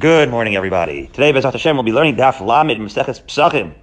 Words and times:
Good 0.00 0.30
morning, 0.30 0.56
everybody. 0.56 1.08
Today, 1.08 1.30
Bezat 1.30 1.52
Hashem, 1.52 1.76
we'll 1.76 1.82
be 1.82 1.92
learning 1.92 2.16
Daf 2.16 2.40
Lamed 2.40 2.80
Maseches 2.80 3.20
Psachim. 3.22 3.74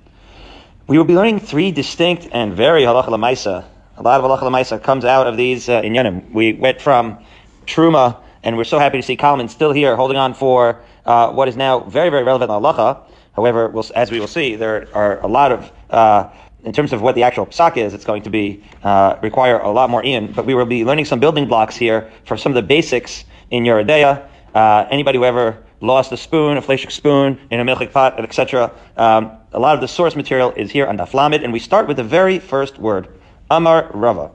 We 0.88 0.97
will 0.97 1.05
be 1.05 1.13
learning 1.13 1.42
three 1.42 1.71
distinct 1.71 2.28
and 2.32 2.55
very 2.55 2.82
halacha 2.82 3.09
lemaisa. 3.09 3.65
A 3.97 4.01
lot 4.01 4.19
of 4.19 4.25
halacha 4.25 4.41
lemaisa 4.41 4.81
comes 4.81 5.05
out 5.05 5.27
of 5.27 5.38
these 5.38 5.69
uh, 5.69 5.83
inyanim. 5.83 6.31
We 6.31 6.53
went 6.53 6.81
from 6.81 7.23
Truma, 7.67 8.19
and 8.41 8.57
we're 8.57 8.63
so 8.63 8.79
happy 8.79 8.97
to 8.97 9.03
see 9.03 9.15
Kalman 9.15 9.47
still 9.47 9.71
here, 9.71 9.95
holding 9.95 10.17
on 10.17 10.33
for 10.33 10.81
uh, 11.05 11.29
what 11.33 11.50
is 11.50 11.55
now 11.55 11.82
very, 11.82 12.09
very 12.09 12.23
relevant 12.23 12.49
halacha. 12.49 13.04
However, 13.36 13.68
we'll, 13.68 13.86
as 13.93 14.09
we 14.09 14.20
will 14.20 14.25
see, 14.25 14.55
there 14.55 14.88
are 14.95 15.20
a 15.20 15.27
lot 15.27 15.52
of 15.52 15.71
uh, 15.91 16.31
in 16.63 16.73
terms 16.73 16.93
of 16.93 17.04
what 17.04 17.13
the 17.13 17.21
actual 17.21 17.45
psak 17.45 17.77
is, 17.77 17.93
it's 17.93 18.05
going 18.05 18.23
to 18.23 18.31
be 18.31 18.63
uh, 18.81 19.20
require 19.21 19.59
a 19.59 19.70
lot 19.70 19.91
more 19.91 20.04
in. 20.04 20.31
But 20.31 20.47
we 20.47 20.55
will 20.55 20.65
be 20.65 20.84
learning 20.84 21.05
some 21.05 21.20
building 21.20 21.47
blocks 21.47 21.75
here 21.75 22.11
for 22.25 22.38
some 22.38 22.54
of 22.54 22.55
the 22.55 22.63
basics 22.63 23.23
in 23.52 23.65
Yoreh 23.65 23.86
De'ah. 23.86 24.27
Uh, 24.55 24.88
anybody 24.89 25.20
who 25.20 25.23
ever 25.23 25.63
lost 25.82 26.12
a 26.12 26.18
spoon, 26.18 26.57
a 26.57 26.62
fleshik 26.62 26.91
spoon 26.91 27.39
in 27.51 27.60
a 27.60 27.65
milchik 27.65 27.92
pot, 27.92 28.20
etc. 28.20 28.71
Um, 28.96 29.32
a 29.54 29.60
lot 29.60 29.75
of 29.75 29.82
the 29.82 29.88
source 29.88 30.15
material 30.15 30.51
is 30.51 30.71
here 30.71 30.88
on 30.88 30.97
Daf 30.97 31.14
Lamed, 31.14 31.43
and 31.43 31.54
we 31.54 31.60
start 31.60 31.88
with 31.88 31.97
the 31.97 32.03
very 32.03 32.39
first 32.39 32.80
word, 32.80 33.08
Amar 33.50 33.89
Rava. 33.94 34.31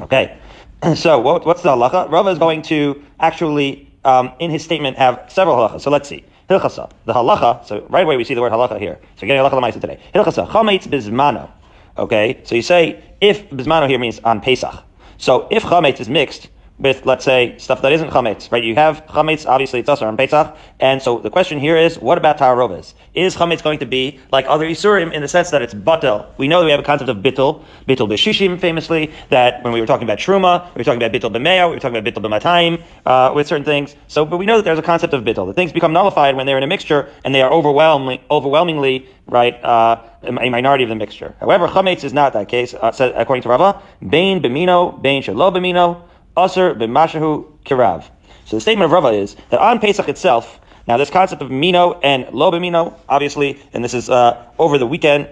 Okay, 0.00 0.38
so 0.94 1.18
what, 1.18 1.44
what's 1.46 1.62
the 1.62 1.70
halacha? 1.70 2.10
Rava 2.10 2.30
is 2.30 2.38
going 2.38 2.62
to 2.62 3.02
actually, 3.20 3.90
um, 4.04 4.32
in 4.38 4.50
his 4.50 4.62
statement, 4.62 4.96
have 4.96 5.24
several 5.28 5.56
halachas. 5.56 5.82
So 5.82 5.90
let's 5.90 6.08
see. 6.08 6.24
Hilchasa, 6.48 6.90
the 7.04 7.12
halacha. 7.12 7.64
So 7.66 7.86
right 7.90 8.04
away 8.04 8.16
we 8.16 8.24
see 8.24 8.34
the 8.34 8.40
word 8.40 8.52
halacha 8.52 8.78
here. 8.78 8.98
So 9.16 9.26
getting 9.26 9.42
halacha 9.42 9.60
lemaisa 9.60 9.80
today. 9.80 10.00
Hilchasa, 10.14 10.48
chametz 10.48 10.86
bismano. 10.86 11.50
Okay, 11.96 12.40
so 12.44 12.54
you 12.54 12.62
say 12.62 13.02
if 13.20 13.50
bismano 13.50 13.88
here 13.88 13.98
means 13.98 14.20
on 14.20 14.40
Pesach. 14.40 14.84
So 15.18 15.48
if 15.50 15.62
chametz 15.64 16.00
is 16.00 16.08
mixed 16.08 16.48
with, 16.78 17.04
let's 17.04 17.24
say, 17.24 17.56
stuff 17.58 17.82
that 17.82 17.92
isn't 17.92 18.10
chametz, 18.10 18.52
right? 18.52 18.62
You 18.62 18.74
have 18.76 19.04
chametz, 19.06 19.46
obviously 19.46 19.80
it's 19.80 19.88
also 19.88 20.06
on 20.06 20.16
Pesach, 20.16 20.56
and 20.78 21.02
so 21.02 21.18
the 21.18 21.30
question 21.30 21.58
here 21.58 21.76
is, 21.76 21.98
what 21.98 22.18
about 22.18 22.38
taharovas? 22.38 22.94
Is 23.14 23.36
chametz 23.36 23.62
going 23.62 23.80
to 23.80 23.86
be 23.86 24.20
like 24.30 24.46
other 24.48 24.66
isurim 24.66 25.12
in 25.12 25.22
the 25.22 25.28
sense 25.28 25.50
that 25.50 25.60
it's 25.60 25.74
batel? 25.74 26.26
We 26.36 26.46
know 26.46 26.60
that 26.60 26.66
we 26.66 26.70
have 26.70 26.80
a 26.80 26.84
concept 26.84 27.10
of 27.10 27.16
bittel, 27.18 27.64
bittel 27.88 28.08
b'shishim, 28.08 28.60
famously, 28.60 29.12
that 29.30 29.62
when 29.64 29.72
we 29.72 29.80
were 29.80 29.86
talking 29.86 30.04
about 30.04 30.18
truma, 30.18 30.72
we 30.74 30.80
were 30.80 30.84
talking 30.84 31.02
about 31.02 31.12
bittel 31.12 31.34
b'meya, 31.34 31.68
we 31.68 31.74
were 31.74 31.80
talking 31.80 31.96
about 31.96 32.12
bittel 32.12 32.24
b'matayim, 32.24 32.82
uh, 33.06 33.32
with 33.34 33.48
certain 33.48 33.64
things. 33.64 33.96
So, 34.06 34.24
but 34.24 34.36
we 34.36 34.46
know 34.46 34.56
that 34.58 34.64
there's 34.64 34.78
a 34.78 34.82
concept 34.82 35.14
of 35.14 35.24
bittel. 35.24 35.46
The 35.46 35.54
things 35.54 35.72
become 35.72 35.92
nullified 35.92 36.36
when 36.36 36.46
they're 36.46 36.58
in 36.58 36.62
a 36.62 36.68
mixture, 36.68 37.08
and 37.24 37.34
they 37.34 37.42
are 37.42 37.50
overwhelmingly, 37.52 38.22
overwhelmingly, 38.30 39.08
right, 39.26 39.62
uh, 39.64 40.00
a 40.22 40.50
minority 40.50 40.84
of 40.84 40.90
the 40.90 40.96
mixture. 40.96 41.34
However, 41.40 41.66
chametz 41.66 42.04
is 42.04 42.12
not 42.12 42.32
that 42.34 42.48
case, 42.48 42.72
uh, 42.72 43.12
according 43.16 43.42
to 43.42 43.48
Rava, 43.48 43.82
bain 44.08 44.40
b'mino, 44.40 45.00
bain 45.02 45.22
shelo 45.22 45.52
b'mino, 45.52 46.02
B'mashahu 46.38 47.46
kirav. 47.64 48.04
So 48.44 48.56
the 48.56 48.60
statement 48.60 48.86
of 48.86 48.92
Rava 48.92 49.08
is 49.08 49.36
that 49.50 49.60
on 49.60 49.78
Pesach 49.80 50.08
itself, 50.08 50.60
now 50.86 50.96
this 50.96 51.10
concept 51.10 51.42
of 51.42 51.50
mino 51.50 52.00
and 52.00 52.32
lo 52.32 52.50
b'mino, 52.50 52.94
obviously, 53.08 53.60
and 53.72 53.84
this 53.84 53.94
is 53.94 54.08
uh, 54.08 54.46
over 54.58 54.78
the 54.78 54.86
weekend, 54.86 55.28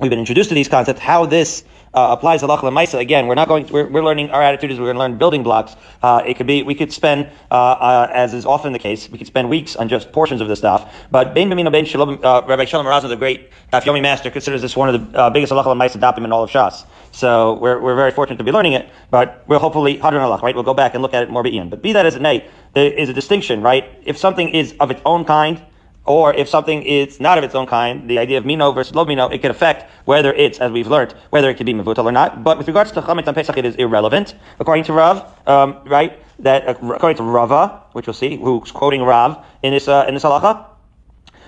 we've 0.00 0.10
been 0.10 0.18
introduced 0.18 0.50
to 0.50 0.54
these 0.54 0.68
concepts, 0.68 1.00
how 1.00 1.26
this 1.26 1.64
uh, 1.94 2.16
applies 2.16 2.40
to 2.40 2.46
Lachla 2.46 2.72
Maisa. 2.72 2.98
Again, 2.98 3.26
we're 3.26 3.34
not 3.34 3.48
going. 3.48 3.66
We're, 3.66 3.86
we're 3.86 4.04
learning 4.04 4.30
our 4.30 4.42
attitude 4.42 4.70
is 4.70 4.78
we're 4.78 4.86
going 4.86 4.96
to 4.96 5.00
learn 5.00 5.18
building 5.18 5.42
blocks. 5.42 5.76
Uh, 6.02 6.22
it 6.26 6.34
could 6.34 6.46
be 6.46 6.62
we 6.62 6.74
could 6.74 6.92
spend, 6.92 7.28
uh, 7.50 7.54
uh, 7.54 8.10
as 8.12 8.34
is 8.34 8.46
often 8.46 8.72
the 8.72 8.78
case, 8.78 9.10
we 9.10 9.18
could 9.18 9.26
spend 9.26 9.48
weeks 9.50 9.76
on 9.76 9.88
just 9.88 10.12
portions 10.12 10.40
of 10.40 10.48
this 10.48 10.58
stuff. 10.58 10.94
But 11.10 11.34
Ben 11.34 11.50
Bamino 11.50 11.70
Ben 11.70 11.84
Shalom, 11.84 12.18
uh, 12.22 12.42
Rabbi 12.46 12.64
Shalom 12.64 12.86
Rosner, 12.86 13.08
the 13.08 13.16
great 13.16 13.50
Daf 13.72 13.82
Yomi 13.82 14.00
master, 14.00 14.30
considers 14.30 14.62
this 14.62 14.76
one 14.76 14.94
of 14.94 15.12
the 15.12 15.18
uh, 15.18 15.30
biggest 15.30 15.52
Lachla 15.52 15.76
Maisa 15.76 16.00
dapim 16.00 16.24
in 16.24 16.32
all 16.32 16.42
of 16.42 16.50
Shas. 16.50 16.84
So 17.12 17.54
we're, 17.54 17.78
we're 17.78 17.94
very 17.94 18.10
fortunate 18.10 18.38
to 18.38 18.44
be 18.44 18.52
learning 18.52 18.72
it. 18.72 18.88
But 19.10 19.44
we'll 19.46 19.58
hopefully 19.58 19.98
Hadran 19.98 20.20
alach, 20.20 20.42
right? 20.42 20.54
We'll 20.54 20.64
go 20.64 20.74
back 20.74 20.94
and 20.94 21.02
look 21.02 21.12
at 21.12 21.22
it 21.22 21.30
more 21.30 21.46
Ian. 21.46 21.68
But 21.68 21.82
be 21.82 21.92
that 21.92 22.06
as 22.06 22.14
it 22.14 22.22
may, 22.22 22.48
there 22.72 22.90
is 22.90 23.10
a 23.10 23.12
distinction, 23.12 23.62
right? 23.62 23.84
If 24.04 24.16
something 24.16 24.48
is 24.48 24.74
of 24.80 24.90
its 24.90 25.02
own 25.04 25.26
kind 25.26 25.62
or 26.04 26.34
if 26.34 26.48
something 26.48 26.82
is 26.82 27.20
not 27.20 27.38
of 27.38 27.44
its 27.44 27.54
own 27.54 27.66
kind, 27.66 28.10
the 28.10 28.18
idea 28.18 28.38
of 28.38 28.44
mino 28.44 28.72
versus 28.72 28.94
lo 28.94 29.04
mino, 29.04 29.28
it 29.28 29.38
could 29.38 29.50
affect 29.50 29.90
whether 30.04 30.32
it's, 30.32 30.58
as 30.58 30.72
we've 30.72 30.88
learned, 30.88 31.14
whether 31.30 31.48
it 31.48 31.54
could 31.54 31.66
be 31.66 31.74
mevutal 31.74 32.04
or 32.04 32.12
not. 32.12 32.42
But 32.42 32.58
with 32.58 32.66
regards 32.66 32.90
to 32.92 33.02
chametz 33.02 33.28
on 33.28 33.34
Pesach, 33.34 33.56
it 33.56 33.64
is 33.64 33.76
irrelevant, 33.76 34.34
according 34.58 34.84
to 34.84 34.92
Rav, 34.92 35.48
um, 35.48 35.78
right? 35.86 36.18
That 36.40 36.66
uh, 36.66 36.92
according 36.92 37.18
to 37.18 37.22
Rava, 37.22 37.82
which 37.92 38.06
we'll 38.06 38.14
see, 38.14 38.36
who's 38.36 38.72
quoting 38.72 39.02
Rav 39.02 39.44
in 39.62 39.72
this 39.72 39.86
uh, 39.86 40.04
in 40.08 40.14
this 40.14 40.24
halacha. 40.24 40.66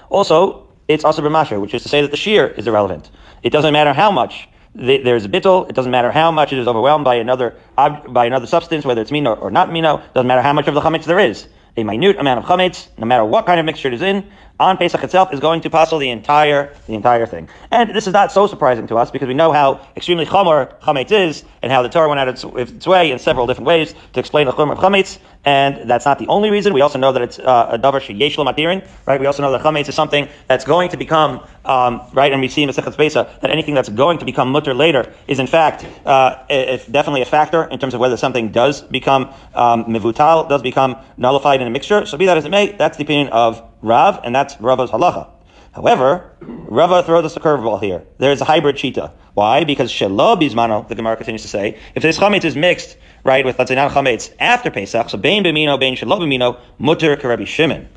Also, 0.09 0.69
it's 0.87 1.04
also 1.04 1.22
b'masher, 1.22 1.60
which 1.60 1.75
is 1.75 1.82
to 1.82 1.88
say 1.88 2.03
that 2.03 2.12
the 2.12 2.16
shiur 2.16 2.56
is 2.56 2.66
irrelevant. 2.69 3.10
It 3.43 3.50
doesn't 3.50 3.72
matter 3.72 3.93
how 3.93 4.12
much 4.12 4.48
there's 4.75 5.25
a 5.25 5.28
bittel. 5.28 5.69
It 5.69 5.75
doesn't 5.75 5.91
matter 5.91 6.12
how 6.12 6.31
much 6.31 6.53
it 6.53 6.59
is 6.59 6.69
overwhelmed 6.69 7.04
by 7.04 7.16
another 7.16 7.56
by 7.76 8.26
another 8.26 8.47
substance, 8.47 8.84
whether 8.84 9.00
it's 9.00 9.10
mino 9.10 9.34
or 9.34 9.50
not 9.50 9.72
mino. 9.72 10.03
Doesn't 10.14 10.26
matter 10.26 10.43
how 10.43 10.53
much 10.53 10.69
of 10.69 10.75
the 10.75 10.81
chametz 10.81 11.04
there 11.04 11.19
is. 11.19 11.48
A 11.77 11.83
minute 11.83 12.19
amount 12.19 12.39
of 12.39 12.45
chametz, 12.45 12.87
no 12.99 13.07
matter 13.07 13.25
what 13.25 13.47
kind 13.47 13.59
of 13.59 13.67
mixture 13.67 13.89
it 13.89 13.95
is 13.95 14.03
in, 14.03 14.25
on 14.61 14.77
Pesach 14.77 15.03
itself 15.03 15.33
is 15.33 15.41
going 15.41 15.61
to 15.62 15.71
passel 15.71 15.99
the 15.99 16.11
entire 16.11 16.73
the 16.87 16.95
entire 16.95 17.27
thing. 17.27 17.49
And 17.73 17.91
this 17.91 18.07
is 18.07 18.12
not 18.12 18.31
so 18.31 18.47
surprising 18.47 18.87
to 18.87 18.97
us 18.97 19.11
because 19.11 19.27
we 19.27 19.35
know 19.35 19.51
how 19.51 19.85
extremely 19.97 20.25
chamor 20.25 20.79
chametz 20.81 21.11
is 21.11 21.45
and 21.62 21.73
how 21.73 21.83
the 21.83 21.89
Torah 21.89 22.09
went 22.09 22.21
out 22.21 22.29
its, 22.29 22.45
its 22.45 22.87
way 22.87 23.11
in 23.11 23.19
several 23.19 23.49
different 23.49 23.67
ways 23.67 23.95
to 24.12 24.21
explain 24.21 24.47
the 24.47 24.53
chumr 24.53 24.73
of 24.73 24.79
chametz. 24.79 25.19
And 25.44 25.88
that's 25.88 26.06
not 26.06 26.19
the 26.19 26.27
only 26.28 26.50
reason. 26.50 26.72
We 26.72 26.81
also 26.81 26.99
know 26.99 27.12
that 27.12 27.22
it's 27.22 27.38
uh, 27.38 27.69
a 27.72 27.78
davar 27.78 28.00
sheyesh 28.00 28.37
matirin, 28.37 28.87
right? 29.06 29.21
We 29.21 29.27
also 29.27 29.43
know 29.43 29.53
that 29.53 29.60
chametz 29.60 29.88
is 29.88 29.94
something 29.94 30.28
that's 30.49 30.65
going 30.65 30.91
to 30.91 30.97
become 30.97 31.47
um, 31.65 32.03
right, 32.12 32.32
and 32.32 32.41
we 32.41 32.49
see 32.49 32.62
in 32.62 32.69
Masechet 32.69 32.97
Besa 32.97 33.31
that 33.41 33.50
anything 33.50 33.75
that's 33.75 33.88
going 33.88 34.19
to 34.19 34.25
become 34.25 34.50
mutter 34.50 34.75
later 34.75 35.12
is 35.27 35.38
in 35.38 35.47
fact 35.47 35.87
uh, 36.06 36.44
definitely 36.49 37.22
a 37.22 37.27
factor 37.27 37.65
in 37.65 37.78
terms 37.78 37.94
of 37.94 38.00
whether 38.00 38.16
something 38.16 38.50
does 38.50 38.82
become 38.82 39.32
um, 39.55 39.84
mivutal, 39.84 40.49
does 40.49 40.62
become 40.62 40.97
nullified 41.16 41.61
in 41.61 41.66
a 41.66 41.71
mixture. 41.71 42.06
So 42.06 42.19
be 42.19 42.26
that 42.26 42.37
as 42.37 42.44
it 42.44 42.50
may, 42.50 42.72
that's 42.72 42.97
the 42.97 43.05
opinion 43.05 43.28
of 43.28 43.62
Rav, 43.82 44.21
and 44.25 44.34
that's 44.34 44.61
Rava's 44.61 44.91
halacha. 44.91 45.34
However, 45.75 46.31
Rava 46.41 47.03
throws 47.03 47.25
us 47.25 47.37
a 47.37 47.41
curveball 47.41 47.83
here. 47.83 48.05
There's 48.19 48.41
a 48.41 48.45
hybrid 48.45 48.77
shita. 48.77 49.11
Why? 49.35 49.65
Because 49.65 49.91
shelo 49.91 50.41
bismano, 50.41 50.87
the 50.87 50.95
Gemara 50.95 51.17
continues 51.17 51.43
to 51.43 51.49
say, 51.49 51.79
if 51.97 52.03
this 52.03 52.19
chametz 52.19 52.45
is 52.45 52.55
mixed, 52.55 52.97
right, 53.25 53.45
with 53.45 53.59
let's 53.59 53.71
say 53.71 53.75
not 53.75 53.91
chametz 53.91 54.33
after 54.39 54.71
Pesach, 54.71 55.11
so 55.11 55.19
bein 55.19 55.43
b'mino, 55.43 55.79
bein 55.79 55.97
shelo 55.97 56.21
b'mino, 56.21 56.61
mutter 56.79 57.17
karebi 57.17 57.47
shimon. 57.47 57.89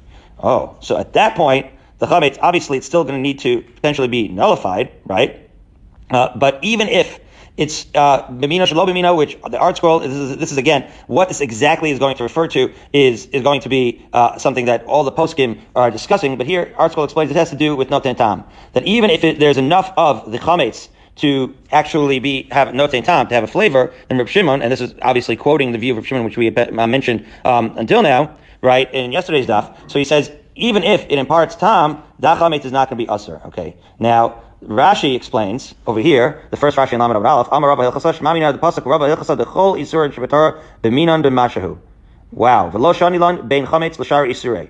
Oh, 0.42 0.76
so 0.80 0.98
at 0.98 1.14
that 1.14 1.36
point, 1.36 1.68
the 2.00 2.08
chametz 2.08 2.40
obviously 2.42 2.78
it's 2.78 2.88
still 2.88 3.04
going 3.04 3.16
to 3.16 3.22
need 3.22 3.40
to 3.40 3.62
potentially 3.62 4.08
be 4.08 4.28
nullified, 4.28 4.92
right? 5.06 5.48
Uh, 6.10 6.36
but 6.36 6.58
even 6.64 6.88
if 6.88 7.20
it's 7.58 7.88
uh, 7.96 8.28
Bimino 8.28 8.68
Shalo 8.68 8.88
Bimino, 8.88 9.18
which 9.18 9.34
the 9.42 9.58
ArtScroll, 9.58 10.02
this 10.04 10.14
is, 10.14 10.38
this 10.38 10.52
is 10.52 10.58
again, 10.58 10.90
what 11.08 11.28
this 11.28 11.42
exactly 11.42 11.90
is 11.92 12.00
going 12.00 12.16
to 12.18 12.24
refer 12.24 12.48
to 12.50 12.72
is, 12.94 13.26
is 13.28 13.42
going 13.42 13.62
to 13.62 13.70
be 13.70 14.08
uh, 14.14 14.38
something 14.38 14.66
that 14.66 14.86
all 14.86 15.04
the 15.04 15.12
poskim 15.12 15.60
are 15.76 15.90
discussing, 15.90 16.38
but 16.38 16.46
here 16.46 16.74
ArtScroll 16.78 17.06
explains 17.06 17.32
it 17.32 17.38
has 17.38 17.50
to 17.50 17.56
do 17.56 17.76
with 17.76 17.90
Noten 17.90 18.16
Tam. 18.16 18.44
That 18.74 18.86
even 18.86 19.10
if 19.10 19.24
it, 19.24 19.40
there's 19.40 19.58
enough 19.58 19.92
of 19.98 20.32
the 20.32 20.38
chametz 20.38 20.90
to 21.18 21.56
actually 21.72 22.20
be 22.20 22.48
have 22.52 22.70
noten 22.70 23.04
tam 23.04 23.28
to 23.28 23.34
have 23.34 23.44
a 23.44 23.48
flavor, 23.48 23.92
then 24.08 24.20
Reb 24.20 24.28
Shimon, 24.28 24.62
and 24.62 24.72
this 24.72 24.82
is 24.82 24.94
obviously 25.02 25.36
quoting 25.36 25.72
the 25.72 25.80
view 25.80 25.94
of 25.94 25.98
Reb 25.98 26.06
Shimon, 26.06 26.24
which 26.26 26.38
we 26.38 26.56
uh, 26.56 26.88
mentioned 26.88 27.26
um, 27.44 27.76
until 27.76 28.04
now, 28.04 28.38
right 28.62 28.92
in 28.94 29.12
yesterday's 29.12 29.48
daf. 29.48 29.90
So 29.90 29.98
he 29.98 30.06
says 30.06 30.32
even 30.56 30.84
if 30.84 31.06
it 31.06 31.18
imparts 31.18 31.56
tam, 31.56 32.04
that 32.20 32.38
chametz 32.38 32.66
is 32.66 32.72
not 32.72 32.90
going 32.90 33.00
to 33.00 33.04
be 33.04 33.10
usher. 33.10 33.42
Okay. 33.46 33.76
Now 34.00 34.44
Rashi 34.64 35.16
explains 35.16 35.76
over 35.86 36.00
here, 36.00 36.42
the 36.50 36.58
first 36.58 36.78
Rashi 36.78 36.94
in 36.94 37.00
Lamed 37.00 37.16
Aleph, 37.16 37.48
Amar 37.52 37.70
Rabba 37.70 37.84
the 37.84 37.92
pasuk 37.92 38.86
Rabba 38.86 39.08
the 39.36 39.46
Chol 39.46 39.80
Isur 39.80 40.12
Shabbatar 40.12 40.62
B'minan 40.84 41.24
B'mashahu. 41.24 41.78
Wow, 42.32 42.70
Bein 42.72 43.66
Chametz 43.68 43.98
Isurei. 43.98 44.70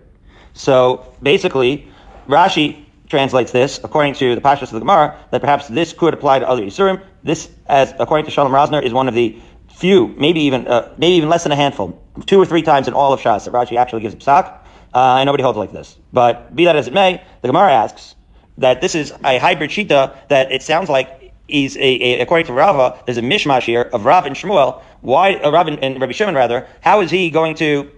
So 0.54 1.14
basically, 1.22 1.88
Rashi 2.28 2.84
translates 3.08 3.52
this 3.52 3.80
according 3.82 4.16
to 4.16 4.36
the 4.36 4.42
Pashas 4.42 4.64
of 4.64 4.72
the 4.72 4.80
Gemara 4.80 5.18
that 5.32 5.40
perhaps 5.40 5.70
this 5.70 5.94
could 5.94 6.14
apply 6.14 6.40
to 6.40 6.50
other 6.50 6.64
Isurim. 6.64 7.02
This, 7.24 7.50
as 7.66 7.94
according 7.98 8.26
to 8.26 8.32
Shalom 8.32 8.52
Rosner, 8.52 8.84
is 8.84 8.94
one 8.94 9.08
of 9.08 9.14
the 9.14 9.40
few, 9.70 10.08
maybe 10.08 10.42
even 10.42 10.68
uh, 10.68 10.94
maybe 10.98 11.16
even 11.16 11.30
less 11.30 11.44
than 11.44 11.54
a 11.54 11.56
handful, 11.56 12.02
two 12.26 12.42
or 12.42 12.46
three 12.46 12.62
times 12.62 12.88
in 12.90 12.94
all 12.94 13.14
of 13.14 13.22
Shas 13.22 13.46
that 13.46 13.54
Rashi 13.54 13.78
actually 13.78 14.02
gives 14.02 14.16
a 14.16 14.18
psak, 14.18 14.60
uh, 14.94 15.18
and 15.20 15.28
nobody 15.28 15.44
holds 15.44 15.58
like 15.58 15.72
this. 15.72 15.98
But 16.12 16.54
be 16.54 16.66
that 16.66 16.76
as 16.76 16.88
it 16.88 16.94
may, 16.94 17.24
the 17.42 17.48
Gemara 17.48 17.72
asks 17.72 18.16
that 18.58 18.82
this 18.82 18.96
is 18.96 19.14
a 19.24 19.38
hybrid 19.38 19.70
shita 19.70 20.16
that 20.30 20.52
it 20.52 20.64
sounds 20.64 20.90
like 20.90 21.18
is 21.48 21.78
according 22.22 22.46
to 22.48 22.54
Rava, 22.54 23.00
there's 23.06 23.18
a 23.18 23.22
mishmash 23.22 23.64
here 23.64 23.82
of 23.82 24.06
Rav 24.06 24.26
and 24.26 24.36
Shmuel. 24.36 24.82
Why 25.02 25.36
uh, 25.36 25.52
Rav 25.52 25.68
and, 25.68 25.80
and 25.80 26.00
Rabbi 26.00 26.12
Shimon 26.12 26.36
rather? 26.36 26.68
How 26.82 27.02
is 27.02 27.12
he 27.12 27.30
going 27.30 27.56
to 27.56 27.90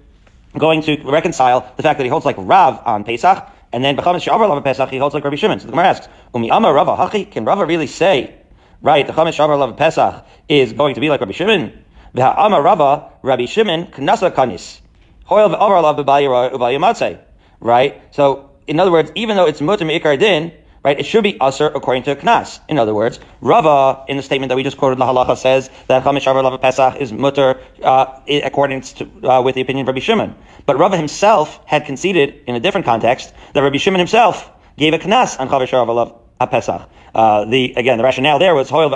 going 0.57 0.81
to 0.83 1.01
reconcile 1.03 1.71
the 1.77 1.83
fact 1.83 1.97
that 1.97 2.03
he 2.03 2.09
holds 2.09 2.25
like 2.25 2.35
Rav 2.37 2.81
on 2.85 3.03
Pesach 3.03 3.47
and 3.71 3.83
then 3.83 3.95
Bechamis 3.95 4.27
Shavar 4.27 4.49
Lav 4.49 4.63
Pesach 4.63 4.89
he 4.89 4.97
holds 4.97 5.15
like 5.15 5.23
Rabbi 5.23 5.35
Shimon? 5.35 5.59
So 5.59 5.65
the 5.65 5.71
Gemara 5.71 5.87
asks, 5.87 6.07
Umi 6.33 6.49
Amar 6.49 6.73
Rava 6.73 6.95
Hachi, 6.95 7.31
can 7.31 7.45
Rava 7.45 7.65
really 7.65 7.87
say 7.87 8.35
right 8.81 9.05
the 9.05 9.13
Chamis 9.13 9.35
Shavar 9.35 9.57
Lav 9.57 9.75
Pesach 9.77 10.25
is 10.47 10.73
going 10.73 10.95
to 10.95 11.01
be 11.01 11.09
like 11.09 11.19
Rabbi 11.19 11.33
Shimon? 11.33 11.85
Amar 12.15 12.61
Rava 12.61 13.11
Rabbi 13.23 13.45
Shimon 13.45 13.87
Knasa 13.87 14.31
Kanis. 14.31 14.81
Hoil 15.25 15.53
Amar 15.53 15.81
Lav 15.81 17.19
Right? 17.61 18.01
So 18.11 18.48
in 18.69 18.79
other 18.79 18.91
words, 18.91 19.11
even 19.15 19.35
though 19.35 19.47
it's 19.47 19.61
mutter 19.61 19.83
me'ikar 19.83 20.15
din, 20.15 20.51
right? 20.83 20.99
It 20.99 21.05
should 21.05 21.23
be 21.23 21.39
usher 21.41 21.67
according 21.67 22.03
to 22.03 22.15
Knas. 22.15 22.59
In 22.69 22.77
other 22.77 22.93
words, 22.93 23.19
Rava, 23.41 24.05
in 24.07 24.17
the 24.17 24.23
statement 24.23 24.49
that 24.49 24.55
we 24.55 24.63
just 24.63 24.77
quoted, 24.77 24.99
La 24.99 25.11
Halacha 25.11 25.37
says 25.37 25.69
that 25.87 26.03
Chamish 26.03 26.23
Shavar 26.23 26.43
Lava 26.43 26.57
Pesach 26.57 26.95
is 26.97 27.11
mutter 27.11 27.59
uh, 27.83 28.19
according 28.43 28.81
to, 28.81 29.27
uh, 29.27 29.41
with 29.41 29.55
the 29.55 29.61
opinion 29.61 29.83
of 29.83 29.87
Rabbi 29.87 29.99
Shimon. 29.99 30.35
But 30.65 30.77
Rava 30.77 30.97
himself 30.97 31.59
had 31.65 31.85
conceded 31.85 32.43
in 32.47 32.55
a 32.55 32.59
different 32.59 32.85
context 32.85 33.33
that 33.53 33.61
Rabbi 33.61 33.77
Shimon 33.77 33.99
himself 33.99 34.49
gave 34.77 34.93
a 34.93 34.99
Knas 34.99 35.39
on 35.39 35.49
Chamish 35.49 35.69
Shavar 35.69 35.93
Lava 35.93 36.15
Pesach. 36.47 36.89
Uh, 37.13 37.45
the 37.45 37.73
again, 37.75 37.97
the 37.97 38.03
rationale 38.03 38.39
there 38.39 38.53
was 38.53 38.69
Hoil 38.69 38.93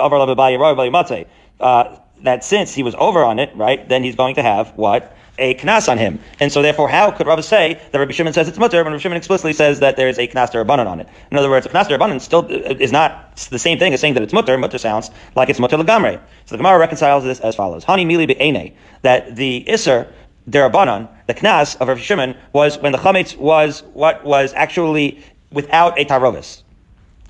uh, 1.60 1.96
that 2.22 2.44
since 2.44 2.74
he 2.74 2.82
was 2.82 2.94
over 2.94 3.24
on 3.24 3.38
it, 3.38 3.50
right, 3.54 3.88
then 3.88 4.02
he's 4.02 4.14
going 4.14 4.36
to 4.36 4.42
have 4.42 4.72
what 4.76 5.16
a 5.38 5.54
knas 5.54 5.88
on 5.88 5.98
him. 5.98 6.18
And 6.40 6.52
so 6.52 6.62
therefore, 6.62 6.88
how 6.88 7.10
could 7.10 7.26
Rabbi 7.26 7.40
say 7.40 7.80
that 7.90 7.98
Rabbi 7.98 8.12
Shimon 8.12 8.32
says 8.32 8.48
it's 8.48 8.58
mutter 8.58 8.82
when 8.84 8.92
Rabbi 8.92 9.02
Shimon 9.02 9.16
explicitly 9.16 9.52
says 9.52 9.80
that 9.80 9.96
there 9.96 10.08
is 10.08 10.18
a 10.18 10.28
knas 10.28 10.50
derabbanan 10.50 10.86
on 10.86 11.00
it? 11.00 11.08
In 11.30 11.36
other 11.36 11.50
words, 11.50 11.66
a 11.66 11.68
knas 11.68 11.86
derabbanan 11.86 12.20
still 12.20 12.44
uh, 12.44 12.74
is 12.78 12.92
not 12.92 13.36
the 13.50 13.58
same 13.58 13.78
thing 13.78 13.92
as 13.92 14.00
saying 14.00 14.14
that 14.14 14.22
it's 14.22 14.32
mutter. 14.32 14.56
Mutter 14.56 14.78
sounds 14.78 15.10
like 15.34 15.48
it's 15.48 15.58
mutter 15.58 15.76
legamre. 15.76 16.20
So 16.46 16.56
the 16.56 16.58
Gemara 16.58 16.78
reconciles 16.78 17.24
this 17.24 17.40
as 17.40 17.54
follows: 17.54 17.84
Hani 17.84 18.06
mili 18.06 18.26
be'ene 18.26 18.74
that 19.02 19.36
the 19.36 19.64
iser 19.68 20.12
derabanan, 20.48 21.08
the 21.26 21.34
knas 21.34 21.76
of 21.80 21.88
Rabbi 21.88 22.00
Shimon, 22.00 22.36
was 22.52 22.78
when 22.78 22.92
the 22.92 22.98
chametz 22.98 23.36
was 23.36 23.82
what 23.94 24.24
was 24.24 24.52
actually 24.54 25.22
without 25.50 25.98
a 25.98 26.04
tarovis. 26.04 26.62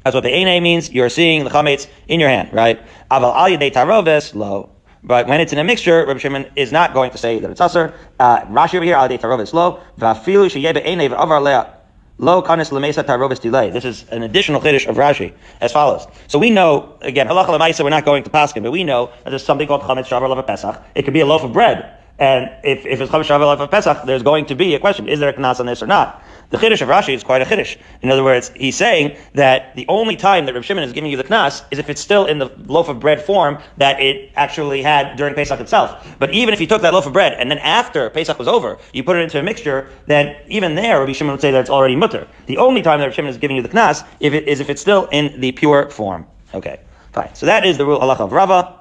That's 0.03 0.15
what 0.15 0.25
the 0.25 0.37
ene 0.37 0.62
means. 0.62 0.93
You're 0.93 1.09
seeing 1.09 1.45
the 1.45 1.51
chametz 1.51 1.87
in 2.09 2.21
your 2.21 2.29
hand, 2.29 2.53
right? 2.53 2.79
Aval 3.11 3.35
al 3.35 3.49
yedei 3.49 3.73
tarovis 3.73 4.35
lo. 4.35 4.71
But 5.05 5.29
when 5.29 5.41
it's 5.41 5.53
in 5.53 5.59
a 5.59 5.65
mixture, 5.65 6.06
Rabbi 6.06 6.19
Shimon 6.19 6.47
is 6.56 6.73
not 6.73 6.95
going 6.95 7.11
to 7.11 7.19
say 7.19 7.39
that 7.39 7.51
it's 7.51 7.61
usher. 7.61 7.93
Uh, 8.19 8.41
Rashi 8.47 8.77
over 8.77 8.85
here, 8.85 8.97
al 8.97 9.09
tarovis 9.09 9.53
lo, 9.53 9.81
v'afilu 9.99 10.49
sheyebe 10.49 10.85
ene 10.85 11.11
v'avar 11.11 11.43
lea. 11.43 11.71
Lo 12.17 12.43
kanis 12.43 12.71
lemesa 12.71 13.05
tarovis 13.05 13.39
delay. 13.41 13.71
This 13.71 13.85
is 13.85 14.09
an 14.09 14.23
additional 14.23 14.62
chiddush 14.62 14.87
of 14.87 14.97
Rashi 14.97 15.35
as 15.61 15.73
follows. 15.73 16.06
So 16.29 16.39
we 16.39 16.49
know 16.49 16.97
again 17.03 17.27
halacha 17.27 17.49
lemaisa. 17.49 17.85
We're 17.85 17.91
not 17.91 18.06
going 18.06 18.25
to 18.25 18.31
paskin, 18.31 18.62
but 18.62 18.71
we 18.71 18.83
know 18.83 19.11
that 19.25 19.31
there's 19.31 19.45
something 19.45 19.69
called 19.69 19.83
chametz 19.83 20.06
shavar 20.06 20.29
lava 20.29 20.43
pesach. 20.43 20.83
It 20.95 21.03
could 21.03 21.12
be 21.12 21.21
a 21.21 21.27
loaf 21.27 21.43
of 21.43 21.53
bread, 21.53 21.99
and 22.19 22.51
if, 22.65 22.87
if 22.87 23.01
it's 23.01 23.12
chametz 23.12 23.25
shavar 23.25 23.41
lava 23.41 23.69
pesach, 23.69 24.06
there's 24.06 24.23
going 24.23 24.47
to 24.47 24.55
be 24.55 24.75
a 24.75 24.79
question: 24.79 25.06
Is 25.09 25.21
there 25.21 25.29
a 25.29 25.35
knas 25.35 25.61
on 25.61 25.67
this 25.67 25.83
or 25.83 25.87
not? 25.87 26.24
The 26.50 26.58
Chiddush 26.58 26.82
of 26.82 26.88
Rashi 26.88 27.14
is 27.14 27.25
quite 27.25 27.43
a 27.43 27.44
Chiddush. 27.44 27.76
In 28.02 28.11
other 28.11 28.23
words, 28.23 28.50
he's 28.55 28.76
saying 28.76 29.17
that 29.35 29.75
the 29.76 29.87
only 29.88 30.17
time 30.17 30.46
that 30.46 30.55
Rav 30.55 30.64
Shimon 30.64 30.85
is 30.85 30.93
giving 30.93 31.11
you 31.11 31.17
the 31.17 31.25
Knas 31.25 31.64
is 31.70 31.79
if 31.79 31.88
it's 31.88 32.00
still 32.00 32.26
in 32.26 32.38
the 32.38 32.50
loaf 32.67 32.88
of 32.88 33.00
bread 33.00 33.20
form 33.23 33.58
that 33.79 34.00
it 34.00 34.31
actually 34.37 34.82
had 34.82 35.17
during 35.17 35.35
Pesach 35.35 35.58
itself. 35.61 36.17
But 36.19 36.32
even 36.32 36.55
if 36.55 36.61
you 36.61 36.67
took 36.67 36.82
that 36.82 36.93
loaf 36.93 37.06
of 37.06 37.12
bread 37.12 37.35
and 37.35 37.50
then 37.50 37.58
after 37.58 38.08
Pesach 38.11 38.38
was 38.38 38.49
over, 38.49 38.79
you 38.93 39.02
put 39.02 39.17
it 39.17 39.20
into 39.20 39.38
a 39.38 39.43
mixture, 39.43 39.88
then 40.06 40.37
even 40.49 40.75
there, 40.75 41.00
Rabbi 41.00 41.12
Shimon 41.12 41.32
would 41.32 41.41
say 41.41 41.50
that 41.50 41.61
it's 41.61 41.70
already 41.70 41.96
mutter. 41.96 42.29
The 42.46 42.58
only 42.58 42.82
time 42.82 43.00
that 43.00 43.06
Rav 43.06 43.14
Shimon 43.14 43.31
is 43.31 43.38
giving 43.38 43.56
you 43.56 43.62
the 43.62 43.69
Knas 43.69 44.06
if 44.20 44.35
it, 44.35 44.46
is 44.46 44.61
if 44.61 44.70
it's 44.70 44.81
still 44.81 45.06
in 45.06 45.41
the 45.41 45.52
pure 45.52 45.91
form. 45.91 46.26
Okay, 46.52 46.81
fine. 47.12 47.35
So 47.35 47.46
that 47.46 47.64
is 47.64 47.79
the 47.79 47.87
rule 47.87 47.99
halacha 47.99 48.20
of 48.20 48.32
Rava. 48.32 48.81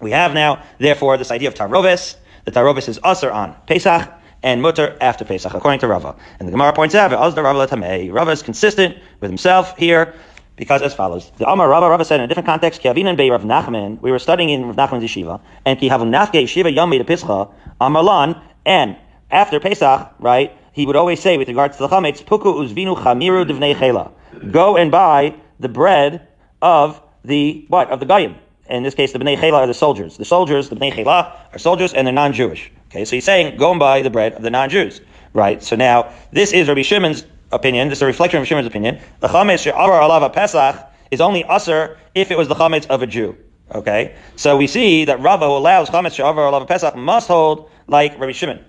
We 0.00 0.10
have 0.10 0.34
now, 0.34 0.62
therefore, 0.78 1.16
this 1.16 1.30
idea 1.30 1.48
of 1.48 1.54
Tarovis. 1.54 2.16
The 2.44 2.52
Tarovis 2.52 2.88
is 2.88 3.00
usher 3.02 3.32
on 3.32 3.56
Pesach 3.66 4.12
and 4.42 4.62
mutter 4.62 4.96
after 5.00 5.24
Pesach, 5.24 5.54
according 5.54 5.80
to 5.80 5.88
Rava. 5.88 6.14
And 6.38 6.48
the 6.48 6.52
Gemara 6.52 6.72
points 6.72 6.94
out, 6.94 7.12
Rava 7.12 8.30
is 8.30 8.42
consistent 8.42 8.96
with 9.20 9.30
himself 9.30 9.76
here, 9.76 10.14
because 10.56 10.82
as 10.82 10.94
follows. 10.94 11.30
The 11.36 11.48
Amar 11.48 11.68
Rava, 11.68 11.88
Rava 11.90 12.04
said 12.04 12.20
in 12.20 12.24
a 12.24 12.28
different 12.28 12.46
context, 12.46 12.82
Kiavin 12.82 13.16
Bey 13.16 13.30
Rav 13.30 13.42
Nachman, 13.42 14.00
we 14.00 14.10
were 14.10 14.18
studying 14.18 14.50
in 14.50 14.66
Rav 14.66 14.76
Nachman's 14.76 15.04
yeshiva, 15.04 15.40
and 15.64 15.78
Ki 15.78 15.88
Havunafke 15.88 16.42
Yeshiva 16.42 16.74
Yami 16.74 17.04
de 17.04 17.54
Amarlan, 17.80 18.40
and 18.64 18.96
after 19.30 19.60
Pesach, 19.60 20.14
right, 20.18 20.56
he 20.72 20.86
would 20.86 20.96
always 20.96 21.20
say 21.20 21.36
with 21.36 21.48
regards 21.48 21.76
to 21.76 21.82
the 21.82 21.88
chametz, 21.88 22.22
Puku 22.22 22.54
uzvinu 22.54 22.96
chamiru 22.96 23.48
divnei 23.48 23.78
chela. 23.78 24.12
Go 24.50 24.76
and 24.76 24.90
buy 24.90 25.34
the 25.58 25.68
bread 25.68 26.26
of 26.60 27.00
the, 27.24 27.64
what, 27.68 27.90
of 27.90 28.00
the 28.00 28.06
Goyim. 28.06 28.36
In 28.68 28.82
this 28.82 28.94
case, 28.94 29.12
the 29.12 29.18
Bnei 29.18 29.38
Chela 29.38 29.58
are 29.58 29.66
the 29.66 29.74
soldiers. 29.74 30.16
The 30.16 30.24
soldiers, 30.24 30.68
the 30.68 30.76
Bnei 30.76 30.92
Chela, 30.92 31.32
are 31.52 31.58
soldiers 31.58 31.94
and 31.94 32.06
they're 32.06 32.14
non-Jewish. 32.14 32.70
Okay, 32.90 33.04
so 33.04 33.16
he's 33.16 33.24
saying, 33.24 33.56
go 33.56 33.70
and 33.70 33.78
buy 33.78 34.02
the 34.02 34.10
bread 34.10 34.34
of 34.34 34.42
the 34.42 34.50
non-Jews, 34.50 35.00
right? 35.32 35.62
So 35.62 35.76
now, 35.76 36.12
this 36.32 36.52
is 36.52 36.68
Rabbi 36.68 36.82
Shimon's 36.82 37.24
opinion, 37.52 37.88
this 37.88 37.98
is 37.98 38.02
a 38.02 38.06
reflection 38.06 38.40
of 38.40 38.46
Shimon's 38.46 38.66
opinion. 38.66 38.98
The 39.20 39.28
chametz 39.28 39.62
she'avar 39.62 40.00
alav 40.00 40.32
pesach 40.32 40.84
is 41.10 41.20
only 41.20 41.44
usher 41.44 41.98
if 42.14 42.30
it 42.30 42.38
was 42.38 42.48
the 42.48 42.54
chametz 42.54 42.86
of 42.86 43.02
a 43.02 43.06
Jew. 43.06 43.36
Okay, 43.74 44.14
so 44.36 44.56
we 44.56 44.66
see 44.66 45.04
that 45.04 45.20
Rava, 45.20 45.46
who 45.46 45.52
allows 45.52 45.90
chametz 45.90 46.14
she'avar 46.14 46.50
alav 46.50 46.66
pesach, 46.66 46.96
must 46.96 47.28
hold 47.28 47.70
like 47.86 48.18
Rabbi 48.18 48.32
Shimon. 48.32 48.64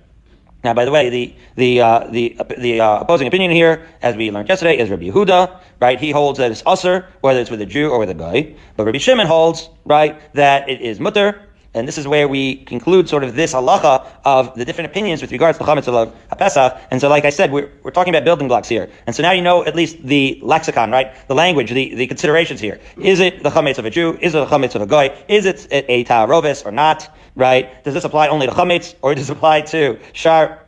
Now, 0.64 0.74
by 0.74 0.86
the 0.86 0.92
way, 0.92 1.10
the 1.10 1.36
the 1.56 1.82
uh, 1.82 2.08
the 2.10 2.38
the 2.58 2.82
uh, 2.82 3.00
opposing 3.00 3.28
opinion 3.28 3.52
here, 3.52 3.86
as 4.02 4.16
we 4.16 4.32
learned 4.32 4.50
yesterday, 4.50 4.78
is 4.78 4.90
Rabbi 4.90 5.10
Yehuda. 5.10 5.60
Right? 5.80 6.00
He 6.00 6.12
holds 6.12 6.40
that 6.40 6.52
it's 6.52 6.64
usher, 6.66 7.06
whether 7.22 7.40
it's 7.40 7.52
with 7.52 7.62
a 7.62 7.66
Jew 7.66 7.90
or 7.90 8.00
with 8.00 8.10
a 8.10 8.16
guy. 8.16 8.56
But 8.76 8.86
Rabbi 8.86 8.98
Shimon 8.98 9.28
holds 9.28 9.70
right 9.86 10.20
that 10.34 10.68
it 10.68 10.82
is 10.82 11.00
mutter 11.00 11.47
and 11.74 11.88
this 11.88 11.98
is 11.98 12.08
where 12.08 12.28
we 12.28 12.56
conclude 12.56 13.10
sort 13.10 13.24
of 13.24 13.36
this 13.36 13.54
halacha 13.54 14.06
of 14.26 14.56
the 14.56 14.66
different 14.66 14.90
opinions 14.90 15.22
with 15.22 15.32
regards 15.32 15.58
to 15.58 15.64
chametz 15.64 15.88
of 15.88 16.16
HaPesach. 16.32 16.82
And 16.92 17.00
so, 17.00 17.10
like 17.10 17.26
I 17.26 17.30
said, 17.30 17.52
we're, 17.52 17.70
we're 17.84 17.92
talking 17.92 18.14
about 18.14 18.24
building 18.24 18.48
blocks 18.48 18.68
here. 18.68 18.90
And 19.06 19.16
so 19.16 19.24
now 19.24 19.32
you 19.32 19.42
know 19.42 19.64
at 19.66 19.76
least 19.76 20.02
the 20.04 20.40
lexicon, 20.42 20.92
right? 20.92 21.16
The 21.28 21.36
language, 21.36 21.72
the, 21.72 21.96
the 21.96 22.08
considerations 22.08 22.60
here. 22.60 22.80
Is 22.98 23.20
it 23.20 23.44
the 23.44 23.50
chametz 23.50 23.78
of 23.78 23.86
a 23.86 23.90
Jew? 23.90 24.18
Is 24.20 24.34
it 24.34 24.40
the 24.40 24.46
chametz 24.46 24.76
of 24.76 24.82
a 24.82 24.86
goy? 24.86 25.16
Is 25.28 25.46
it 25.46 25.68
a 25.72 26.04
ta'arovis 26.04 26.66
or 26.66 26.72
not? 26.72 27.10
Right? 27.36 27.84
Does 27.84 27.94
this 27.94 28.04
apply 28.04 28.30
only 28.30 28.48
to 28.48 28.54
chametz 28.54 28.96
or 29.02 29.14
does 29.14 29.30
it 29.30 29.34
apply 29.34 29.62
to 29.62 30.00
shar? 30.14 30.64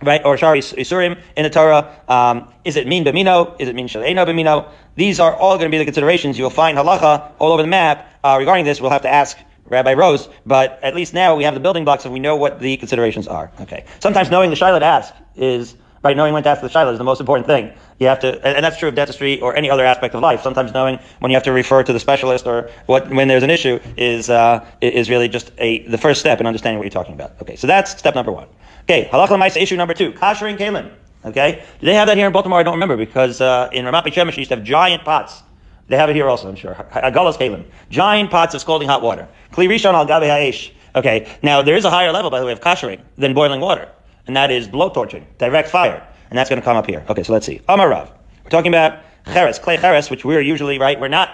Right, 0.00 0.24
or 0.24 0.36
shari 0.36 0.60
isurim 0.60 1.20
in 1.36 1.42
the 1.42 1.50
Torah. 1.50 1.92
Um, 2.06 2.52
is 2.64 2.76
it 2.76 2.86
mean 2.86 3.04
b'mino? 3.04 3.60
Is 3.60 3.66
it 3.66 3.74
mean 3.74 3.88
shaleno 3.88 4.24
b'mino? 4.24 4.70
These 4.94 5.18
are 5.18 5.34
all 5.34 5.56
going 5.56 5.68
to 5.68 5.74
be 5.74 5.78
the 5.78 5.84
considerations. 5.84 6.38
You'll 6.38 6.50
find 6.50 6.78
halacha 6.78 7.32
all 7.40 7.50
over 7.50 7.62
the 7.62 7.68
map 7.68 8.08
uh, 8.22 8.36
regarding 8.38 8.64
this. 8.64 8.80
We'll 8.80 8.92
have 8.92 9.02
to 9.02 9.08
ask 9.08 9.36
Rabbi 9.68 9.94
Rose, 9.94 10.28
but 10.46 10.78
at 10.82 10.94
least 10.94 11.14
now 11.14 11.36
we 11.36 11.44
have 11.44 11.54
the 11.54 11.60
building 11.60 11.84
blocks 11.84 12.04
and 12.04 12.12
we 12.12 12.20
know 12.20 12.36
what 12.36 12.60
the 12.60 12.76
considerations 12.76 13.28
are. 13.28 13.50
Okay. 13.60 13.84
Sometimes 14.00 14.30
knowing 14.30 14.50
the 14.50 14.56
Shiloh 14.56 14.78
to 14.78 14.84
ask 14.84 15.14
is, 15.36 15.76
right, 16.02 16.16
knowing 16.16 16.32
when 16.32 16.42
to 16.42 16.48
ask 16.48 16.60
the 16.60 16.68
Shiloh 16.68 16.92
is 16.92 16.98
the 16.98 17.04
most 17.04 17.20
important 17.20 17.46
thing. 17.46 17.72
You 17.98 18.06
have 18.06 18.20
to, 18.20 18.46
and 18.46 18.64
that's 18.64 18.78
true 18.78 18.88
of 18.88 18.94
dentistry 18.94 19.40
or 19.40 19.56
any 19.56 19.70
other 19.70 19.84
aspect 19.84 20.14
of 20.14 20.22
life. 20.22 20.42
Sometimes 20.42 20.72
knowing 20.72 20.98
when 21.20 21.30
you 21.30 21.36
have 21.36 21.44
to 21.44 21.52
refer 21.52 21.82
to 21.82 21.92
the 21.92 22.00
specialist 22.00 22.46
or 22.46 22.70
what, 22.86 23.08
when 23.10 23.28
there's 23.28 23.42
an 23.42 23.50
issue 23.50 23.78
is, 23.96 24.30
uh, 24.30 24.64
is 24.80 25.10
really 25.10 25.28
just 25.28 25.52
a, 25.58 25.86
the 25.88 25.98
first 25.98 26.20
step 26.20 26.40
in 26.40 26.46
understanding 26.46 26.78
what 26.78 26.84
you're 26.84 26.90
talking 26.90 27.14
about. 27.14 27.32
Okay. 27.42 27.56
So 27.56 27.66
that's 27.66 27.96
step 27.96 28.14
number 28.14 28.32
one. 28.32 28.48
Okay. 28.82 29.08
Halakha 29.12 29.38
Maisa 29.38 29.60
issue 29.60 29.76
number 29.76 29.94
two. 29.94 30.12
Kashering 30.12 30.56
Kalim. 30.56 30.90
Okay. 31.24 31.64
Do 31.80 31.86
they 31.86 31.94
have 31.94 32.06
that 32.06 32.16
here 32.16 32.26
in 32.26 32.32
Baltimore? 32.32 32.60
I 32.60 32.62
don't 32.62 32.74
remember 32.74 32.96
because, 32.96 33.40
uh, 33.40 33.68
in 33.72 33.84
Ramat 33.84 34.04
Shemesh, 34.04 34.32
you 34.32 34.38
used 34.38 34.50
to 34.50 34.56
have 34.56 34.64
giant 34.64 35.04
pots 35.04 35.42
they 35.88 35.96
have 35.96 36.10
it 36.10 36.16
here 36.16 36.28
also, 36.28 36.48
I'm 36.48 36.56
sure. 36.56 36.74
Agalas 36.74 37.38
kalim. 37.38 37.64
Giant 37.88 38.30
pots 38.30 38.54
of 38.54 38.60
scalding 38.60 38.88
hot 38.88 39.02
water. 39.02 39.26
Kli 39.52 39.66
rishon 39.68 39.94
al 39.94 40.06
gabe 40.06 40.24
ha'esh. 40.24 40.70
Okay, 40.94 41.28
now 41.42 41.62
there 41.62 41.76
is 41.76 41.84
a 41.84 41.90
higher 41.90 42.12
level, 42.12 42.30
by 42.30 42.40
the 42.40 42.46
way, 42.46 42.52
of 42.52 42.60
kashering 42.60 43.00
than 43.16 43.34
boiling 43.34 43.60
water. 43.60 43.88
And 44.26 44.36
that 44.36 44.50
is 44.50 44.68
blow 44.68 44.90
torching, 44.90 45.26
direct 45.38 45.68
fire. 45.70 46.06
And 46.28 46.38
that's 46.38 46.50
going 46.50 46.60
to 46.60 46.64
come 46.64 46.76
up 46.76 46.86
here. 46.86 47.04
Okay, 47.08 47.22
so 47.22 47.32
let's 47.32 47.46
see. 47.46 47.60
Amarav. 47.68 48.10
We're 48.44 48.50
talking 48.50 48.72
about 48.72 49.00
cheres, 49.32 49.58
clay 49.58 49.78
cheres, 49.78 50.10
which 50.10 50.24
we're 50.24 50.42
usually, 50.42 50.78
right, 50.78 51.00
we're 51.00 51.08
not 51.08 51.30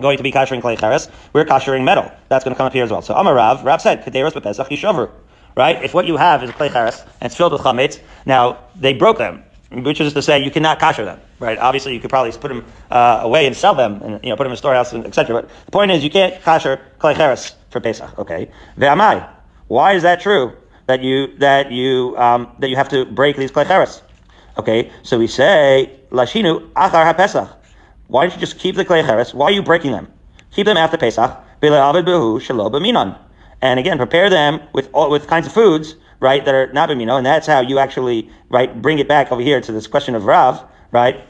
going 0.00 0.16
to 0.16 0.22
be 0.22 0.32
kashering 0.32 0.62
clay 0.62 0.76
cheres. 0.76 1.08
We're 1.34 1.44
kashering 1.44 1.84
metal. 1.84 2.10
That's 2.28 2.44
going 2.44 2.54
to 2.54 2.56
come 2.56 2.66
up 2.66 2.72
here 2.72 2.84
as 2.84 2.90
well. 2.90 3.02
So 3.02 3.14
Amarav, 3.14 3.64
Rav 3.64 3.82
said, 3.82 4.02
Kaderos 4.02 4.32
bepesach 4.32 4.68
yishavru. 4.68 5.10
Right? 5.56 5.82
If 5.84 5.92
what 5.92 6.06
you 6.06 6.16
have 6.16 6.42
is 6.42 6.50
clay 6.52 6.70
cheres 6.70 7.00
and 7.20 7.26
it's 7.26 7.36
filled 7.36 7.52
with 7.52 7.60
chametz, 7.60 8.00
now 8.24 8.58
they 8.76 8.94
broke 8.94 9.18
them 9.18 9.44
which 9.82 10.00
is 10.00 10.12
to 10.12 10.22
say 10.22 10.42
you 10.42 10.50
cannot 10.50 10.78
kasher 10.78 11.04
them, 11.04 11.20
right? 11.44 11.58
Obviously, 11.58 11.94
you 11.94 12.00
could 12.00 12.10
probably 12.10 12.32
put 12.32 12.48
them 12.48 12.64
uh, 12.90 13.20
away 13.22 13.46
and 13.46 13.56
sell 13.56 13.74
them, 13.74 14.02
and 14.02 14.24
you 14.24 14.30
know, 14.30 14.36
put 14.36 14.44
them 14.44 14.52
in 14.52 14.54
a 14.54 14.56
storehouse, 14.56 14.92
etc. 14.92 15.42
But 15.42 15.50
the 15.66 15.70
point 15.70 15.90
is, 15.90 16.02
you 16.02 16.10
can't 16.10 16.40
kosher 16.42 16.80
klecheres 16.98 17.54
for 17.70 17.80
Pesach. 17.80 18.18
Okay, 18.18 18.50
ve'amai. 18.78 19.28
Why 19.68 19.92
is 19.92 20.02
that 20.02 20.20
true? 20.20 20.52
That 20.86 21.02
you 21.02 21.36
that 21.38 21.70
you 21.70 22.16
um, 22.18 22.48
that 22.58 22.68
you 22.68 22.76
have 22.76 22.88
to 22.90 23.04
break 23.04 23.36
these 23.36 23.52
klecheres? 23.52 24.02
Okay, 24.58 24.90
so 25.02 25.18
we 25.18 25.26
say 25.26 26.00
lashinu 26.10 26.70
achar 26.72 27.12
haPesach. 27.12 27.54
Why 28.08 28.26
don't 28.26 28.34
you 28.34 28.40
just 28.40 28.58
keep 28.58 28.76
the 28.76 28.84
klecheres? 28.84 29.32
Why 29.34 29.46
are 29.46 29.52
you 29.52 29.62
breaking 29.62 29.92
them? 29.92 30.08
Keep 30.50 30.66
them 30.66 30.76
after 30.76 30.96
Pesach. 30.96 31.40
And 33.62 33.80
again, 33.80 33.96
prepare 33.96 34.28
them 34.28 34.60
with 34.74 34.90
all, 34.92 35.10
with 35.10 35.26
kinds 35.26 35.46
of 35.46 35.52
foods 35.54 35.96
right, 36.24 36.44
that 36.46 36.54
are 36.54 36.72
not 36.72 36.88
bimino, 36.88 37.18
and 37.18 37.26
that's 37.26 37.46
how 37.46 37.60
you 37.60 37.78
actually, 37.78 38.30
right, 38.48 38.80
bring 38.80 38.98
it 38.98 39.06
back 39.06 39.30
over 39.30 39.42
here 39.42 39.60
to 39.60 39.72
this 39.72 39.86
question 39.86 40.14
of 40.14 40.24
Rav, 40.24 40.64
right? 40.90 41.22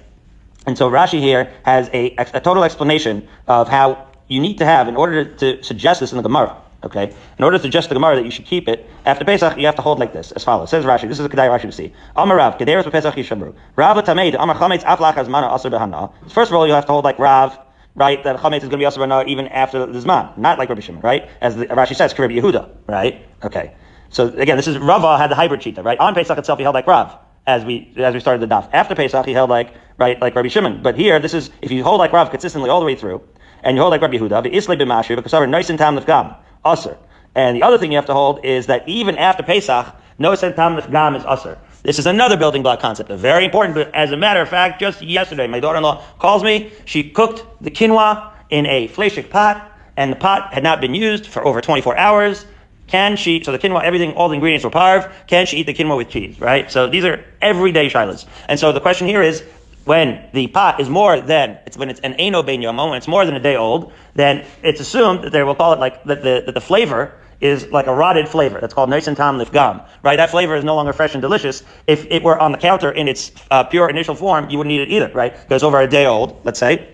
And 0.67 0.77
so 0.79 0.91
Rashi 0.91 1.21
here 1.21 1.53
has 1.65 1.89
a, 1.93 2.15
a 2.17 2.41
total 2.41 2.65
explanation 2.65 3.29
of 3.47 3.69
how 3.69 4.09
you 4.29 4.41
need 4.41 4.59
to 4.59 4.65
have, 4.65 4.89
in 4.89 4.97
order 4.97 5.25
to, 5.25 5.63
suggest 5.63 6.01
this 6.01 6.13
in 6.13 6.17
the 6.17 6.23
Gemara, 6.23 6.57
okay? 6.83 7.15
In 7.39 7.45
order 7.45 7.59
to 7.59 7.63
suggest 7.63 7.91
the 7.91 7.95
Gemara 7.95 8.17
that 8.17 8.25
you 8.25 8.31
should 8.31 8.47
keep 8.47 8.69
it, 8.69 8.87
after 9.05 9.25
Pesach, 9.25 9.59
you 9.59 9.67
have 9.67 9.77
to 9.77 9.83
hold 9.83 9.99
like 9.99 10.13
this, 10.13 10.33
as 10.33 10.43
follows. 10.43 10.71
Says 10.71 10.85
Rashi, 10.85 11.09
this 11.09 11.19
is 11.19 11.27
a 11.27 11.29
Kedai 11.29 11.49
Rashi 11.51 11.63
to 11.63 11.73
see. 11.73 11.93
Amar 12.17 12.39
Rav, 12.39 12.57
Kederes 12.57 12.91
Pesach 12.91 13.15
Yishamru. 13.15 13.55
Rav 13.77 13.97
Tameid, 14.05 14.35
Amar 14.39 14.57
Chametz 14.57 14.83
Aflach 14.83 15.15
Azmana 15.15 15.51
Asr 15.51 15.71
Behana. 15.71 16.13
First 16.31 16.51
of 16.51 16.57
all, 16.57 16.67
you 16.67 16.73
have 16.73 16.87
to 16.87 16.93
hold 16.93 17.05
like 17.05 17.19
Rav, 17.19 17.59
right, 17.95 18.25
that 18.25 18.39
Chametz 18.39 18.63
is 18.63 18.69
going 18.69 18.71
to 18.71 18.77
be 18.79 18.85
Asr 18.85 18.99
Behana 18.99 19.27
even 19.29 19.49
after 19.49 19.85
the 19.85 19.99
Zman, 19.99 20.37
not 20.39 20.59
like 20.59 20.71
Rabbi 20.71 20.81
Shimon, 20.81 21.03
right? 21.03 21.29
As 21.43 21.57
the, 21.57 21.67
Rashi 21.67 21.95
says, 21.95 22.19
Rabbi 22.19 22.35
Yehuda, 22.35 22.71
right? 22.87 23.23
Okay. 23.43 23.75
So 24.15 24.29
again, 24.29 24.57
this 24.57 24.69
is 24.69 24.79
Rava 24.79 25.19
had 25.19 25.29
the 25.29 25.35
hybrid 25.35 25.61
shita, 25.61 25.85
right? 25.85 25.99
On 25.99 26.15
Pesach 26.15 26.39
itself, 26.39 26.59
he 26.59 26.63
held 26.63 26.75
like 26.75 26.87
Rav, 26.87 27.19
as 27.49 27.65
we 27.65 27.93
as 27.97 28.15
we 28.15 28.21
started 28.21 28.49
the 28.49 28.55
daf. 28.55 28.71
After 28.73 28.95
Pesach, 28.95 29.27
he 29.27 29.33
held 29.33 29.51
like 29.51 29.75
right? 29.99 30.21
Like 30.21 30.35
Rabbi 30.35 30.49
Shimon. 30.49 30.83
But 30.83 30.97
here, 30.97 31.19
this 31.19 31.35
is, 31.35 31.51
if 31.63 31.71
you 31.71 31.83
hold 31.83 31.99
like 31.99 32.13
Rav 32.13 32.31
consistently 32.31 32.71
all 32.71 32.81
the 32.81 32.87
way 32.87 32.97
through, 32.97 33.23
and 33.63 33.77
you 33.77 33.81
hold 33.81 33.93
like 33.93 34.03
Rabbi 34.03 34.17
Yehuda, 34.17 34.43
the 34.43 34.55
Islay 34.55 34.77
b'mashri, 34.77 35.17
because 35.17 35.33
nice 35.49 35.71
and 35.71 35.79
tam 35.79 35.99
gam, 36.05 36.35
usr. 36.65 36.97
And 37.35 37.57
the 37.57 37.63
other 37.63 37.79
thing 37.79 37.91
you 37.91 37.97
have 37.97 38.07
to 38.07 38.15
hold 38.15 38.45
is 38.45 38.67
that 38.67 38.89
even 38.89 39.17
after 39.19 39.43
Pesach, 39.43 39.95
no 40.19 40.35
tam 40.37 40.55
gam 40.91 41.15
is 41.15 41.23
usr. 41.25 41.59
This 41.83 41.99
is 41.99 42.07
another 42.07 42.39
building 42.39 42.63
block 42.63 42.81
concept, 42.81 43.11
a 43.11 43.17
very 43.17 43.45
important. 43.45 43.75
But 43.75 43.95
as 43.95 44.11
a 44.11 44.17
matter 44.17 44.41
of 44.41 44.49
fact, 44.49 44.81
just 44.81 45.03
yesterday, 45.03 45.47
my 45.47 45.61
daughter-in-law 45.61 46.03
calls 46.19 46.43
me. 46.43 46.73
She 46.87 47.11
cooked 47.11 47.45
the 47.61 47.71
quinoa 47.71 48.33
in 48.49 48.65
a 48.65 48.89
fleshik 48.89 49.29
pot, 49.29 49.71
and 49.97 50.11
the 50.11 50.17
pot 50.17 50.55
had 50.55 50.63
not 50.63 50.81
been 50.81 50.95
used 50.95 51.27
for 51.27 51.47
over 51.47 51.61
24 51.61 51.97
hours. 51.99 52.47
Can 52.87 53.17
she, 53.17 53.43
so 53.45 53.53
the 53.53 53.59
quinoa, 53.59 53.83
everything, 53.83 54.15
all 54.15 54.29
the 54.29 54.35
ingredients 54.35 54.65
were 54.65 54.71
parv. 54.71 55.13
Can 55.27 55.45
she 55.45 55.59
eat 55.59 55.67
the 55.67 55.75
quinoa 55.75 55.99
with 55.99 56.09
cheese, 56.09 56.41
right? 56.41 56.71
So 56.71 56.87
these 56.89 57.05
are 57.05 57.23
everyday 57.43 57.91
shilas. 57.91 58.27
And 58.49 58.59
so 58.59 58.73
the 58.73 58.81
question 58.81 59.07
here 59.07 59.23
is, 59.23 59.43
when 59.85 60.29
the 60.33 60.47
pot 60.49 60.81
is 60.81 60.89
more 60.89 61.21
than, 61.21 61.59
it's 61.67 61.77
when 61.77 61.91
it's 61.91 62.01
an 62.01 62.15
eno 62.15 62.43
ben 62.43 62.61
yomo, 62.61 62.89
when 62.89 62.97
it's 62.97 63.09
more 63.09 63.25
than 63.25 63.35
a 63.35 63.41
day 63.41 63.57
old, 63.57 63.93
then 64.15 64.45
it's 64.63 64.81
assumed 64.81 65.25
that 65.25 65.31
they 65.31 65.43
will 65.43 65.55
call 65.55 65.73
it 65.73 65.79
like, 65.79 66.03
that 66.05 66.23
the, 66.23 66.43
that 66.47 66.53
the 66.53 66.61
flavor 66.61 67.15
is 67.41 67.71
like 67.71 67.87
a 67.87 67.95
rotted 67.95 68.29
flavor. 68.29 68.61
That's 68.61 68.73
called 68.73 68.89
nice 68.89 69.07
and 69.07 69.17
tam 69.17 69.39
lifgam, 69.39 69.87
right? 70.03 70.17
That 70.17 70.31
flavor 70.31 70.57
is 70.57 70.65
no 70.65 70.75
longer 70.75 70.93
fresh 70.93 71.15
and 71.15 71.21
delicious. 71.21 71.63
If 71.87 72.07
it 72.11 72.23
were 72.23 72.39
on 72.39 72.53
the 72.53 72.59
counter 72.59 72.91
in 72.91 73.09
its 73.09 73.33
uh, 73.51 73.65
pure 73.65 73.91
initial 73.91 74.15
form, 74.15 74.49
you 74.49 74.59
wouldn't 74.59 74.73
eat 74.73 74.81
it 74.81 74.91
either, 74.91 75.11
right? 75.13 75.33
Because 75.35 75.63
over 75.63 75.81
a 75.81 75.87
day 75.87 76.07
old, 76.07 76.41
let's 76.45 76.59
say, 76.59 76.89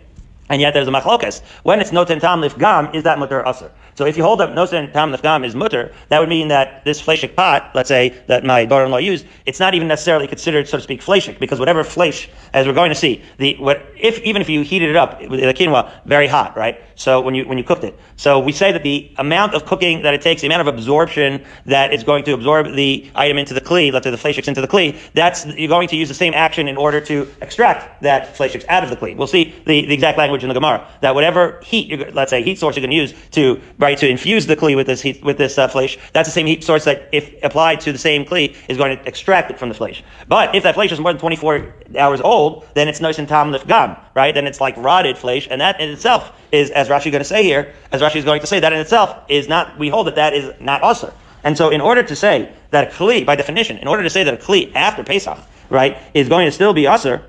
and 0.48 0.60
yet 0.60 0.74
there's 0.74 0.88
a 0.88 0.90
machlokas. 0.90 1.42
When 1.62 1.80
it's 1.80 1.92
noten 1.92 2.20
tam 2.20 2.40
lifgam, 2.40 2.94
is 2.94 3.04
that 3.04 3.18
mutter 3.18 3.42
usr? 3.44 3.70
So 4.00 4.06
if 4.06 4.16
you 4.16 4.22
hold 4.22 4.40
up 4.40 4.48
noten 4.48 4.90
tam 4.94 5.12
lifgam 5.12 5.44
is 5.44 5.54
mutter, 5.54 5.92
that 6.08 6.20
would 6.20 6.30
mean 6.30 6.48
that 6.48 6.86
this 6.86 7.02
fleshik 7.02 7.36
pot, 7.36 7.72
let's 7.74 7.88
say 7.88 8.14
that 8.28 8.44
my 8.44 8.64
daughter-in-law 8.64 8.96
used, 8.96 9.26
it's 9.44 9.60
not 9.60 9.74
even 9.74 9.88
necessarily 9.88 10.26
considered, 10.26 10.66
so 10.66 10.78
to 10.78 10.82
speak, 10.82 11.02
fleshik, 11.02 11.38
because 11.38 11.58
whatever 11.58 11.84
flesh, 11.84 12.26
as 12.54 12.66
we're 12.66 12.72
going 12.72 12.88
to 12.88 12.94
see, 12.94 13.22
the 13.36 13.56
what 13.58 13.84
if 13.98 14.18
even 14.20 14.40
if 14.40 14.48
you 14.48 14.62
heated 14.62 14.88
it 14.88 14.96
up 14.96 15.20
with 15.28 15.38
the 15.38 15.52
quinoa 15.52 15.90
very 16.06 16.26
hot, 16.26 16.56
right? 16.56 16.80
So 16.94 17.20
when 17.20 17.34
you 17.34 17.46
when 17.46 17.58
you 17.58 17.64
cooked 17.64 17.84
it, 17.84 17.98
so 18.16 18.38
we 18.38 18.52
say 18.52 18.72
that 18.72 18.82
the 18.82 19.12
amount 19.18 19.52
of 19.52 19.66
cooking 19.66 20.00
that 20.00 20.14
it 20.14 20.22
takes, 20.22 20.40
the 20.40 20.46
amount 20.46 20.66
of 20.66 20.74
absorption 20.74 21.44
that 21.66 21.92
it's 21.92 22.02
going 22.02 22.24
to 22.24 22.32
absorb 22.32 22.74
the 22.74 23.10
item 23.14 23.36
into 23.36 23.52
the 23.52 23.60
kli, 23.60 23.92
let's 23.92 24.04
say 24.04 24.10
the 24.10 24.16
fleshiks 24.16 24.48
into 24.48 24.62
the 24.62 24.68
kli, 24.68 24.98
that's 25.12 25.44
you're 25.44 25.68
going 25.68 25.88
to 25.88 25.96
use 25.96 26.08
the 26.08 26.14
same 26.14 26.32
action 26.32 26.68
in 26.68 26.78
order 26.78 27.02
to 27.02 27.28
extract 27.42 28.00
that 28.00 28.34
fleshiks 28.34 28.64
out 28.70 28.82
of 28.82 28.88
the 28.88 28.96
kli. 28.96 29.14
We'll 29.14 29.26
see 29.26 29.54
the, 29.66 29.84
the 29.84 29.92
exact 29.92 30.16
language 30.16 30.42
in 30.42 30.48
the 30.48 30.54
Gemara 30.54 30.88
that 31.02 31.14
whatever 31.14 31.60
heat, 31.62 32.14
let's 32.14 32.30
say 32.30 32.42
heat 32.42 32.58
source 32.58 32.76
you're 32.76 32.80
going 32.80 32.90
to 32.90 32.96
use 32.96 33.14
to 33.32 33.60
to 33.94 34.08
infuse 34.08 34.46
the 34.46 34.56
kli 34.56 34.76
with 34.76 34.86
this 34.86 35.00
heat, 35.00 35.22
with 35.22 35.38
this 35.38 35.58
uh, 35.58 35.68
flesh, 35.68 35.98
that's 36.12 36.28
the 36.28 36.32
same 36.32 36.46
heat 36.46 36.64
source 36.64 36.84
that 36.84 37.08
if 37.12 37.32
applied 37.42 37.80
to 37.80 37.92
the 37.92 37.98
same 37.98 38.24
kli 38.24 38.56
is 38.68 38.76
going 38.76 38.96
to 38.96 39.08
extract 39.08 39.50
it 39.50 39.58
from 39.58 39.68
the 39.68 39.74
flesh. 39.74 40.02
But 40.28 40.54
if 40.54 40.62
that 40.62 40.74
flesh 40.74 40.92
is 40.92 41.00
more 41.00 41.12
than 41.12 41.20
24 41.20 41.74
hours 41.98 42.20
old, 42.20 42.66
then 42.74 42.88
it's 42.88 43.00
nice 43.00 43.18
and 43.18 43.28
tam 43.28 43.56
gam, 43.66 43.96
right? 44.14 44.34
Then 44.34 44.46
it's 44.46 44.60
like 44.60 44.76
rotted 44.76 45.18
flesh, 45.18 45.48
and 45.50 45.60
that 45.60 45.80
in 45.80 45.90
itself 45.90 46.32
is, 46.52 46.70
as 46.70 46.88
Rashi 46.88 47.06
is 47.06 47.12
going 47.12 47.20
to 47.20 47.24
say 47.24 47.42
here, 47.42 47.72
as 47.92 48.00
Rashi 48.00 48.16
is 48.16 48.24
going 48.24 48.40
to 48.40 48.46
say, 48.46 48.60
that 48.60 48.72
in 48.72 48.80
itself 48.80 49.16
is 49.28 49.48
not. 49.48 49.78
We 49.78 49.88
hold 49.88 50.06
that 50.06 50.16
that 50.16 50.34
is 50.34 50.52
not 50.60 50.82
usher. 50.82 51.12
And 51.42 51.56
so, 51.56 51.70
in 51.70 51.80
order 51.80 52.02
to 52.02 52.16
say 52.16 52.52
that 52.70 52.88
a 52.88 52.90
kli, 52.90 53.24
by 53.24 53.36
definition, 53.36 53.78
in 53.78 53.88
order 53.88 54.02
to 54.02 54.10
say 54.10 54.24
that 54.24 54.34
a 54.34 54.36
kli 54.36 54.74
after 54.74 55.02
Pesach, 55.02 55.38
right, 55.70 55.98
is 56.14 56.28
going 56.28 56.46
to 56.46 56.52
still 56.52 56.72
be 56.72 56.86
usher, 56.86 57.24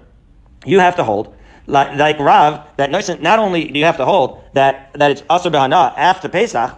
you 0.66 0.80
have 0.80 0.96
to 0.98 1.04
hold 1.04 1.36
like, 1.72 1.98
like 1.98 2.20
Rav, 2.20 2.66
that 2.78 2.92
not 2.92 3.40
only 3.40 3.68
do 3.70 3.80
you 3.80 3.86
have 3.86 3.98
to 3.98 4.06
hold 4.06 4.44
that, 4.54 4.92
that 4.94 5.12
it's 5.12 5.22
Asr 5.24 5.52
Behana 5.52 5.94
after 5.98 6.30
Pesach, 6.30 6.78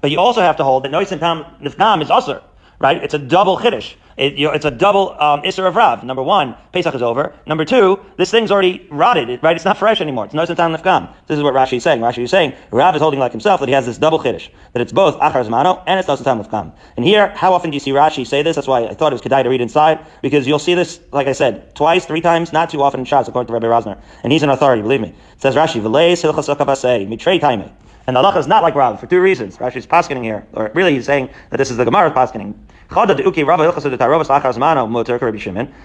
but 0.00 0.10
you 0.10 0.18
also 0.18 0.40
have 0.40 0.56
to 0.56 0.64
hold 0.64 0.84
that 0.84 0.92
Noisim 0.92 1.18
Tam 1.18 1.44
Nifnam 1.60 2.00
is 2.02 2.08
Asr, 2.08 2.42
right? 2.78 3.02
It's 3.02 3.14
a 3.14 3.18
double 3.18 3.58
Chiddush. 3.58 3.94
It, 4.18 4.34
you 4.34 4.48
know, 4.48 4.52
it's 4.52 4.64
a 4.64 4.70
double 4.70 5.12
um, 5.22 5.42
Isser 5.42 5.66
of 5.66 5.76
Rav. 5.76 6.02
Number 6.02 6.24
one, 6.24 6.56
Pesach 6.72 6.92
is 6.92 7.02
over. 7.02 7.32
Number 7.46 7.64
two, 7.64 8.00
this 8.16 8.32
thing's 8.32 8.50
already 8.50 8.86
rotted, 8.90 9.40
right? 9.44 9.54
It's 9.54 9.64
not 9.64 9.78
fresh 9.78 10.00
anymore. 10.00 10.24
It's 10.24 10.34
Noisim 10.34 10.56
Tam 10.56 10.74
Nifkam. 10.74 11.14
This 11.28 11.38
is 11.38 11.44
what 11.44 11.54
Rashi 11.54 11.76
is 11.76 11.84
saying. 11.84 12.00
Rashi 12.00 12.24
is 12.24 12.30
saying 12.30 12.52
Rav 12.72 12.96
is 12.96 13.00
holding 13.00 13.20
like 13.20 13.30
himself 13.30 13.60
that 13.60 13.68
he 13.68 13.74
has 13.74 13.86
this 13.86 13.96
double 13.96 14.18
Chiddush, 14.18 14.48
that 14.72 14.82
it's 14.82 14.92
both 14.92 15.14
Achar 15.20 15.46
Zmano 15.46 15.84
and 15.86 16.00
it's 16.00 16.08
Noisim 16.08 16.24
Tam 16.24 16.42
Nifkam. 16.42 16.72
And 16.96 17.06
here, 17.06 17.28
how 17.36 17.52
often 17.52 17.70
do 17.70 17.76
you 17.76 17.80
see 17.80 17.92
Rashi 17.92 18.26
say 18.26 18.42
this? 18.42 18.56
That's 18.56 18.66
why 18.66 18.86
I 18.86 18.94
thought 18.94 19.12
it 19.12 19.14
was 19.14 19.22
Kedai 19.22 19.44
to 19.44 19.48
read 19.48 19.60
inside, 19.60 20.04
because 20.20 20.48
you'll 20.48 20.58
see 20.58 20.74
this, 20.74 20.98
like 21.12 21.28
I 21.28 21.32
said, 21.32 21.76
twice, 21.76 22.04
three 22.04 22.20
times, 22.20 22.52
not 22.52 22.70
too 22.70 22.82
often 22.82 23.00
in 23.00 23.06
Shas, 23.06 23.28
according 23.28 23.46
to 23.46 23.52
Rabbi 23.52 23.66
Rosner. 23.66 24.00
And 24.24 24.32
he's 24.32 24.42
an 24.42 24.50
authority, 24.50 24.82
believe 24.82 25.00
me. 25.00 25.10
It 25.10 25.42
says 25.42 25.54
Rashi, 25.54 25.80
V'lei 25.80 26.12
Silchas 26.12 26.48
Mitrei 27.08 27.40
Taimei. 27.40 27.70
And 28.08 28.16
the 28.16 28.22
halacha 28.22 28.38
is 28.38 28.46
not 28.46 28.62
like 28.62 28.74
Rav 28.74 28.98
for 28.98 29.06
two 29.06 29.20
reasons. 29.20 29.58
Rashi 29.58 29.76
is 29.76 29.86
paskening 29.86 30.24
here, 30.24 30.46
or 30.54 30.70
really 30.74 30.94
he's 30.94 31.04
saying 31.04 31.28
that 31.50 31.58
this 31.58 31.70
is 31.70 31.76
the 31.76 31.84
Gemara's 31.84 32.12
paskening. 32.12 32.54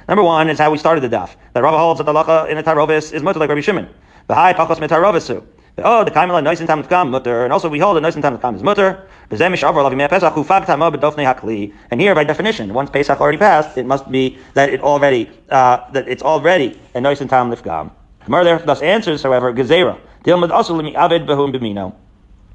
Number 0.08 0.24
one 0.24 0.50
is 0.50 0.58
how 0.58 0.72
we 0.72 0.78
started 0.78 1.02
the 1.02 1.10
daf. 1.10 1.36
That 1.52 1.64
Rav 1.64 1.78
holds 1.78 1.98
that 1.98 2.06
the 2.06 2.14
halacha 2.14 2.48
in 2.48 2.56
the 2.56 2.64
tarovis 2.64 3.12
is 3.12 3.22
mutter 3.22 3.40
like 3.40 3.50
Rabbi 3.50 3.60
Shimon. 3.60 3.90
The 4.28 4.36
high 4.36 4.54
pachos 4.54 4.78
metarovisu. 4.78 5.44
Oh, 5.80 6.06
the 6.06 6.12
kaimela 6.12 6.42
nice 6.42 6.62
and 6.62 6.68
tam 6.70 6.82
kam 6.86 7.12
mutter, 7.12 7.44
and 7.44 7.52
also 7.52 7.68
we 7.68 7.78
hold 7.78 7.98
that 7.98 8.02
nice 8.02 8.14
tam 8.14 8.38
kam 8.38 8.56
is 8.56 8.64
mutter. 8.64 9.06
And 9.30 9.42
here, 12.02 12.16
by 12.16 12.24
definition, 12.24 12.74
once 12.74 12.90
Pesach 12.90 13.20
already 13.20 13.38
passed, 13.38 13.78
it 13.78 13.86
must 13.86 14.10
be 14.10 14.38
that 14.54 14.70
it 14.70 14.80
already 14.80 15.30
uh, 15.50 15.92
that 15.92 16.08
it's 16.08 16.24
already 16.24 16.80
a 16.96 17.02
nice 17.02 17.20
and 17.20 17.30
tam 17.30 17.52
lifgam. 17.52 17.92
Gemara 18.24 18.64
thus 18.66 18.82
answers, 18.82 19.24
however, 19.24 19.52
gezerah. 19.52 20.00
Dilmad 20.24 20.52
also 20.52 20.74
limi 20.74 20.96
avid 20.96 21.24
behum 21.24 21.54
b'mino 21.54 21.94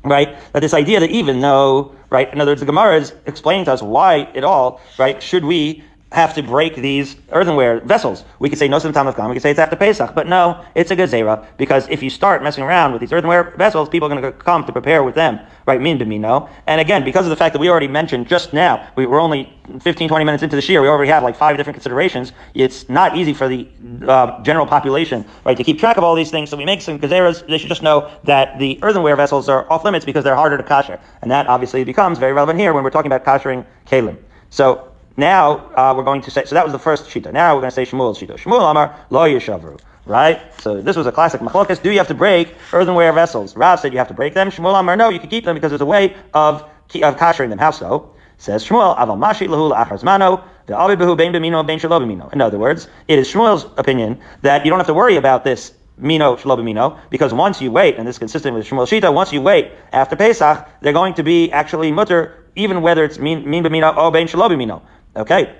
right? 0.05 0.37
That 0.53 0.61
this 0.61 0.75
idea 0.75 1.01
that 1.01 1.11
even 1.11 1.41
though, 1.41 1.95
right, 2.11 2.33
in 2.33 2.41
other 2.41 2.53
words, 2.53 2.61
the 2.61 2.67
Gemara 2.67 2.97
is 2.99 3.13
explaining 3.27 3.65
to 3.67 3.73
us 3.73 3.83
why 3.83 4.23
at 4.35 4.45
all, 4.45 4.81
right, 4.99 5.23
should 5.23 5.45
we 5.45 5.85
have 6.13 6.35
to 6.35 6.43
break 6.43 6.75
these 6.75 7.17
earthenware 7.33 7.81
vessels. 7.81 8.25
We 8.39 8.49
could 8.49 8.59
say 8.59 8.67
no 8.67 8.79
time 8.79 9.07
of 9.07 9.17
gam. 9.17 9.29
We 9.29 9.35
could 9.35 9.43
say 9.43 9.51
it's 9.51 9.59
after 9.59 9.77
Pesach, 9.77 10.15
but 10.15 10.27
no, 10.27 10.65
it's 10.75 10.91
a 10.91 10.97
gezerah 10.97 11.47
because 11.59 11.87
if 11.89 12.03
you 12.03 12.09
start 12.09 12.43
messing 12.43 12.65
around 12.65 12.93
with 12.93 13.01
these 13.01 13.13
earthenware 13.13 13.55
vessels, 13.59 13.91
people 13.91 14.11
are 14.11 14.17
going 14.17 14.23
to 14.23 14.33
come 14.33 14.65
to 14.65 14.73
prepare 14.73 15.03
with 15.03 15.15
them, 15.15 15.39
right? 15.67 15.81
Min 15.81 15.99
no. 16.21 16.49
And 16.67 16.81
again, 16.81 17.05
because 17.05 17.27
of 17.27 17.31
the 17.31 17.37
fact 17.37 17.53
that 17.53 17.59
we 17.59 17.69
already 17.69 17.89
mentioned 17.89 18.27
just 18.27 18.55
now, 18.55 18.89
we 18.97 19.05
were 19.05 19.21
only 19.21 19.53
15, 19.83 20.09
20 20.09 20.25
minutes 20.25 20.43
into 20.43 20.57
the 20.57 20.65
year, 20.65 20.81
we 20.81 20.89
already 20.89 21.11
have 21.11 21.23
like 21.23 21.37
five 21.37 21.59
different 21.59 21.75
considerations. 21.75 22.33
It's 22.55 22.89
not 22.89 23.15
easy 23.15 23.35
for 23.35 23.47
the 23.47 23.69
uh, 24.07 24.43
general 24.43 24.65
population, 24.65 25.27
right, 25.45 25.57
to 25.59 25.65
keep 25.65 25.79
track 25.79 25.99
of 25.99 26.05
all 26.05 26.15
these 26.15 26.31
things. 26.31 26.49
So 26.49 26.57
we 26.57 26.65
make 26.65 26.81
some 26.81 26.99
gezerahs. 26.99 27.47
They 27.47 27.59
should 27.59 27.69
just 27.69 27.83
know 27.83 28.11
that 28.25 28.59
the 28.59 28.79
earthenware 28.83 29.17
vessels 29.17 29.49
are 29.51 29.71
off 29.71 29.85
limits 29.85 30.07
because 30.07 30.25
they're 30.25 30.37
harder 30.37 30.57
to 30.57 30.63
kasher, 30.63 30.99
and 31.21 31.31
that 31.31 31.49
obviously 31.49 31.85
becomes 31.85 32.19
very 32.19 32.33
relevant 32.33 32.59
here 32.59 32.73
when 32.73 32.83
we're 32.83 32.91
talking 32.91 33.13
about 33.13 33.27
kashering 33.27 33.67
kalim. 33.87 34.17
So 34.51 34.88
now 35.19 35.59
uh, 35.75 35.95
we're 35.97 36.05
going 36.05 36.23
to 36.23 36.31
say, 36.31 36.45
so 36.45 36.55
that 36.55 36.65
was 36.65 36.73
the 36.73 36.79
first 36.79 37.07
shita. 37.07 37.33
Now 37.33 37.55
we're 37.55 37.61
going 37.61 37.73
to 37.73 37.75
say 37.75 37.85
Shmuel's 37.85 38.19
shita. 38.19 38.39
Shmuel 38.39 38.71
Amar 38.71 38.97
lo 39.11 39.29
yishavru. 39.29 39.81
Right? 40.07 40.41
So 40.63 40.81
this 40.81 40.97
was 40.97 41.07
a 41.07 41.13
classic 41.13 41.41
machlokas. 41.43 41.83
Do 41.83 41.91
you 41.91 41.99
have 41.99 42.09
to 42.09 42.15
break 42.15 42.55
earthenware 42.73 43.13
vessels? 43.13 43.57
Rav 43.57 43.81
said 43.81 43.93
you 43.93 43.99
have 43.99 44.09
to 44.09 44.15
break 44.15 44.33
them. 44.33 44.51
Shmuel 44.51 44.79
Amar, 44.79 44.97
no, 44.97 45.11
you 45.11 45.19
can 45.19 45.29
keep 45.29 45.45
them 45.45 45.55
because 45.55 45.71
there's 45.71 45.83
a 45.83 45.87
way 45.87 46.15
of, 46.33 46.63
of 46.63 47.17
kashering 47.17 47.51
them. 47.51 47.59
How 47.59 47.73
so? 47.73 48.15
Says 48.39 48.65
Shmuel, 48.65 48.97
aval 48.97 49.19
mashi 49.19 49.49
lahu 49.49 49.75
acharzmano, 49.77 50.45
the 50.67 50.75
Abibahu 50.75 51.17
Bain 51.17 51.33
Bimino 51.33 51.67
Bain 51.67 51.81
Shalobimino. 51.81 52.33
in 52.33 52.41
other 52.41 52.59
words, 52.59 52.87
it 53.09 53.19
is 53.19 53.29
Shmuel's 53.29 53.67
opinion 53.77 54.21
that 54.43 54.65
you 54.65 54.71
don't 54.71 54.79
have 54.79 54.87
to 54.87 54.95
worry 54.95 55.17
about 55.17 55.43
this 55.43 55.73
mino 55.99 56.37
shlobimino, 56.37 56.99
because 57.11 57.35
once 57.35 57.61
you 57.61 57.73
wait, 57.73 57.97
and 57.97 58.07
this 58.07 58.15
is 58.15 58.19
consistent 58.19 58.55
with 58.55 58.67
Shmuel 58.67 58.87
Shita, 58.87 59.13
once 59.13 59.33
you 59.33 59.43
wait 59.43 59.73
after 59.93 60.17
Pesach, 60.17 60.69
they're 60.81 60.93
going 60.93 61.15
to 61.15 61.23
be 61.23 61.51
actually 61.51 61.91
mutter, 61.93 62.45
even 62.55 62.83
whether 62.83 63.05
it's 63.05 63.19
min, 63.19 63.49
min 63.49 63.65
b'mino 63.65 63.97
or 63.97 64.11
bein 64.11 64.29
shlobimino. 64.29 64.83
Okay. 65.19 65.55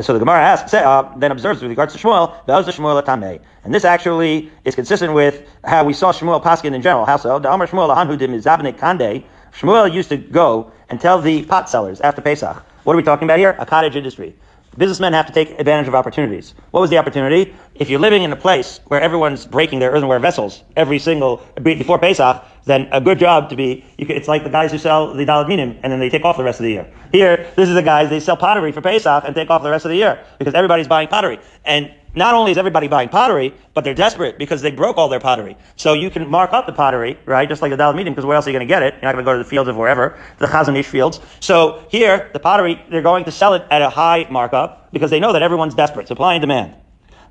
So 0.00 0.12
the 0.14 0.18
Gemara 0.18 0.40
asks, 0.40 0.74
uh, 0.74 1.12
then 1.18 1.30
observes 1.30 1.60
with 1.60 1.68
regards 1.68 1.92
to 1.92 1.98
Shmuel, 1.98 2.44
the 2.46 2.72
Shmuel 2.72 3.04
Tameh. 3.04 3.40
And 3.62 3.74
this 3.74 3.84
actually 3.84 4.50
is 4.64 4.74
consistent 4.74 5.12
with 5.12 5.46
how 5.64 5.84
we 5.84 5.92
saw 5.92 6.12
Shmuel 6.12 6.42
Paskin 6.42 6.74
in 6.74 6.82
general. 6.82 7.04
How 7.04 7.16
so? 7.18 7.38
The 7.38 7.52
Amar 7.52 7.66
Shmuel 7.66 7.94
Lahanhudim 7.94 8.32
is 8.34 8.46
Kande. 8.46 9.24
Shmuel 9.52 9.92
used 9.92 10.08
to 10.08 10.16
go 10.16 10.72
and 10.88 11.00
tell 11.00 11.20
the 11.20 11.44
pot 11.44 11.68
sellers 11.68 12.00
after 12.00 12.22
Pesach. 12.22 12.56
What 12.84 12.94
are 12.94 12.96
we 12.96 13.02
talking 13.02 13.26
about 13.26 13.38
here? 13.38 13.54
A 13.58 13.66
cottage 13.66 13.96
industry. 13.96 14.34
Businessmen 14.78 15.12
have 15.12 15.26
to 15.26 15.32
take 15.32 15.58
advantage 15.58 15.88
of 15.88 15.94
opportunities. 15.94 16.54
What 16.70 16.80
was 16.80 16.90
the 16.90 16.98
opportunity? 16.98 17.54
If 17.74 17.88
you're 17.88 18.00
living 18.00 18.22
in 18.22 18.32
a 18.32 18.36
place 18.36 18.80
where 18.86 19.00
everyone's 19.00 19.46
breaking 19.46 19.78
their 19.78 19.90
earthenware 19.90 20.18
vessels 20.18 20.62
every 20.74 20.98
single 20.98 21.42
before 21.62 21.98
Pesach, 21.98 22.44
then 22.66 22.88
a 22.92 23.00
good 23.00 23.18
job 23.18 23.48
to 23.50 23.56
be. 23.56 23.84
Could, 23.98 24.10
it's 24.10 24.28
like 24.28 24.44
the 24.44 24.50
guys 24.50 24.70
who 24.70 24.78
sell 24.78 25.14
the 25.14 25.24
daled 25.24 25.48
minim 25.48 25.78
and 25.82 25.90
then 25.90 25.98
they 25.98 26.10
take 26.10 26.24
off 26.24 26.36
the 26.36 26.44
rest 26.44 26.60
of 26.60 26.64
the 26.64 26.70
year. 26.70 26.92
Here, 27.12 27.50
this 27.56 27.68
is 27.68 27.74
the 27.74 27.82
guys 27.82 28.10
they 28.10 28.20
sell 28.20 28.36
pottery 28.36 28.72
for 28.72 28.82
Pesach 28.82 29.24
and 29.24 29.34
take 29.34 29.48
off 29.48 29.62
the 29.62 29.70
rest 29.70 29.84
of 29.84 29.90
the 29.90 29.96
year 29.96 30.22
because 30.38 30.52
everybody's 30.52 30.88
buying 30.88 31.08
pottery. 31.08 31.38
And 31.64 31.92
not 32.14 32.34
only 32.34 32.50
is 32.50 32.58
everybody 32.58 32.88
buying 32.88 33.08
pottery, 33.08 33.54
but 33.74 33.84
they're 33.84 33.94
desperate 33.94 34.38
because 34.38 34.62
they 34.62 34.70
broke 34.70 34.96
all 34.96 35.08
their 35.08 35.20
pottery. 35.20 35.56
So 35.76 35.92
you 35.92 36.10
can 36.10 36.28
mark 36.28 36.52
up 36.52 36.66
the 36.66 36.72
pottery, 36.72 37.18
right? 37.26 37.48
Just 37.48 37.62
like 37.62 37.70
the 37.70 37.76
daled 37.76 37.94
minim, 37.94 38.14
because 38.14 38.24
where 38.24 38.34
else 38.34 38.46
are 38.46 38.50
you 38.50 38.58
going 38.58 38.66
to 38.66 38.72
get 38.72 38.82
it? 38.82 38.94
You're 38.94 39.02
not 39.02 39.12
going 39.12 39.24
to 39.24 39.28
go 39.30 39.36
to 39.36 39.42
the 39.42 39.48
fields 39.48 39.68
of 39.68 39.76
wherever, 39.76 40.18
the 40.38 40.46
Chazon 40.46 40.76
Ish 40.76 40.86
fields. 40.86 41.20
So 41.40 41.86
here, 41.90 42.30
the 42.32 42.40
pottery, 42.40 42.82
they're 42.90 43.02
going 43.02 43.24
to 43.24 43.32
sell 43.32 43.54
it 43.54 43.64
at 43.70 43.82
a 43.82 43.90
high 43.90 44.26
markup 44.30 44.90
because 44.92 45.10
they 45.10 45.20
know 45.20 45.34
that 45.34 45.42
everyone's 45.42 45.74
desperate, 45.74 46.08
supply 46.08 46.34
and 46.34 46.40
demand. 46.40 46.74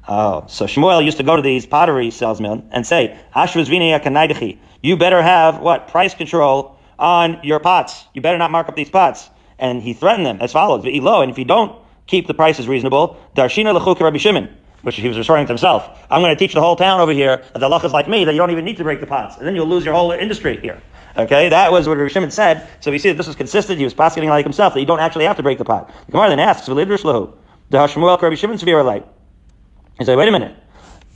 Oh, 0.08 0.44
so 0.48 0.66
Shmuel 0.66 1.04
used 1.04 1.18
to 1.18 1.24
go 1.24 1.36
to 1.36 1.42
these 1.42 1.66
pottery 1.66 2.12
salesmen 2.12 2.70
and 2.72 2.86
say, 2.86 3.18
you 4.82 4.98
better 4.98 5.22
have 5.22 5.60
what? 5.60 5.88
Price 5.88 6.14
control 6.14 6.78
on 7.00 7.40
your 7.44 7.60
pots. 7.60 8.06
You 8.14 8.22
better 8.22 8.38
not 8.38 8.52
mark 8.52 8.70
up 8.70 8.76
these 8.76 8.90
pots. 8.90 9.30
And 9.58 9.82
he 9.82 9.94
threatened 9.94 10.26
them 10.26 10.40
as 10.42 10.52
follows, 10.52 10.86
and 10.86 11.32
if 11.32 11.38
you 11.38 11.46
don't 11.46 11.76
keep 12.08 12.28
the 12.28 12.34
prices 12.34 12.68
reasonable, 12.68 13.18
Darshina 13.36 13.78
Lechuk 13.78 14.00
Rabbi 14.00 14.18
Shimon. 14.18 14.50
which 14.86 14.98
he 14.98 15.08
was 15.08 15.18
referring 15.18 15.48
to 15.48 15.50
himself. 15.50 15.90
I'm 16.12 16.22
going 16.22 16.36
to 16.36 16.38
teach 16.38 16.54
the 16.54 16.62
whole 16.62 16.76
town 16.76 17.02
over 17.02 17.12
here 17.12 17.38
that 17.38 17.60
the 17.60 17.68
halacha 17.68 17.86
is 17.86 17.92
like 17.92 18.08
me, 18.08 18.24
that 18.24 18.34
you 18.34 18.38
don't 18.38 18.52
even 18.52 18.64
need 18.64 18.78
to 18.78 18.84
break 18.84 19.00
the 19.00 19.08
pots, 19.08 19.36
and 19.38 19.48
then 19.48 19.56
you'll 19.56 19.66
lose 19.66 19.84
your 19.84 19.96
whole 19.96 20.12
industry 20.12 20.58
here. 20.62 20.80
Okay, 21.18 21.50
that 21.50 21.72
was 21.72 21.88
what 21.88 21.98
Rabbi 21.98 22.10
Shimon 22.10 22.30
said. 22.30 22.68
So 22.82 22.92
we 22.92 23.00
see 23.00 23.10
that 23.10 23.16
this 23.16 23.26
was 23.26 23.36
consistent. 23.36 23.80
He 23.80 23.84
was 23.84 23.96
passing 23.96 24.30
like 24.30 24.46
himself 24.46 24.76
that 24.76 24.80
you 24.80 24.86
don't 24.86 25.00
actually 25.00 25.26
have 25.26 25.38
to 25.38 25.44
break 25.44 25.58
the 25.58 25.66
pot. 25.66 25.92
The 26.06 26.12
Gemara 26.12 26.30
then 26.30 26.40
asks, 26.40 26.68
"The 26.68 26.74
Shmuel 26.76 28.22
Rabbi 28.22 28.36
Shimon 28.36 28.60
severe 28.60 28.84
light." 28.84 29.08
He 29.98 30.06
said, 30.06 30.18
"Wait 30.18 30.28
a 30.28 30.32
minute, 30.32 30.56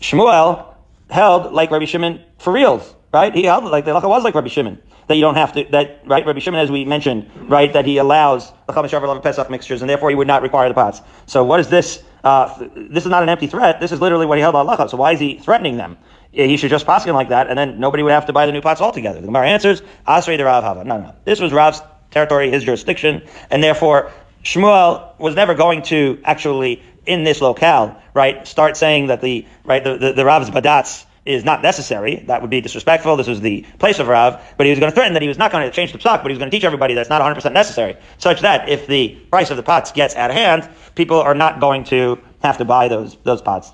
Shmuel 0.02 0.74
held 1.10 1.54
like 1.54 1.72
Rabbi 1.72 1.86
Shimon 1.86 2.24
for 2.38 2.54
reals, 2.54 2.96
right? 3.14 3.34
He 3.34 3.44
held 3.44 3.64
like 3.66 3.86
the 3.86 3.92
halacha 3.92 4.10
was 4.10 4.24
like 4.24 4.36
Rabbi 4.36 4.48
Shimon." 4.48 4.82
that 5.10 5.16
you 5.16 5.22
don't 5.22 5.36
have 5.36 5.52
to, 5.54 5.64
that, 5.72 6.02
right, 6.06 6.24
Rabbi 6.24 6.38
Shimon, 6.38 6.60
as 6.60 6.70
we 6.70 6.86
mentioned, 6.86 7.30
right, 7.50 7.74
that 7.74 7.84
he 7.84 7.98
allows 7.98 8.52
the 8.68 8.74
Shavar 8.74 9.24
Pesach 9.24 9.50
mixtures, 9.50 9.82
and 9.82 9.90
therefore 9.90 10.12
he 10.12 10.16
would 10.16 10.28
not 10.28 10.44
require 10.44 10.70
the 10.70 10.76
pots. 10.76 11.02
So 11.26 11.44
what 11.44 11.60
is 11.60 11.68
this? 11.68 12.04
Uh, 12.24 12.68
this 12.76 13.06
is 13.06 13.10
not 13.10 13.24
an 13.24 13.30
empty 13.30 13.48
threat. 13.48 13.80
This 13.80 13.92
is 13.92 14.02
literally 14.02 14.28
what 14.28 14.38
he 14.38 14.44
held 14.44 14.54
halacha. 14.54 14.88
So 14.88 14.98
why 14.98 15.14
is 15.14 15.20
he 15.20 15.40
threatening 15.40 15.78
them? 15.78 15.98
He 16.32 16.58
should 16.58 16.70
just 16.70 16.86
pass 16.86 17.04
him 17.04 17.16
like 17.16 17.30
that, 17.30 17.48
and 17.48 17.58
then 17.58 17.80
nobody 17.80 18.04
would 18.04 18.12
have 18.12 18.28
to 18.28 18.34
buy 18.34 18.46
the 18.46 18.52
new 18.52 18.62
pots 18.62 18.82
altogether. 18.82 19.20
The 19.20 19.26
Gemara 19.26 19.48
answers, 19.48 19.82
Asrei 20.08 20.38
the 20.38 20.46
Rav 20.46 20.64
Hava. 20.64 20.84
No, 20.84 21.00
no. 21.00 21.16
This 21.26 21.40
was 21.40 21.52
Rav's 21.52 21.82
territory, 22.12 22.52
his 22.52 22.64
jurisdiction, 22.64 23.24
and 23.50 23.64
therefore 23.64 24.12
Shmuel 24.44 25.20
was 25.20 25.34
never 25.34 25.56
going 25.56 25.82
to 25.84 26.22
actually, 26.24 26.84
in 27.10 27.24
this 27.24 27.42
locale, 27.42 28.02
right, 28.14 28.48
start 28.48 28.78
saying 28.78 29.08
that 29.08 29.22
the, 29.22 29.46
right, 29.66 29.84
the, 29.84 29.98
the, 29.98 30.14
the 30.14 30.24
Rav's 30.24 30.50
badats 30.50 31.06
is 31.26 31.44
not 31.44 31.62
necessary. 31.62 32.24
That 32.28 32.42
would 32.42 32.50
be 32.50 32.62
disrespectful. 32.62 33.16
This 33.16 33.28
was 33.28 33.42
the 33.42 33.66
place 33.78 34.00
of 34.00 34.08
Rav, 34.08 34.42
but 34.58 34.66
he 34.66 34.72
was 34.72 34.80
going 34.80 34.92
to 34.92 34.96
threaten 34.96 35.14
that 35.14 35.22
he 35.22 35.28
was 35.28 35.38
not 35.38 35.52
going 35.52 35.68
to 35.68 35.72
change 35.72 35.92
the 35.92 35.98
psak, 35.98 36.22
but 36.22 36.26
he 36.26 36.30
was 36.30 36.40
going 36.40 36.50
to 36.50 36.56
teach 36.56 36.64
everybody 36.64 36.94
that's 36.94 37.10
not 37.10 37.22
100% 37.22 37.52
necessary, 37.52 37.98
such 38.18 38.42
that 38.42 38.70
if 38.70 38.88
the 38.88 39.10
price 39.30 39.52
of 39.52 39.58
the 39.58 39.64
pots 39.64 39.92
gets 39.92 40.16
out 40.16 40.30
of 40.30 40.36
hand, 40.36 40.70
people 40.96 41.20
are 41.20 41.36
not 41.36 41.60
going 41.60 41.84
to 41.86 42.20
have 42.42 42.58
to 42.58 42.66
buy 42.66 42.88
those 42.88 43.18
those 43.24 43.42
pots. 43.42 43.72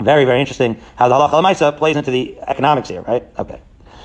Very, 0.00 0.26
very 0.26 0.40
interesting 0.40 0.78
how 0.96 1.08
the 1.08 1.14
halacha 1.14 1.42
lemaisa 1.42 1.76
plays 1.76 1.96
into 1.96 2.10
the 2.10 2.38
economics 2.40 2.88
here, 2.88 3.00
right? 3.02 3.24
Okay. 3.38 3.60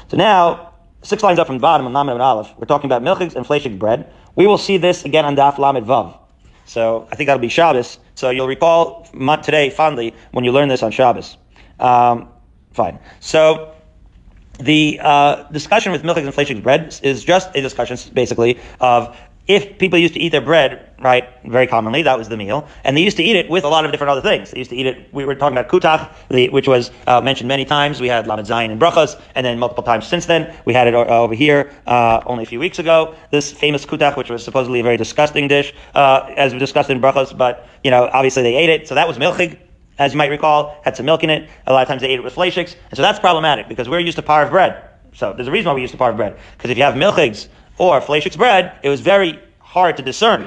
So 0.07 0.17
now, 0.17 0.73
six 1.03 1.21
lines 1.21 1.37
up 1.37 1.47
from 1.47 1.57
the 1.57 1.61
bottom 1.61 1.85
of 1.85 1.93
Lamed 1.93 2.11
and 2.11 2.21
Aleph, 2.21 2.53
we're 2.57 2.65
talking 2.65 2.91
about 2.91 3.03
milchigs 3.03 3.35
and 3.35 3.45
fleshig 3.45 3.77
bread. 3.77 4.11
We 4.35 4.47
will 4.47 4.57
see 4.57 4.77
this 4.77 5.03
again 5.03 5.25
on 5.25 5.35
Daf 5.35 5.57
Lamed 5.57 5.85
Vav. 5.85 6.17
So 6.65 7.07
I 7.11 7.15
think 7.15 7.27
that'll 7.27 7.41
be 7.41 7.49
Shabbos. 7.49 7.99
So 8.21 8.29
you'll 8.29 8.47
recall 8.47 9.07
today 9.41 9.71
fondly 9.71 10.13
when 10.31 10.45
you 10.45 10.51
learn 10.51 10.69
this 10.69 10.83
on 10.83 10.91
Shabbos. 10.91 11.37
Um, 11.79 12.29
Fine. 12.71 12.99
So 13.19 13.73
the 14.59 14.99
uh, 15.01 15.49
discussion 15.51 15.91
with 15.91 16.03
milk 16.03 16.17
and 16.17 16.31
fleshing 16.31 16.61
bread 16.61 16.99
is 17.01 17.23
just 17.23 17.49
a 17.55 17.61
discussion, 17.61 17.97
basically, 18.13 18.59
of 18.79 19.17
if 19.55 19.77
people 19.77 19.99
used 19.99 20.13
to 20.13 20.19
eat 20.19 20.29
their 20.29 20.41
bread, 20.41 20.89
right, 20.99 21.27
very 21.45 21.67
commonly, 21.67 22.03
that 22.03 22.17
was 22.17 22.29
the 22.29 22.37
meal, 22.37 22.67
and 22.83 22.95
they 22.95 23.01
used 23.01 23.17
to 23.17 23.23
eat 23.23 23.35
it 23.35 23.49
with 23.49 23.63
a 23.63 23.67
lot 23.67 23.85
of 23.85 23.91
different 23.91 24.11
other 24.11 24.21
things. 24.21 24.51
They 24.51 24.59
used 24.59 24.69
to 24.69 24.75
eat 24.75 24.85
it, 24.85 25.13
we 25.13 25.25
were 25.25 25.35
talking 25.35 25.57
about 25.57 25.71
kutach, 25.71 26.51
which 26.51 26.67
was 26.67 26.91
uh, 27.07 27.21
mentioned 27.21 27.47
many 27.47 27.65
times. 27.65 27.99
We 27.99 28.07
had 28.07 28.27
lamed 28.27 28.47
zayin 28.47 28.71
and 28.71 28.79
brachas, 28.79 29.19
and 29.35 29.45
then 29.45 29.59
multiple 29.59 29.83
times 29.83 30.07
since 30.07 30.25
then. 30.25 30.55
We 30.65 30.73
had 30.73 30.87
it 30.87 30.95
uh, 30.95 31.05
over 31.05 31.33
here 31.33 31.71
uh, 31.87 32.21
only 32.25 32.43
a 32.43 32.47
few 32.47 32.59
weeks 32.59 32.79
ago. 32.79 33.15
This 33.31 33.51
famous 33.51 33.85
kutach, 33.85 34.15
which 34.15 34.29
was 34.29 34.43
supposedly 34.43 34.79
a 34.79 34.83
very 34.83 34.97
disgusting 34.97 35.47
dish, 35.47 35.73
uh, 35.95 36.33
as 36.37 36.53
we 36.53 36.59
discussed 36.59 36.89
in 36.89 37.01
brachas, 37.01 37.37
but, 37.37 37.67
you 37.83 37.91
know, 37.91 38.09
obviously 38.13 38.43
they 38.43 38.55
ate 38.55 38.69
it, 38.69 38.87
so 38.87 38.95
that 38.95 39.07
was 39.07 39.17
milchig 39.17 39.57
as 39.99 40.13
you 40.13 40.17
might 40.17 40.31
recall, 40.31 40.75
had 40.83 40.97
some 40.97 41.05
milk 41.05 41.23
in 41.23 41.29
it. 41.29 41.47
A 41.67 41.73
lot 41.73 41.83
of 41.83 41.87
times 41.87 42.01
they 42.01 42.09
ate 42.09 42.17
it 42.17 42.23
with 42.23 42.33
fleishiks. 42.33 42.75
And 42.89 42.97
so 42.97 43.03
that's 43.03 43.19
problematic 43.19 43.67
because 43.67 43.87
we're 43.87 43.99
used 43.99 44.15
to 44.15 44.23
par 44.23 44.43
of 44.43 44.49
bread. 44.49 44.83
So 45.13 45.33
there's 45.33 45.47
a 45.47 45.51
reason 45.51 45.67
why 45.67 45.73
we 45.75 45.81
used 45.81 45.91
to 45.91 45.97
par 45.97 46.09
of 46.09 46.17
bread. 46.17 46.37
Because 46.57 46.71
if 46.71 46.77
you 46.77 46.83
have 46.83 46.95
milchigs 46.95 47.47
or 47.77 48.01
fleishiks 48.01 48.37
bread, 48.37 48.73
it 48.83 48.89
was 48.89 49.01
very 49.01 49.39
hard 49.71 49.95
to 49.95 50.03
discern 50.03 50.41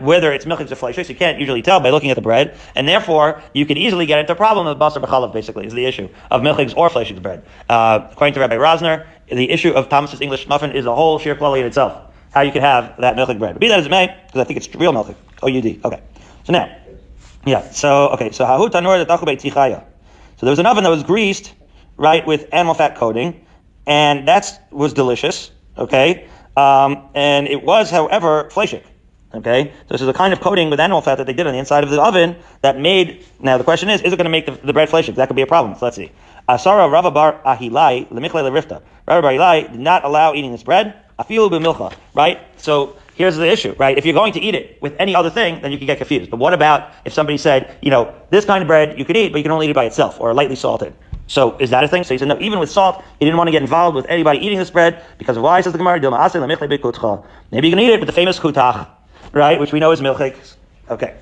whether 0.00 0.32
it's 0.32 0.44
milchigs 0.44 0.70
or 0.70 0.76
fleishiks. 0.76 1.08
You 1.08 1.14
can't 1.14 1.38
usually 1.38 1.62
tell 1.62 1.80
by 1.80 1.88
looking 1.90 2.10
at 2.10 2.14
the 2.14 2.20
bread. 2.20 2.58
And 2.74 2.86
therefore, 2.86 3.42
you 3.54 3.64
can 3.64 3.78
easily 3.78 4.04
get 4.04 4.18
into 4.18 4.32
a 4.32 4.36
problem 4.36 4.66
of 4.66 4.76
basar 4.76 5.02
b'chalav, 5.02 5.32
basically, 5.32 5.66
is 5.66 5.72
the 5.72 5.86
issue 5.86 6.10
of 6.30 6.42
milchigs 6.42 6.76
or 6.76 6.90
fleishiks 6.90 7.22
bread. 7.22 7.42
Uh, 7.70 8.08
according 8.12 8.34
to 8.34 8.40
Rabbi 8.40 8.56
Rosner, 8.56 9.06
the 9.28 9.50
issue 9.50 9.70
of 9.70 9.88
Thomas's 9.88 10.20
English 10.20 10.46
muffin 10.46 10.72
is 10.72 10.84
a 10.84 10.94
whole 10.94 11.18
sheer 11.18 11.34
quality 11.34 11.62
in 11.62 11.66
itself. 11.66 12.12
How 12.32 12.42
you 12.42 12.52
could 12.52 12.62
have 12.62 13.00
that 13.00 13.16
milchig 13.16 13.38
bread. 13.38 13.54
But 13.54 13.60
be 13.60 13.68
that 13.68 13.78
as 13.78 13.86
it 13.86 13.90
may, 13.90 14.14
because 14.26 14.42
I 14.42 14.44
think 14.44 14.58
it's 14.58 14.74
real 14.74 14.92
milchig. 14.92 15.16
O-U-D. 15.42 15.80
Okay. 15.82 16.02
So 16.44 16.52
now, 16.52 16.76
yeah. 17.46 17.70
So 17.70 18.08
okay. 18.10 18.30
So 18.30 18.44
hahu 18.44 18.68
tanur 18.68 19.04
tichaya. 19.06 19.84
So 20.36 20.44
there 20.44 20.50
was 20.50 20.58
an 20.58 20.66
oven 20.66 20.84
that 20.84 20.90
was 20.90 21.02
greased, 21.02 21.54
right, 21.96 22.26
with 22.26 22.46
animal 22.52 22.74
fat 22.74 22.96
coating, 22.96 23.46
and 23.86 24.28
that 24.28 24.68
was 24.70 24.92
delicious. 24.92 25.50
Okay. 25.78 26.28
Um, 26.56 27.08
and 27.14 27.46
it 27.46 27.62
was, 27.62 27.90
however, 27.90 28.48
fleshik. 28.50 28.84
Okay, 29.34 29.72
so 29.88 29.94
this 29.94 30.00
is 30.00 30.08
a 30.08 30.14
kind 30.14 30.32
of 30.32 30.40
coating 30.40 30.70
with 30.70 30.80
animal 30.80 31.02
fat 31.02 31.16
that 31.16 31.26
they 31.26 31.34
did 31.34 31.46
on 31.46 31.52
the 31.52 31.58
inside 31.58 31.84
of 31.84 31.90
the 31.90 32.00
oven 32.00 32.36
that 32.62 32.78
made. 32.78 33.26
Now 33.40 33.58
the 33.58 33.64
question 33.64 33.90
is, 33.90 34.00
is 34.00 34.12
it 34.12 34.16
going 34.16 34.24
to 34.24 34.30
make 34.30 34.46
the, 34.46 34.52
the 34.52 34.72
bread 34.72 34.88
fleshik? 34.88 35.16
That 35.16 35.26
could 35.26 35.36
be 35.36 35.42
a 35.42 35.46
problem. 35.46 35.76
So 35.76 35.84
let's 35.84 35.96
see. 35.96 36.10
Asara 36.48 36.90
Rava 36.90 37.10
Bar 37.10 37.40
Ahilai 37.44 38.08
lemichle 38.08 38.42
lerifta. 38.48 38.82
Rava 39.06 39.22
Bar 39.22 39.32
Ahilai 39.32 39.70
did 39.70 39.80
not 39.80 40.04
allow 40.04 40.32
eating 40.32 40.52
this 40.52 40.62
bread. 40.62 40.94
Afilu 41.18 41.50
b'milcha. 41.50 41.92
Right. 42.14 42.40
So 42.56 42.96
here's 43.14 43.36
the 43.36 43.50
issue, 43.50 43.74
right? 43.78 43.98
If 43.98 44.06
you're 44.06 44.14
going 44.14 44.32
to 44.34 44.40
eat 44.40 44.54
it 44.54 44.80
with 44.80 44.94
any 44.98 45.14
other 45.14 45.28
thing, 45.28 45.60
then 45.60 45.72
you 45.72 45.78
can 45.78 45.86
get 45.86 45.98
confused. 45.98 46.30
But 46.30 46.38
what 46.38 46.54
about 46.54 46.92
if 47.04 47.12
somebody 47.12 47.36
said, 47.36 47.76
you 47.82 47.90
know, 47.90 48.14
this 48.30 48.44
kind 48.44 48.62
of 48.62 48.68
bread 48.68 48.98
you 48.98 49.04
could 49.04 49.16
eat, 49.16 49.32
but 49.32 49.38
you 49.38 49.42
can 49.42 49.52
only 49.52 49.66
eat 49.66 49.70
it 49.70 49.74
by 49.74 49.84
itself 49.84 50.20
or 50.20 50.32
lightly 50.32 50.56
salted? 50.56 50.94
So 51.26 51.56
is 51.58 51.70
that 51.70 51.82
a 51.82 51.88
thing? 51.88 52.04
So 52.04 52.14
he 52.14 52.18
said, 52.18 52.28
no, 52.28 52.38
even 52.38 52.58
with 52.58 52.70
salt, 52.70 53.02
he 53.18 53.24
didn't 53.24 53.36
want 53.36 53.48
to 53.48 53.52
get 53.52 53.62
involved 53.62 53.96
with 53.96 54.06
anybody 54.08 54.38
eating 54.38 54.58
this 54.58 54.70
bread 54.70 55.04
because 55.18 55.38
why? 55.38 55.60
Says 55.60 55.72
the 55.72 55.78
Gemara, 55.78 56.00
maybe 56.00 57.68
you 57.68 57.72
can 57.72 57.80
eat 57.80 57.90
it 57.90 58.00
with 58.00 58.06
the 58.06 58.12
famous 58.12 58.38
kutach, 58.38 58.88
right? 59.32 59.58
Which 59.58 59.72
we 59.72 59.80
know 59.80 59.90
is 59.90 60.00
milchik. 60.00 60.36
Okay. 60.88 61.16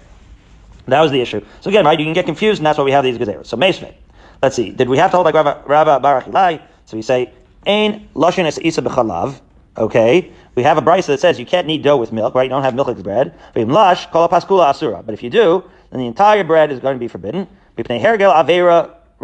That 0.87 1.01
was 1.01 1.11
the 1.11 1.21
issue. 1.21 1.41
So 1.63 1.71
again, 1.71 1.87
right, 1.87 1.99
you 1.99 2.05
can 2.05 2.13
get 2.13 2.27
confused, 2.27 2.59
and 2.61 2.67
that's 2.67 2.77
why 2.77 2.85
we 2.85 2.93
have 2.93 3.05
these 3.05 3.17
gezeros. 3.17 3.47
So 3.47 3.57
Meisvei. 3.57 3.95
Let's 4.43 4.57
see. 4.57 4.71
Did 4.71 4.91
we 4.91 4.99
have 4.99 5.11
to 5.13 5.17
hold 5.17 5.25
like 5.25 5.35
Rabbi, 5.35 5.63
Rabbi 5.65 5.99
Baruch 6.01 6.61
So 6.85 6.97
we 6.97 7.03
say, 7.03 7.33
Ein 7.67 8.09
Lashon 8.15 8.45
es 8.45 8.59
Isa 8.59 8.83
b'chalav. 8.83 9.41
Okay, 9.77 10.31
we 10.55 10.63
have 10.63 10.79
a 10.79 10.83
brisa 10.83 11.07
that 11.07 11.19
says 11.19 11.41
you 11.41 11.47
can't 11.47 11.67
knead 11.67 11.83
dough 11.83 11.97
with 11.97 12.13
milk, 12.13 12.37
right? 12.37 12.45
You 12.45 12.51
don't 12.51 12.63
have 12.63 12.77
milk 12.77 12.87
like 12.87 13.03
bread. 13.03 13.35
But 13.55 13.67
if 13.67 15.23
you 15.23 15.31
do, 15.31 15.65
then 15.91 16.01
the 16.01 16.07
entire 16.07 16.45
bread 16.45 16.71
is 16.71 16.79
going 16.79 16.95
to 16.95 17.01
be 17.01 17.09
forbidden. 17.09 17.49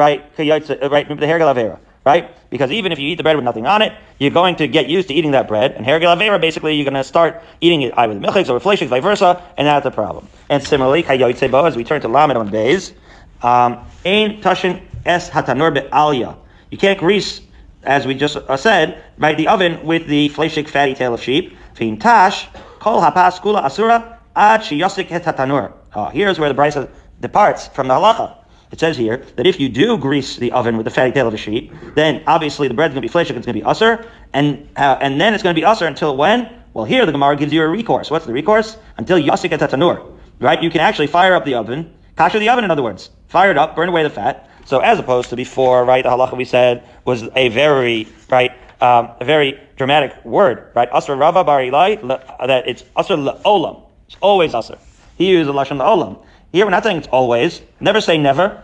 Right? 0.00 0.20
Uh, 0.38 0.88
right? 0.88 1.06
Hergel 1.08 1.54
avera, 1.54 1.78
right? 2.04 2.34
Because 2.48 2.70
even 2.72 2.90
if 2.90 2.98
you 2.98 3.08
eat 3.10 3.16
the 3.16 3.22
bread 3.22 3.36
with 3.36 3.44
nothing 3.44 3.66
on 3.66 3.82
it, 3.82 3.92
you're 4.18 4.30
going 4.30 4.56
to 4.56 4.66
get 4.66 4.88
used 4.88 5.08
to 5.08 5.14
eating 5.14 5.32
that 5.32 5.46
bread. 5.46 5.72
And 5.72 5.84
hergel 5.84 6.16
avera, 6.16 6.40
basically, 6.40 6.74
you're 6.74 6.90
going 6.90 6.94
to 6.94 7.04
start 7.04 7.42
eating 7.60 7.82
it 7.82 7.92
either 7.96 8.14
with 8.14 8.22
milchiks 8.22 8.48
or 8.48 8.54
with 8.54 8.62
vice 8.64 9.02
versa, 9.02 9.44
and 9.58 9.66
that's 9.66 9.84
the 9.84 9.90
problem. 9.90 10.26
And 10.48 10.66
similarly, 10.66 11.02
kayotzebo, 11.02 11.68
as 11.68 11.76
we 11.76 11.84
turn 11.84 12.00
to 12.00 12.08
lamed 12.08 12.36
on 12.36 12.50
bays, 12.50 12.94
um, 13.42 13.84
ein 14.06 14.40
tashin 14.40 14.82
es 15.04 15.28
hatanur 15.28 15.74
be'alya. 15.74 16.36
You 16.70 16.78
can't 16.78 16.98
grease 16.98 17.42
as 17.82 18.06
we 18.06 18.14
just 18.14 18.36
uh, 18.36 18.56
said, 18.56 19.02
right, 19.18 19.36
the 19.36 19.48
oven 19.48 19.84
with 19.84 20.06
the 20.06 20.28
fleshik 20.30 20.68
fatty 20.68 20.94
tail 20.94 21.14
of 21.14 21.22
sheep. 21.22 21.56
Fin 21.74 21.98
tash, 21.98 22.48
kol 22.78 23.00
hapas 23.00 23.40
kula 23.40 23.64
asura, 23.64 24.18
ad 24.36 24.60
shiyasik 24.60 25.08
hetatanur. 25.08 25.72
Uh, 25.94 26.10
here's 26.10 26.38
where 26.38 26.52
the 26.52 26.54
brisa 26.54 26.88
departs 27.20 27.68
from 27.68 27.88
the 27.88 27.94
halacha. 27.94 28.36
It 28.70 28.78
says 28.78 28.96
here 28.96 29.18
that 29.37 29.46
if 29.46 29.59
you 29.59 29.68
do 29.68 29.98
grease 29.98 30.37
the 30.37 30.52
oven 30.52 30.76
with 30.76 30.85
the 30.85 30.90
fatty 30.90 31.12
tail 31.12 31.26
of 31.26 31.35
a 31.35 31.37
sheep, 31.37 31.72
then 31.94 32.22
obviously 32.26 32.68
the 32.68 32.74
bread's 32.74 32.94
going 32.94 33.06
to 33.06 33.09
be 33.09 33.12
fleshik, 33.12 33.37
it's 33.37 33.46
going 33.46 33.59
to 33.59 33.61
be 33.61 33.62
usr, 33.62 34.06
and 34.33 34.68
uh, 34.76 34.98
and 35.00 35.20
then 35.20 35.35
it's 35.35 35.42
going 35.42 35.54
to 35.54 35.61
be 35.61 35.66
usr 35.66 35.87
until 35.87 36.16
when? 36.16 36.48
Well, 36.72 36.85
here 36.85 37.04
the 37.04 37.12
Gemara 37.12 37.35
gives 37.37 37.52
you 37.52 37.62
a 37.62 37.68
recourse. 37.68 38.11
What's 38.11 38.26
the 38.26 38.33
recourse? 38.33 38.76
Until 38.96 39.18
yasik 39.18 39.50
hetatanur. 39.50 40.18
Right? 40.38 40.62
You 40.62 40.70
can 40.70 40.80
actually 40.80 41.09
fire 41.09 41.35
up 41.35 41.44
the 41.44 41.54
oven, 41.54 41.92
kasher 42.16 42.38
the 42.38 42.48
oven, 42.48 42.64
in 42.64 42.70
other 42.70 42.83
words. 42.83 43.11
Fire 43.28 43.50
it 43.50 43.59
up, 43.59 43.74
burn 43.74 43.88
away 43.88 44.04
the 44.04 44.11
fat, 44.11 44.48
so 44.64 44.78
as 44.78 45.00
opposed 45.00 45.30
to 45.30 45.37
before, 45.37 45.85
right, 45.85 46.04
the 46.04 46.11
halacha 46.11 46.37
we 46.37 46.44
said 46.44 46.85
was 47.04 47.24
a 47.35 47.48
very, 47.48 48.06
right, 48.30 48.52
um, 48.80 49.11
a 49.18 49.24
very 49.24 49.61
dramatic 49.76 50.24
word, 50.24 50.70
right? 50.74 50.90
Asr 50.92 51.18
Rava 51.18 51.42
Bar 51.42 51.66
that 51.70 52.68
it's 52.68 52.83
Asr 52.96 53.42
Olam. 53.42 53.83
It's 54.06 54.16
always 54.20 54.52
Asr. 54.52 54.78
He 55.16 55.28
used 55.28 55.48
the 55.48 55.52
Lashon 55.52 55.80
Olam. 55.80 56.22
Here 56.52 56.64
we're 56.64 56.70
not 56.70 56.82
saying 56.82 56.98
it's 56.98 57.08
always. 57.08 57.62
Never 57.78 58.00
say 58.00 58.18
never. 58.18 58.62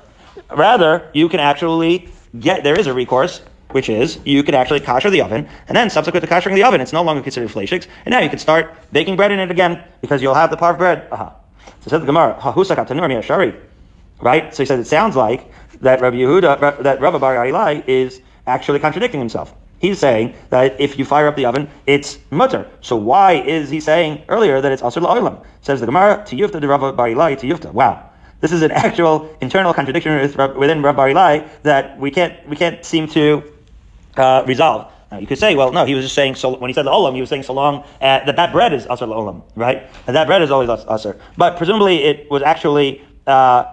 Rather, 0.51 1.11
you 1.15 1.29
can 1.29 1.41
actually 1.41 2.09
get, 2.39 2.65
there 2.65 2.79
is 2.79 2.87
a 2.87 2.95
recourse, 2.95 3.41
which 3.71 3.89
is 3.89 4.19
you 4.25 4.43
can 4.43 4.55
actually 4.55 4.81
kasher 4.81 5.11
the 5.11 5.23
oven, 5.23 5.49
and 5.69 5.77
then 5.77 5.91
subsequent 5.91 6.25
to 6.25 6.31
kashering 6.31 6.55
the 6.55 6.63
oven, 6.63 6.81
it's 6.81 6.93
no 6.93 7.03
longer 7.03 7.23
considered 7.23 7.51
fleishiks, 7.51 7.87
and 8.05 8.13
now 8.13 8.21
you 8.21 8.29
can 8.29 8.39
start 8.39 8.75
baking 8.93 9.17
bread 9.17 9.33
in 9.33 9.39
it 9.39 9.51
again, 9.51 9.83
because 10.01 10.23
you'll 10.23 10.35
have 10.35 10.51
the 10.51 10.57
parv 10.57 10.79
bread. 10.79 11.09
Aha. 11.11 11.35
So 11.81 11.91
says 11.91 12.01
the 12.01 12.07
Gemara, 12.07 12.35
Right? 14.21 14.55
So 14.55 14.63
he 14.63 14.67
says 14.67 14.81
it 14.81 14.87
sounds 14.87 15.15
like 15.15 15.51
that 15.83 16.01
Rabbi 16.01 16.17
Yehuda, 16.17 16.83
that 16.83 17.01
Rabbi 17.01 17.19
Bar 17.19 17.37
Ilai 17.47 17.87
is 17.87 18.21
actually 18.47 18.79
contradicting 18.79 19.21
himself. 19.21 19.55
He's 19.79 19.99
saying 19.99 20.35
that 20.51 20.81
if 20.81 20.99
you 20.99 21.05
fire 21.05 21.27
up 21.29 21.37
the 21.37 21.47
oven, 21.47 21.69
it's 21.87 22.19
mutter. 22.31 22.69
So 22.81 22.97
why 22.97 23.35
is 23.35 23.69
he 23.71 23.81
saying 23.81 24.25
earlier 24.29 24.61
that 24.61 24.73
it's 24.73 24.83
asur 24.83 25.03
la'olam? 25.03 25.45
Says 25.63 25.81
the 25.81 25.87
Gemara, 25.87 26.25
to 26.27 26.37
yufta 26.37 26.61
the 26.61 26.69
Rabbi 26.69 26.93
Bar 26.93 27.09
Ilai 27.09 27.61
to. 27.61 27.73
Wow. 27.73 28.11
This 28.41 28.53
is 28.53 28.63
an 28.63 28.71
actual 28.71 29.35
internal 29.41 29.75
contradiction 29.75 30.21
within 30.57 30.83
Rabbi 30.83 30.97
Bar 30.97 31.09
Ilai 31.09 31.49
that 31.63 31.99
we 31.99 32.11
can't, 32.11 32.49
we 32.49 32.57
can't 32.57 32.85
seem 32.85 33.09
to 33.09 33.43
uh, 34.17 34.45
resolve. 34.47 34.91
Now 35.11 35.19
you 35.19 35.27
could 35.27 35.39
say, 35.39 35.55
well, 35.55 35.73
no, 35.73 35.85
he 35.85 35.95
was 35.95 36.05
just 36.05 36.15
saying, 36.15 36.35
so 36.35 36.57
when 36.57 36.69
he 36.69 36.75
said 36.75 36.85
the 36.85 36.91
olam, 36.91 37.15
he 37.15 37.21
was 37.21 37.31
saying 37.31 37.45
so 37.45 37.53
long 37.53 37.85
uh, 38.01 38.25
that 38.25 38.37
that 38.37 38.53
bread 38.53 38.73
is 38.73 38.87
asur 38.87 39.09
olam, 39.09 39.43
right? 39.55 39.83
And 40.07 40.17
that 40.17 40.27
bread 40.27 40.43
is 40.43 40.51
always 40.51 40.69
asur. 40.69 41.19
But 41.37 41.57
presumably 41.57 42.03
it 42.03 42.31
was 42.31 42.43
actually 42.43 43.03
uh, 43.27 43.65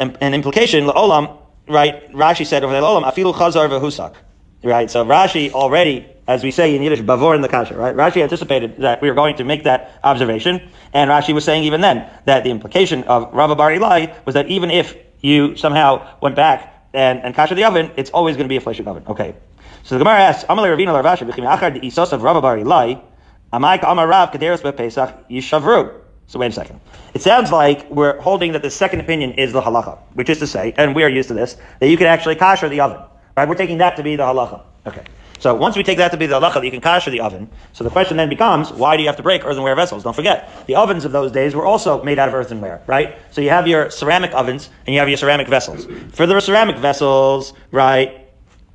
an, 0.00 0.16
an 0.20 0.34
implication, 0.34 0.86
Olam, 0.86 1.38
right? 1.68 2.10
Rashi 2.12 2.46
said 2.46 2.64
over 2.64 2.72
there, 2.72 2.82
Olam, 2.82 3.04
afilu 3.04 3.34
chazar 3.34 3.68
v'husak. 3.68 4.14
Right? 4.62 4.90
So 4.90 5.04
Rashi 5.04 5.52
already, 5.52 6.06
as 6.28 6.42
we 6.42 6.50
say 6.50 6.76
in 6.76 6.82
Yiddish, 6.82 7.00
bavor 7.00 7.34
in 7.34 7.40
the 7.40 7.48
kasha, 7.48 7.76
right? 7.76 7.94
Rashi 7.94 8.22
anticipated 8.22 8.76
that 8.78 9.00
we 9.00 9.08
were 9.08 9.14
going 9.14 9.36
to 9.36 9.44
make 9.44 9.64
that 9.64 9.98
observation, 10.04 10.68
and 10.92 11.10
Rashi 11.10 11.34
was 11.34 11.44
saying 11.44 11.64
even 11.64 11.80
then 11.80 12.08
that 12.26 12.44
the 12.44 12.50
implication 12.50 13.04
of 13.04 13.32
Rabba 13.32 13.56
Bar 13.56 13.72
Eli 13.72 14.14
was 14.26 14.34
that 14.34 14.48
even 14.48 14.70
if 14.70 14.96
you 15.22 15.56
somehow 15.56 16.06
went 16.20 16.36
back 16.36 16.86
and, 16.92 17.20
and 17.20 17.34
kasha 17.34 17.54
the 17.54 17.64
oven, 17.64 17.90
it's 17.96 18.10
always 18.10 18.36
going 18.36 18.44
to 18.44 18.48
be 18.48 18.56
a 18.56 18.60
fleshing 18.60 18.86
oven. 18.86 19.04
Okay. 19.06 19.34
So 19.82 19.96
the 19.96 20.04
Gemara 20.04 20.20
asks, 20.20 20.44
Amalei 20.44 20.76
Ravina 20.76 21.02
Larvashi, 21.02 21.28
B'chim 21.28 21.50
Achar 21.50 21.72
the 21.72 21.80
Isos 21.80 22.12
of 22.12 22.22
Rabba 22.22 22.42
Bar 22.42 22.58
Eli, 22.58 22.96
Amai 23.52 23.80
Amar 23.82 24.06
Rav 24.06 24.30
Kaderos 24.30 24.76
Pesach 24.76 25.28
Yishavru. 25.28 26.00
So 26.26 26.38
wait 26.38 26.48
a 26.48 26.52
second. 26.52 26.80
It 27.12 27.22
sounds 27.22 27.50
like 27.50 27.90
we're 27.90 28.20
holding 28.20 28.52
that 28.52 28.62
the 28.62 28.70
second 28.70 29.00
opinion 29.00 29.32
is 29.32 29.52
the 29.52 29.60
halacha, 29.60 29.98
which 30.12 30.28
is 30.30 30.38
to 30.38 30.46
say, 30.46 30.72
and 30.76 30.94
we 30.94 31.02
are 31.02 31.08
used 31.08 31.28
to 31.28 31.34
this, 31.34 31.56
that 31.80 31.88
you 31.88 31.96
can 31.96 32.06
actually 32.06 32.36
kasher 32.36 32.70
the 32.70 32.80
oven. 32.80 33.02
Right? 33.36 33.48
We're 33.48 33.54
taking 33.54 33.78
that 33.78 33.96
to 33.96 34.02
be 34.02 34.16
the 34.16 34.24
halacha. 34.24 34.62
Okay. 34.86 35.04
So 35.38 35.54
once 35.54 35.74
we 35.74 35.82
take 35.82 35.96
that 35.96 36.10
to 36.10 36.18
be 36.18 36.26
the 36.26 36.38
halacha, 36.38 36.62
you 36.62 36.70
can 36.70 36.82
kasher 36.82 37.10
the 37.10 37.20
oven. 37.20 37.48
So 37.72 37.82
the 37.82 37.88
question 37.88 38.18
then 38.18 38.28
becomes, 38.28 38.70
why 38.70 38.96
do 38.96 39.02
you 39.02 39.08
have 39.08 39.16
to 39.16 39.22
break 39.22 39.42
earthenware 39.44 39.74
vessels? 39.74 40.04
Don't 40.04 40.14
forget, 40.14 40.66
the 40.66 40.74
ovens 40.74 41.06
of 41.06 41.12
those 41.12 41.32
days 41.32 41.54
were 41.54 41.64
also 41.64 42.02
made 42.04 42.18
out 42.18 42.28
of 42.28 42.34
earthenware, 42.34 42.82
right? 42.86 43.16
So 43.30 43.40
you 43.40 43.48
have 43.48 43.66
your 43.66 43.88
ceramic 43.88 44.32
ovens 44.34 44.68
and 44.86 44.92
you 44.92 45.00
have 45.00 45.08
your 45.08 45.16
ceramic 45.16 45.48
vessels. 45.48 45.86
For 46.12 46.26
the 46.26 46.38
ceramic 46.40 46.76
vessels, 46.76 47.54
right, 47.70 48.28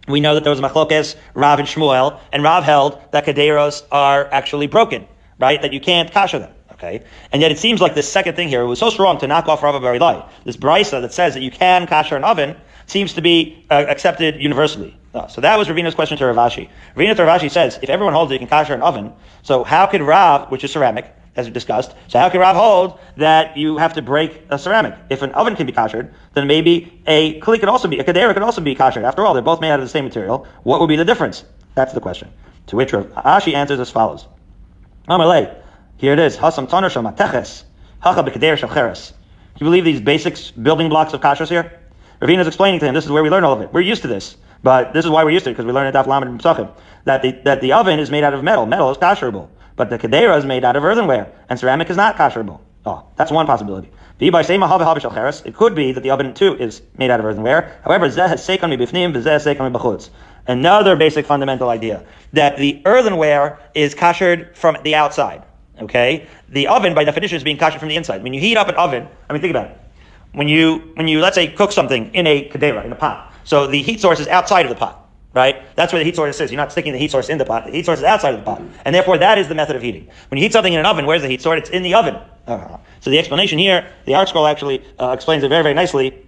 we 0.07 0.19
know 0.19 0.33
that 0.33 0.43
there 0.43 0.49
was 0.49 0.59
machlokes, 0.59 1.15
Rav 1.35 1.59
and 1.59 1.67
Shmuel, 1.67 2.19
and 2.31 2.41
Rav 2.41 2.63
held 2.63 2.99
that 3.11 3.25
kaderos 3.25 3.83
are 3.91 4.25
actually 4.31 4.65
broken, 4.65 5.07
right? 5.39 5.61
That 5.61 5.71
you 5.71 5.79
can't 5.79 6.11
kasher 6.11 6.39
them. 6.39 6.51
Okay, 6.73 7.05
and 7.31 7.41
yet 7.41 7.53
it 7.53 7.57
seems 7.57 7.79
like 7.79 7.95
this 7.95 8.11
second 8.11 8.35
thing 8.35 8.49
here 8.49 8.61
it 8.61 8.67
was 8.67 8.79
so 8.79 8.89
strong 8.89 9.17
to 9.19 9.27
knock 9.27 9.47
off 9.47 9.63
Rav 9.63 9.81
Barilai. 9.81 10.27
This 10.43 10.57
brisa 10.57 11.01
that 11.01 11.13
says 11.13 11.33
that 11.33 11.41
you 11.41 11.49
can 11.49 11.87
kasher 11.87 12.17
an 12.17 12.25
oven 12.25 12.57
seems 12.87 13.13
to 13.13 13.21
be 13.21 13.65
uh, 13.69 13.85
accepted 13.87 14.41
universally. 14.41 14.97
Uh, 15.13 15.27
so 15.27 15.41
that 15.41 15.57
was 15.57 15.67
Ravina's 15.67 15.95
question 15.95 16.17
to 16.17 16.25
Rav 16.25 16.35
Ashi. 16.35 16.69
Ravina 16.95 17.15
to 17.15 17.23
Rav 17.23 17.41
Ashi 17.41 17.49
says, 17.49 17.79
if 17.81 17.89
everyone 17.89 18.13
holds 18.13 18.29
that 18.29 18.35
you 18.35 18.45
can 18.45 18.49
kasher 18.49 18.73
an 18.73 18.81
oven, 18.81 19.13
so 19.43 19.63
how 19.63 19.85
could 19.85 20.01
Rav, 20.01 20.51
which 20.51 20.63
is 20.63 20.71
ceramic, 20.71 21.13
as 21.37 21.47
we 21.47 21.53
discussed, 21.53 21.93
so 22.07 22.19
how 22.19 22.29
can 22.29 22.39
Rav 22.39 22.55
hold 22.55 22.99
that 23.17 23.57
you 23.57 23.77
have 23.77 23.93
to 23.93 24.01
break 24.01 24.41
a 24.49 24.59
ceramic? 24.59 24.95
If 25.09 25.21
an 25.21 25.31
oven 25.31 25.55
can 25.55 25.65
be 25.65 25.71
kashered, 25.71 26.13
then 26.33 26.47
maybe 26.47 27.01
a 27.07 27.39
kli 27.39 27.59
could 27.59 27.69
also 27.69 27.87
be, 27.87 27.99
a 27.99 28.03
kadera 28.03 28.33
could 28.33 28.43
also 28.43 28.61
be 28.61 28.75
kashered. 28.75 29.03
After 29.03 29.25
all, 29.25 29.33
they're 29.33 29.43
both 29.43 29.61
made 29.61 29.71
out 29.71 29.79
of 29.79 29.85
the 29.85 29.89
same 29.89 30.05
material. 30.05 30.47
What 30.63 30.79
would 30.79 30.87
be 30.87 30.95
the 30.95 31.05
difference? 31.05 31.43
That's 31.75 31.93
the 31.93 32.01
question. 32.01 32.29
To 32.67 32.75
which 32.75 32.93
Rav 32.93 33.47
answers 33.47 33.79
as 33.79 33.91
follows. 33.91 34.25
Amalei, 35.07 35.55
here 35.97 36.13
it 36.13 36.19
is. 36.19 36.35
Hasam 36.35 36.69
toner 36.69 36.89
shal 36.89 37.03
mateches. 37.03 37.63
Hacha 38.01 38.23
b'keder 38.23 38.57
shal 38.57 38.69
cheres. 38.69 39.13
Do 39.55 39.63
you 39.63 39.71
believe 39.71 39.85
these 39.85 40.01
basic 40.01 40.37
building 40.61 40.89
blocks 40.89 41.13
of 41.13 41.21
kashrus 41.21 41.49
here? 41.49 41.79
Ravina 42.21 42.39
is 42.39 42.47
explaining 42.47 42.79
to 42.79 42.85
him, 42.85 42.93
this 42.93 43.05
is 43.05 43.11
where 43.11 43.23
we 43.23 43.29
learn 43.29 43.43
all 43.43 43.53
of 43.53 43.61
it. 43.61 43.73
We're 43.73 43.81
used 43.81 44.01
to 44.03 44.07
this. 44.07 44.37
But 44.63 44.93
this 44.93 45.05
is 45.05 45.11
why 45.11 45.23
we're 45.23 45.31
used 45.31 45.45
to 45.45 45.51
it, 45.51 45.53
because 45.53 45.65
we 45.65 45.71
learn 45.71 45.87
it 45.87 45.93
Daf 45.93 46.07
Lamed 46.07 46.25
and 46.27 46.39
Pesachim. 46.39 46.71
That 47.03 47.21
the, 47.21 47.31
that 47.43 47.61
the 47.61 47.73
oven 47.73 47.99
is 47.99 48.09
made 48.09 48.23
out 48.23 48.33
of 48.33 48.43
metal. 48.43 48.65
Metal 48.65 48.89
is 48.89 48.97
kasherable. 48.97 49.49
But 49.75 49.89
the 49.89 49.99
kedera 49.99 50.37
is 50.37 50.45
made 50.45 50.63
out 50.63 50.75
of 50.75 50.83
earthenware. 50.83 51.31
And 51.49 51.59
ceramic 51.59 51.89
is 51.89 51.97
not 51.97 52.15
kasherable. 52.15 52.61
Oh, 52.85 52.91
ah, 52.91 53.03
that's 53.15 53.31
one 53.31 53.45
possibility. 53.45 53.91
It 54.19 54.31
could 55.55 55.75
be 55.75 55.91
that 55.91 56.03
the 56.03 56.11
oven 56.11 56.33
too 56.33 56.55
is 56.55 56.81
made 56.97 57.11
out 57.11 57.19
of 57.19 57.25
earthenware. 57.25 57.79
However, 57.83 58.07
Another 60.47 60.95
basic 60.95 61.25
fundamental 61.25 61.69
idea 61.69 62.03
that 62.31 62.57
the 62.57 62.81
earthenware 62.85 63.59
is 63.73 63.95
kashered 63.95 64.55
from 64.55 64.77
the 64.83 64.95
outside. 64.95 65.43
Okay, 65.81 66.27
the 66.47 66.67
oven 66.67 66.93
by 66.93 67.03
definition 67.03 67.35
is 67.35 67.43
being 67.43 67.57
kashered 67.57 67.79
from 67.79 67.89
the 67.89 67.97
inside. 67.97 68.23
When 68.23 68.33
you 68.33 68.39
heat 68.39 68.55
up 68.55 68.69
an 68.69 68.75
oven, 68.75 69.07
I 69.29 69.33
mean, 69.33 69.41
think 69.41 69.51
about 69.51 69.71
it. 69.71 69.77
When 70.35 70.49
you 70.49 70.91
when 70.95 71.07
you 71.07 71.21
let's 71.21 71.35
say 71.35 71.47
cook 71.47 71.71
something 71.71 72.13
in 72.13 72.27
a 72.27 72.49
kadera 72.49 72.83
in 72.83 72.91
a 72.91 72.95
pot, 72.95 73.33
so 73.45 73.67
the 73.67 73.81
heat 73.81 74.01
source 74.01 74.19
is 74.19 74.27
outside 74.27 74.65
of 74.65 74.69
the 74.69 74.75
pot, 74.75 75.09
right? 75.33 75.63
That's 75.75 75.93
where 75.93 75.99
the 75.99 76.05
heat 76.05 76.15
source 76.15 76.41
is. 76.41 76.51
You're 76.51 76.57
not 76.57 76.73
sticking 76.73 76.91
the 76.91 76.99
heat 76.99 77.11
source 77.11 77.29
in 77.29 77.37
the 77.37 77.45
pot. 77.45 77.65
The 77.65 77.71
heat 77.71 77.85
source 77.85 77.99
is 77.99 78.05
outside 78.05 78.33
of 78.33 78.41
the 78.41 78.45
pot, 78.45 78.61
and 78.83 78.93
therefore 78.93 79.17
that 79.17 79.37
is 79.37 79.47
the 79.47 79.55
method 79.55 79.77
of 79.77 79.81
heating. 79.81 80.09
When 80.29 80.37
you 80.37 80.43
heat 80.43 80.51
something 80.51 80.73
in 80.73 80.79
an 80.79 80.85
oven, 80.85 81.05
where's 81.05 81.21
the 81.21 81.29
heat 81.29 81.41
source? 81.41 81.59
It's 81.59 81.69
in 81.69 81.83
the 81.83 81.93
oven. 81.93 82.15
Uh-huh. 82.47 82.77
So 82.99 83.09
the 83.09 83.17
explanation 83.17 83.57
here, 83.57 83.89
the 84.05 84.15
art 84.15 84.27
scroll 84.27 84.45
actually 84.45 84.83
uh, 84.99 85.11
explains 85.11 85.43
it 85.43 85.49
very 85.49 85.63
very 85.63 85.73
nicely, 85.73 86.25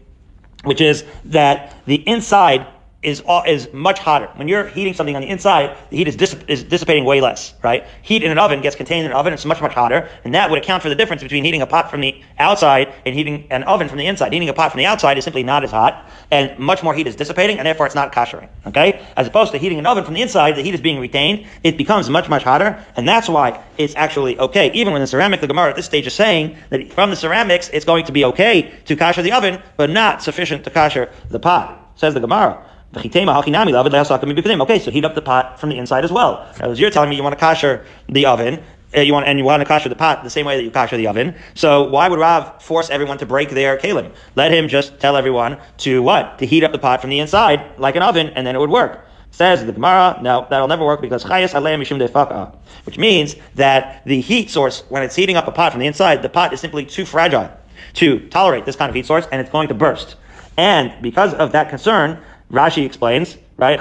which 0.64 0.80
is 0.80 1.04
that 1.26 1.76
the 1.86 2.08
inside 2.08 2.66
is 3.04 3.22
is 3.46 3.72
much 3.74 4.00
hotter. 4.00 4.28
When 4.36 4.48
you're 4.48 4.68
heating 4.68 4.96
something 4.96 5.16
on 5.16 5.22
the 5.22 5.30
inside, 5.30 5.78
the 5.92 5.98
heat 5.98 6.08
is, 6.08 6.16
is 6.48 6.64
dissipating 6.64 7.06
way 7.06 7.22
less, 7.22 7.54
right? 7.64 7.86
Heat 8.02 8.24
in 8.24 8.32
an 8.32 8.40
oven 8.40 8.62
gets 8.62 8.76
contained 8.76 9.06
in 9.06 9.12
an 9.12 9.18
oven, 9.18 9.34
it's 9.34 9.46
much, 9.46 9.62
much 9.62 9.74
hotter, 9.74 10.10
and 10.24 10.34
that 10.34 10.50
would 10.50 10.58
account 10.58 10.82
for 10.82 10.90
the 10.90 10.96
difference 10.96 11.22
between 11.22 11.44
heating 11.44 11.62
a 11.62 11.68
pot 11.68 11.92
from 11.92 12.02
the 12.02 12.20
outside 12.40 12.92
and 13.06 13.14
heating 13.14 13.46
an 13.52 13.64
oven 13.64 13.88
from 13.88 14.00
the 14.00 14.08
inside. 14.08 14.34
Heating 14.34 14.50
a 14.50 14.54
pot 14.54 14.72
from 14.72 14.80
the 14.80 14.88
outside 14.88 15.18
is 15.20 15.24
simply 15.24 15.44
not 15.44 15.64
as 15.64 15.70
hot, 15.70 16.10
and 16.32 16.58
much 16.58 16.82
more 16.82 16.94
heat 16.96 17.06
is 17.06 17.16
dissipating, 17.16 17.60
and 17.60 17.68
therefore 17.68 17.86
it's 17.86 17.96
not 17.96 18.12
koshering, 18.12 18.50
okay? 18.66 19.06
As 19.16 19.28
opposed 19.28 19.52
to 19.52 19.60
heating 19.60 19.78
an 19.78 19.86
oven 19.86 20.04
from 20.04 20.16
the 20.16 20.24
inside, 20.24 20.56
the 20.56 20.64
heat 20.64 20.74
is 20.74 20.82
being 20.82 21.00
retained, 21.00 21.46
it 21.64 21.78
becomes 21.78 22.10
much, 22.10 22.28
much 22.30 22.44
hotter, 22.44 22.84
and 22.96 23.08
that's 23.08 23.30
why 23.30 23.64
it's 23.78 23.96
actually 23.96 24.40
okay. 24.40 24.72
Even 24.74 24.92
when 24.92 25.02
the 25.02 25.08
ceramic, 25.08 25.40
the 25.40 25.48
Gemara 25.48 25.70
at 25.70 25.76
this 25.76 25.86
stage 25.86 26.08
is 26.08 26.16
saying 26.16 26.58
that 26.72 26.92
from 26.94 27.12
the 27.12 27.16
ceramics, 27.16 27.70
it's 27.70 27.86
going 27.86 28.06
to 28.06 28.12
be 28.12 28.26
okay 28.26 28.74
to 28.86 28.96
kasher 28.96 29.22
the 29.22 29.34
oven, 29.34 29.62
but 29.76 29.92
not 29.92 30.24
sufficient 30.24 30.64
to 30.64 30.72
kasher 30.72 31.12
the 31.30 31.40
pot. 31.40 31.84
Says 31.96 32.14
the 32.14 32.20
Gemara. 32.20 32.64
Okay, 32.96 33.10
so 33.10 34.92
heat 34.92 35.06
up 35.06 35.16
the 35.16 35.22
pot 35.24 35.60
from 35.60 35.70
the 35.70 35.78
inside 35.78 36.06
as 36.06 36.12
well. 36.12 36.48
As 36.60 36.80
you're 36.80 36.90
telling 36.90 37.10
me 37.10 37.18
you 37.18 37.24
want 37.24 37.38
to 37.38 37.44
kasher 37.44 37.84
the 38.08 38.26
oven, 38.26 38.64
uh, 38.96 39.02
you 39.02 39.12
want 39.12 39.28
and 39.28 39.38
you 39.38 39.44
want 39.44 39.62
to 39.62 39.68
kasher 39.68 39.90
the 39.90 39.96
pot 39.96 40.24
the 40.24 40.30
same 40.30 40.46
way 40.46 40.56
that 40.56 40.64
you 40.64 40.72
kasher 40.72 40.96
the 40.96 41.08
oven. 41.08 41.36
So 41.54 41.84
why 41.90 42.08
would 42.08 42.18
Rav 42.20 42.64
force 42.64 42.90
everyone 42.90 43.18
to 43.18 43.26
break 43.26 43.50
their 43.50 43.78
kalim? 43.78 44.14
Let 44.36 44.52
him 44.52 44.70
just 44.70 45.00
tell 45.00 45.18
everyone 45.18 45.58
to 45.80 46.02
what? 46.02 46.40
To 46.40 46.46
heat 46.46 46.64
up 46.64 46.72
the 46.72 46.80
pot 46.80 47.02
from 47.02 47.10
the 47.10 47.20
inside 47.20 47.78
like 47.78 47.98
an 47.98 48.04
oven, 48.04 48.30
and 48.30 48.48
then 48.48 48.56
it 48.56 48.60
would 48.60 48.70
work. 48.70 49.06
Says 49.32 49.66
the 49.66 49.74
Gemara, 49.74 50.18
no, 50.22 50.48
that'll 50.50 50.70
never 50.70 50.86
work 50.86 51.02
because 51.02 51.26
chayas 51.26 51.54
alei 51.54 51.78
mishum 51.78 52.00
defaka, 52.00 52.56
which 52.86 52.98
means 52.98 53.36
that 53.56 54.02
the 54.06 54.22
heat 54.22 54.50
source, 54.50 54.84
when 54.90 55.04
it's 55.04 55.16
heating 55.16 55.36
up 55.36 55.48
a 55.48 55.52
pot 55.52 55.74
from 55.74 55.82
the 55.82 55.88
inside, 55.88 56.22
the 56.22 56.30
pot 56.30 56.54
is 56.54 56.62
simply 56.62 56.86
too 56.86 57.06
fragile 57.06 57.52
to 57.96 58.28
tolerate 58.30 58.66
this 58.66 58.78
kind 58.78 58.90
of 58.90 58.96
heat 58.96 59.06
source, 59.06 59.28
and 59.32 59.42
it's 59.42 59.50
going 59.50 59.68
to 59.68 59.74
burst. 59.74 60.16
And 60.56 60.94
because 61.02 61.34
of 61.36 61.52
that 61.52 61.70
concern, 61.70 62.20
Rashi 62.52 62.86
explains, 62.86 63.38
right? 63.58 63.80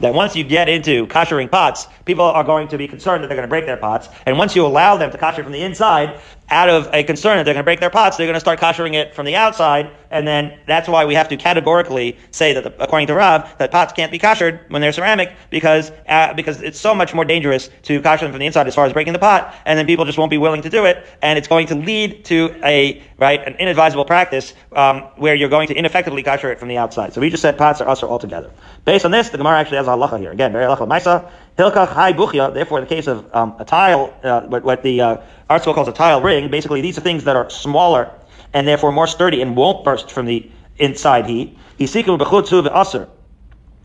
That 0.00 0.12
once 0.12 0.34
you 0.34 0.44
get 0.44 0.68
into 0.68 1.06
koshering 1.06 1.50
pots, 1.50 1.86
people 2.04 2.24
are 2.24 2.44
going 2.44 2.68
to 2.68 2.78
be 2.78 2.88
concerned 2.88 3.22
that 3.22 3.28
they're 3.28 3.36
going 3.36 3.48
to 3.48 3.50
break 3.50 3.66
their 3.66 3.76
pots. 3.76 4.08
And 4.26 4.36
once 4.36 4.56
you 4.56 4.66
allow 4.66 4.96
them 4.96 5.10
to 5.10 5.18
kosher 5.18 5.42
from 5.42 5.52
the 5.52 5.62
inside, 5.62 6.20
out 6.50 6.68
of 6.68 6.90
a 6.92 7.02
concern 7.02 7.38
that 7.38 7.44
they're 7.44 7.54
going 7.54 7.62
to 7.62 7.66
break 7.66 7.80
their 7.80 7.90
pots, 7.90 8.16
they're 8.16 8.26
going 8.26 8.34
to 8.34 8.40
start 8.40 8.60
koshering 8.60 8.94
it 8.94 9.14
from 9.14 9.24
the 9.24 9.34
outside. 9.34 9.90
And 10.10 10.28
then 10.28 10.58
that's 10.66 10.88
why 10.88 11.06
we 11.06 11.14
have 11.14 11.28
to 11.30 11.36
categorically 11.36 12.18
say 12.30 12.52
that, 12.52 12.64
the, 12.64 12.82
according 12.82 13.08
to 13.08 13.14
Rav, 13.14 13.56
that 13.58 13.70
pots 13.70 13.92
can't 13.92 14.12
be 14.12 14.18
koshered 14.18 14.70
when 14.70 14.82
they're 14.82 14.92
ceramic 14.92 15.32
because, 15.50 15.90
uh, 16.06 16.34
because 16.34 16.60
it's 16.60 16.78
so 16.78 16.94
much 16.94 17.14
more 17.14 17.24
dangerous 17.24 17.70
to 17.84 18.00
kosher 18.02 18.26
them 18.26 18.32
from 18.32 18.40
the 18.40 18.46
inside 18.46 18.68
as 18.68 18.74
far 18.74 18.84
as 18.84 18.92
breaking 18.92 19.12
the 19.12 19.18
pot. 19.18 19.54
And 19.64 19.78
then 19.78 19.86
people 19.86 20.04
just 20.04 20.18
won't 20.18 20.30
be 20.30 20.38
willing 20.38 20.62
to 20.62 20.70
do 20.70 20.84
it. 20.84 21.04
And 21.22 21.38
it's 21.38 21.48
going 21.48 21.66
to 21.68 21.74
lead 21.74 22.26
to 22.26 22.54
a, 22.62 23.02
right, 23.18 23.42
an 23.44 23.54
inadvisable 23.54 24.04
practice, 24.04 24.54
um, 24.72 25.00
where 25.16 25.34
you're 25.34 25.48
going 25.48 25.68
to 25.68 25.74
ineffectively 25.74 26.22
kosher 26.22 26.52
it 26.52 26.60
from 26.60 26.68
the 26.68 26.76
outside. 26.76 27.14
So 27.14 27.20
we 27.20 27.30
just 27.30 27.42
said 27.42 27.56
pots 27.56 27.80
are 27.80 27.88
usher 27.88 28.06
altogether. 28.06 28.52
Based 28.84 29.04
on 29.04 29.10
this, 29.10 29.30
the 29.30 29.38
Gemara 29.38 29.58
actually 29.58 29.78
has 29.78 29.83
halacha 29.86 30.18
here. 30.18 30.30
Again, 30.30 30.52
very 30.52 30.64
halacha 30.64 30.86
maisa. 30.88 31.30
Hilkach 31.58 31.88
hai 31.88 32.12
buchya. 32.12 32.52
Therefore, 32.52 32.78
in 32.78 32.84
the 32.84 32.94
case 32.94 33.06
of 33.06 33.34
um, 33.34 33.56
a 33.58 33.64
tile, 33.64 34.14
uh, 34.22 34.42
what, 34.42 34.64
what, 34.64 34.82
the 34.82 35.00
uh, 35.00 35.16
ArtScroll 35.48 35.74
calls 35.74 35.88
a 35.88 35.92
tile 35.92 36.20
ring, 36.20 36.50
basically 36.50 36.80
these 36.80 36.98
are 36.98 37.00
things 37.00 37.24
that 37.24 37.36
are 37.36 37.50
smaller 37.50 38.10
and 38.52 38.66
therefore 38.66 38.92
more 38.92 39.06
sturdy 39.06 39.42
and 39.42 39.56
won't 39.56 39.84
burst 39.84 40.10
from 40.10 40.26
the 40.26 40.50
inside 40.78 41.26
heat. 41.26 41.58
Isikum 41.78 42.18
b'chutzu 42.18 42.66
v'aser. 42.66 43.08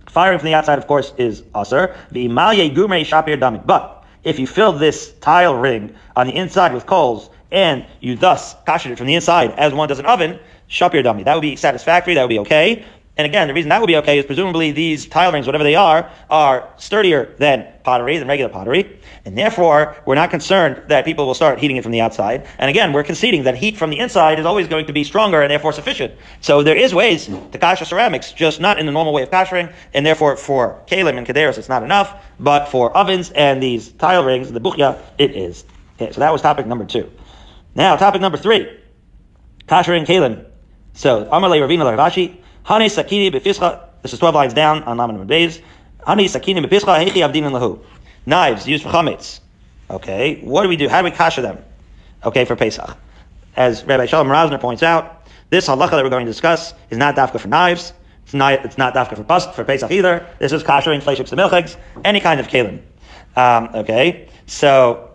Firing 0.08 0.40
from 0.40 0.48
the 0.48 0.56
outside, 0.56 0.80
of 0.80 0.88
course, 0.88 1.14
is 1.18 1.44
aser. 1.56 1.96
V'imalye 2.12 2.74
gumrei 2.76 3.02
shapir 3.02 3.40
damik. 3.40 3.66
But 3.66 4.04
if 4.24 4.40
you 4.40 4.48
fill 4.48 4.74
this 4.74 5.12
tile 5.20 5.56
ring 5.56 5.96
on 6.16 6.28
the 6.28 6.36
inside 6.36 6.74
with 6.74 6.86
coals 6.86 7.30
and 7.52 7.86
you 8.00 8.16
thus 8.16 8.56
kasher 8.66 8.92
it 8.92 8.98
from 8.98 9.08
the 9.08 9.16
inside 9.16 9.52
as 9.52 9.74
one 9.74 9.88
does 9.88 10.00
an 10.00 10.06
oven, 10.06 10.40
shapir 10.70 11.04
dami. 11.04 11.26
That 11.26 11.36
would 11.36 11.42
be 11.42 11.56
satisfactory. 11.56 12.16
That 12.16 12.24
would 12.24 12.30
be 12.30 12.40
okay. 12.40 12.86
And 13.20 13.26
again, 13.26 13.50
the 13.50 13.54
reason 13.54 13.68
that 13.68 13.82
would 13.82 13.88
be 13.88 13.98
okay 13.98 14.18
is 14.18 14.26
presumably 14.26 14.72
these 14.72 15.06
tile 15.06 15.34
rings, 15.34 15.46
whatever 15.46 15.66
they 15.66 15.76
are, 15.76 16.10
are 16.30 16.70
sturdier 16.78 17.36
than 17.38 17.68
pottery, 17.84 18.18
than 18.18 18.30
regular 18.30 18.50
pottery. 18.50 18.98
And 19.26 19.38
therefore, 19.38 19.98
we're 20.06 20.16
not 20.16 20.30
concerned 20.30 20.84
that 20.88 21.04
people 21.04 21.28
will 21.28 21.34
start 21.34 21.60
heating 21.60 21.76
it 21.76 21.84
from 21.84 21.92
the 21.92 22.00
outside. 22.00 22.48
And 22.58 22.70
again, 22.70 22.94
we're 22.94 23.04
conceding 23.04 23.44
that 23.44 23.58
heat 23.58 23.76
from 23.76 23.90
the 23.90 24.00
inside 24.00 24.40
is 24.40 24.46
always 24.46 24.70
going 24.70 24.86
to 24.86 24.94
be 24.94 25.04
stronger 25.04 25.42
and 25.42 25.52
therefore 25.52 25.74
sufficient. 25.74 26.14
So 26.40 26.64
there 26.64 26.78
is 26.78 26.96
ways 26.96 27.26
to 27.26 27.60
kasher 27.60 27.86
ceramics, 27.86 28.32
just 28.32 28.62
not 28.62 28.80
in 28.80 28.86
the 28.86 28.94
normal 28.94 29.12
way 29.12 29.24
of 29.24 29.30
kashering. 29.30 29.74
And 29.94 30.06
therefore, 30.06 30.38
for 30.38 30.82
kalim 30.88 31.18
and 31.18 31.28
kederos, 31.28 31.58
it's 31.58 31.68
not 31.68 31.84
enough. 31.84 32.24
But 32.40 32.70
for 32.70 32.96
ovens 32.96 33.32
and 33.32 33.62
these 33.62 33.92
tile 33.92 34.24
rings, 34.24 34.50
the 34.50 34.62
buchya, 34.62 34.98
it 35.18 35.36
is. 35.36 35.66
Okay, 36.00 36.14
so 36.14 36.22
that 36.22 36.32
was 36.32 36.42
topic 36.42 36.68
number 36.68 36.86
two. 36.86 37.12
Now, 37.76 37.98
topic 37.98 38.22
number 38.22 38.38
three. 38.38 38.80
Kashering 39.68 40.06
kalim. 40.06 40.46
So, 40.94 41.26
Amalei 41.26 41.60
Ravina 41.60 41.84
Larvashi. 41.84 42.38
Hani 42.70 42.86
sakini 42.86 43.32
befischa. 43.32 43.82
This 44.04 44.14
is 44.14 44.20
12 44.20 44.36
lines 44.36 44.54
down 44.54 44.84
on 44.84 44.98
Lamed 44.98 45.28
Beis. 45.28 45.62
Hani 46.06 46.26
sakini 46.26 46.64
befischa 46.64 47.04
hechi 47.04 47.22
avdin 47.28 47.52
lahu. 47.52 47.80
Knives 48.26 48.68
used 48.68 48.84
for 48.84 48.90
chametz. 48.90 49.40
Okay, 49.90 50.40
what 50.42 50.64
do 50.64 50.70
we 50.70 50.78
do? 50.78 50.88
How 50.88 51.02
do 51.02 51.06
we 51.06 51.12
kasha 51.12 51.42
them? 51.42 51.58
okay, 52.24 52.46
for 52.46 52.56
Pesach. 52.56 52.98
As 53.56 53.84
Rabbi 53.84 54.06
Shalom 54.06 54.28
Rosner 54.28 54.60
points 54.60 54.84
out, 54.84 55.28
this 55.50 55.68
halacha 55.68 55.92
that 55.92 56.04
we're 56.04 56.10
going 56.10 56.26
to 56.26 56.32
discuss 56.32 56.74
is 56.90 56.98
not 56.98 57.16
dafka 57.16 57.40
for 57.40 57.48
knives. 57.48 57.94
It's 58.26 58.34
not, 58.34 58.66
it's 58.66 58.78
not 58.78 58.94
dafka 58.94 59.16
for, 59.16 59.24
bust, 59.24 59.54
for 59.54 59.64
Pesach 59.64 59.92
either. 59.92 60.26
This 60.38 60.52
is 60.52 60.64
kashering, 60.64 61.02
fleshik, 61.02 61.28
milchigs, 61.30 61.76
any 62.06 62.20
kind 62.20 62.40
of 62.40 62.48
kalim. 62.48 62.82
Um, 63.36 63.70
okay, 63.74 64.30
so, 64.46 65.12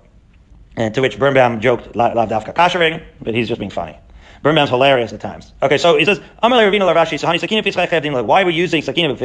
and 0.76 0.94
to 0.94 1.00
which 1.00 1.18
Birnbaum 1.18 1.60
joked, 1.60 1.94
lav 1.94 2.28
dafka 2.28 2.54
kashering, 2.54 3.02
but 3.20 3.34
he's 3.34 3.48
just 3.48 3.60
being 3.60 3.70
funny. 3.70 3.96
Birnbaum's 4.44 4.68
hilarious 4.68 5.10
at 5.14 5.20
times. 5.20 5.52
Okay, 5.62 5.78
so 5.78 5.96
he 5.96 6.04
says, 6.04 6.20
Sakina 7.38 7.62
Why 8.22 8.42
are 8.42 8.46
we 8.46 8.52
using 8.52 8.82
Sakina? 8.82 9.16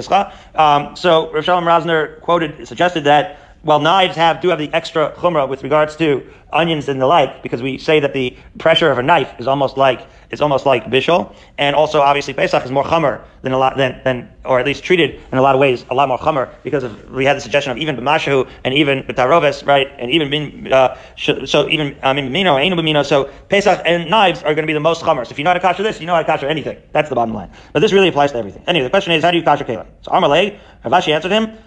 Um, 0.55 0.95
so 0.95 1.29
Rav 1.33 1.43
Shalom 1.43 1.65
Rosner 1.65 2.21
quoted, 2.21 2.65
suggested 2.65 3.03
that 3.03 3.37
while 3.61 3.79
knives 3.79 4.15
have 4.15 4.41
do 4.41 4.49
have 4.49 4.59
the 4.59 4.71
extra 4.73 5.11
chumrah 5.17 5.47
with 5.47 5.63
regards 5.63 5.95
to 5.97 6.25
onions 6.51 6.89
and 6.89 6.99
the 6.99 7.05
like, 7.05 7.43
because 7.43 7.61
we 7.61 7.77
say 7.77 7.99
that 7.99 8.13
the 8.13 8.35
pressure 8.57 8.89
of 8.89 8.97
a 8.97 9.03
knife 9.03 9.33
is 9.39 9.47
almost 9.47 9.77
like 9.77 10.07
is 10.31 10.41
almost 10.41 10.65
like 10.65 10.85
bishul, 10.85 11.33
and 11.57 11.75
also 11.75 12.01
obviously 12.01 12.33
Pesach 12.33 12.63
is 12.63 12.71
more 12.71 12.83
chummer 12.83 13.23
than 13.41 13.51
a 13.51 13.57
lot 13.57 13.77
than, 13.77 13.99
than 14.03 14.29
or 14.45 14.59
at 14.59 14.65
least 14.65 14.83
treated 14.83 15.19
in 15.31 15.37
a 15.37 15.41
lot 15.41 15.55
of 15.55 15.61
ways 15.61 15.85
a 15.89 15.93
lot 15.93 16.07
more 16.07 16.17
chummer 16.17 16.53
because 16.63 16.83
of 16.83 17.11
we 17.11 17.25
had 17.25 17.35
the 17.35 17.41
suggestion 17.41 17.71
of 17.71 17.77
even 17.77 17.95
b'mashu 17.95 18.47
and 18.63 18.73
even 18.73 19.03
b'taroves 19.03 19.65
right 19.65 19.87
and 19.97 20.11
even 20.11 20.71
uh, 20.71 20.97
so 21.17 21.67
even 21.69 21.97
I 22.03 22.13
mean 22.13 22.31
b'mino 22.31 22.55
anu 22.55 22.75
b'mino 22.75 23.05
so 23.05 23.29
Pesach 23.49 23.81
and 23.85 24.09
knives 24.09 24.41
are 24.41 24.53
going 24.53 24.63
to 24.63 24.67
be 24.67 24.73
the 24.73 24.79
most 24.79 25.03
chummer. 25.03 25.25
So 25.25 25.31
if 25.31 25.37
you 25.37 25.43
know 25.43 25.51
how 25.51 25.59
to 25.59 25.65
kasher 25.65 25.83
this, 25.83 25.99
you 25.99 26.05
know 26.05 26.15
how 26.15 26.23
to 26.23 26.31
kasher 26.31 26.49
anything. 26.49 26.77
That's 26.91 27.09
the 27.09 27.15
bottom 27.15 27.33
line. 27.33 27.51
But 27.73 27.79
this 27.81 27.91
really 27.91 28.07
applies 28.07 28.31
to 28.31 28.37
everything. 28.37 28.63
Anyway, 28.67 28.83
the 28.83 28.89
question 28.89 29.13
is 29.13 29.23
how 29.23 29.31
do 29.31 29.37
you 29.37 29.43
kasher 29.43 29.65
kalim? 29.65 29.87
So 30.01 30.11
Amalei 30.11 30.57
Rav 30.83 30.93
Ashi 30.93 31.13
answered 31.13 31.31
him. 31.31 31.57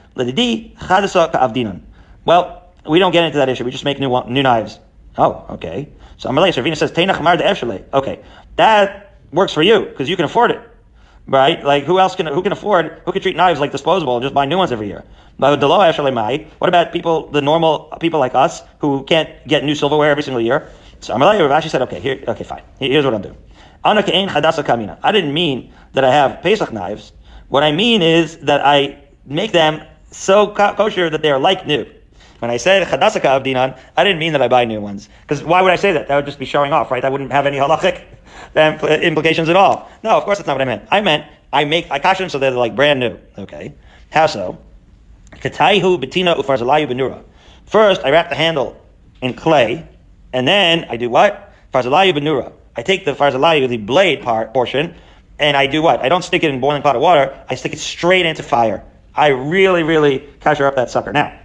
Well, 2.25 2.63
we 2.89 2.99
don't 2.99 3.13
get 3.13 3.25
into 3.25 3.39
that 3.39 3.49
issue. 3.49 3.65
We 3.65 3.71
just 3.71 3.85
make 3.85 3.99
new 3.99 4.23
new 4.29 4.43
knives. 4.43 4.79
Oh, 5.19 5.45
okay. 5.51 5.89
So 6.17 6.31
Amalei 6.31 6.53
Servina 6.53 6.77
says 6.77 6.91
Teinach 6.93 7.21
Mar 7.21 7.37
de 7.37 7.85
Okay, 7.93 8.21
that 8.57 9.17
works 9.33 9.53
for 9.53 9.63
you 9.63 9.87
because 9.87 10.09
you 10.09 10.17
can 10.17 10.25
afford 10.25 10.51
it, 10.51 10.61
right? 11.27 11.63
Like 11.65 11.85
who 11.85 11.99
else 11.99 12.15
can 12.15 12.27
who 12.27 12.43
can 12.43 12.53
afford 12.53 13.03
who 13.05 13.13
can 13.13 13.23
treat 13.23 13.37
knives 13.37 13.61
like 13.61 13.73
disposable 13.73 14.17
and 14.17 14.23
just 14.23 14.35
buy 14.35 14.47
new 14.47 14.59
ones 14.59 14.73
every 14.73 14.87
year? 14.89 15.05
But 15.39 15.61
What 15.61 16.69
about 16.69 16.93
people, 16.93 17.29
the 17.31 17.43
normal 17.43 17.97
people 18.01 18.21
like 18.21 18.35
us 18.35 18.63
who 18.79 19.05
can't 19.05 19.31
get 19.47 19.65
new 19.65 19.75
silverware 19.75 20.11
every 20.11 20.23
single 20.23 20.41
year? 20.41 20.69
So 21.01 21.15
Amalei 21.15 21.41
Rav 21.41 21.63
Ashi 21.63 21.69
said, 21.69 21.83
okay, 21.83 22.01
here, 22.01 22.23
okay, 22.29 22.45
fine. 22.45 22.63
Here's 22.79 23.05
what 23.05 23.15
I'll 23.15 23.21
do. 23.21 23.35
I 23.85 25.13
didn't 25.13 25.35
mean 25.35 25.73
that 25.95 26.05
I 26.05 26.13
have 26.13 26.43
Pesach 26.43 26.73
knives. 26.73 27.13
What 27.49 27.65
I 27.65 27.73
mean 27.73 28.03
is 28.03 28.39
that 28.39 28.65
I 28.65 29.03
make 29.27 29.51
them 29.53 29.83
so 30.13 30.49
kosher 30.49 31.11
that 31.11 31.23
they 31.23 31.31
are 31.31 31.39
like 31.39 31.67
new. 31.67 31.87
When 32.39 32.51
I 32.51 32.57
said 32.57 32.87
chadasaka 32.87 33.41
avdinan, 33.41 33.79
I 33.97 34.05
didn't 34.05 34.19
mean 34.19 34.33
that 34.33 34.43
I 34.43 34.49
buy 34.49 34.65
new 34.65 34.81
ones. 34.81 35.09
Because 35.23 35.45
why 35.45 35.63
would 35.63 35.71
I 35.73 35.77
say 35.77 35.93
that? 35.93 36.09
That 36.09 36.17
would 36.17 36.27
just 36.27 36.39
be 36.39 36.45
showing 36.45 36.73
off, 36.73 36.91
right? 36.91 37.01
That 37.01 37.13
wouldn't 37.13 37.31
have 37.33 37.47
any 37.47 37.57
halachic 37.57 38.03
implications 39.03 39.49
at 39.49 39.57
all. 39.57 39.89
No, 40.03 40.11
of 40.11 40.25
course 40.25 40.39
that's 40.39 40.47
not 40.47 40.55
what 40.55 40.63
I 40.63 40.65
meant. 40.65 40.89
I 40.91 41.01
meant 41.01 41.25
I 41.53 41.65
make 41.65 41.91
I 41.91 41.99
kash 41.99 42.19
them 42.19 42.29
so 42.29 42.39
they're 42.39 42.51
like 42.51 42.75
brand 42.75 43.01
new. 43.01 43.19
Okay, 43.39 43.75
how 44.11 44.27
so? 44.27 44.59
Kataihu 45.31 46.03
betina 46.03 46.37
ufarzalayu 46.37 46.89
benura. 46.91 47.23
First, 47.67 48.05
I 48.05 48.11
wrap 48.11 48.29
the 48.29 48.35
handle 48.35 48.81
in 49.23 49.35
clay, 49.35 49.89
and 50.33 50.47
then 50.47 50.87
I 50.91 50.97
do 50.97 51.09
what? 51.09 51.55
Farzalayu 51.73 52.13
benura. 52.13 52.53
I 52.77 52.83
take 52.83 53.05
the 53.05 53.13
farzalayu, 53.13 53.69
the 53.69 53.77
blade 53.77 54.23
part 54.23 54.53
portion, 54.53 54.95
and 55.39 55.57
I 55.57 55.67
do 55.67 55.81
what? 55.81 56.01
I 56.01 56.09
don't 56.09 56.23
stick 56.23 56.43
it 56.43 56.51
in 56.51 56.61
boiling 56.61 56.83
pot 56.83 56.97
of 56.97 57.03
water. 57.03 57.39
I 57.49 57.55
stick 57.55 57.73
it 57.73 57.79
straight 57.79 58.27
into 58.27 58.43
fire. 58.43 58.85
I 59.15 59.29
really, 59.29 59.83
really 59.83 60.21
kasher 60.41 60.67
up 60.67 60.77
that 60.77 60.91
sucker. 60.91 61.13
Now, 61.13 61.39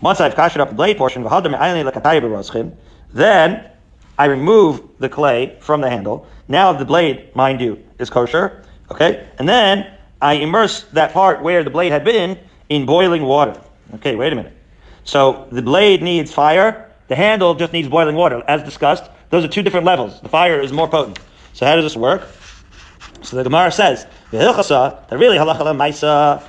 once 0.00 0.20
I've 0.20 0.34
kashed 0.34 0.56
up 0.56 0.68
the 0.68 0.74
blade 0.74 0.98
portion, 0.98 1.22
then 3.12 3.70
I 4.18 4.24
remove 4.26 4.82
the 4.98 5.08
clay 5.08 5.56
from 5.60 5.80
the 5.80 5.90
handle. 5.90 6.26
Now 6.48 6.72
the 6.72 6.84
blade, 6.84 7.34
mind 7.34 7.60
you, 7.60 7.82
is 7.98 8.10
kosher. 8.10 8.64
Okay? 8.90 9.26
And 9.38 9.48
then 9.48 9.86
I 10.20 10.34
immerse 10.34 10.82
that 10.92 11.12
part 11.12 11.42
where 11.42 11.64
the 11.64 11.70
blade 11.70 11.92
had 11.92 12.04
been 12.04 12.38
in 12.68 12.86
boiling 12.86 13.22
water. 13.22 13.60
Okay, 13.94 14.16
wait 14.16 14.32
a 14.32 14.36
minute. 14.36 14.52
So 15.04 15.46
the 15.52 15.62
blade 15.62 16.02
needs 16.02 16.32
fire, 16.32 16.90
the 17.08 17.16
handle 17.16 17.54
just 17.54 17.72
needs 17.72 17.88
boiling 17.88 18.16
water. 18.16 18.42
As 18.48 18.62
discussed, 18.62 19.10
those 19.30 19.44
are 19.44 19.48
two 19.48 19.62
different 19.62 19.86
levels. 19.86 20.20
The 20.20 20.28
fire 20.28 20.60
is 20.60 20.72
more 20.72 20.88
potent. 20.88 21.18
So 21.52 21.66
how 21.66 21.76
does 21.76 21.84
this 21.84 21.96
work? 21.96 22.26
So 23.22 23.36
the 23.36 23.44
Gemara 23.44 23.70
says, 23.70 24.06
that 24.30 25.06
really 25.12 25.36
halacha 25.36 25.76
maisa 25.76 26.42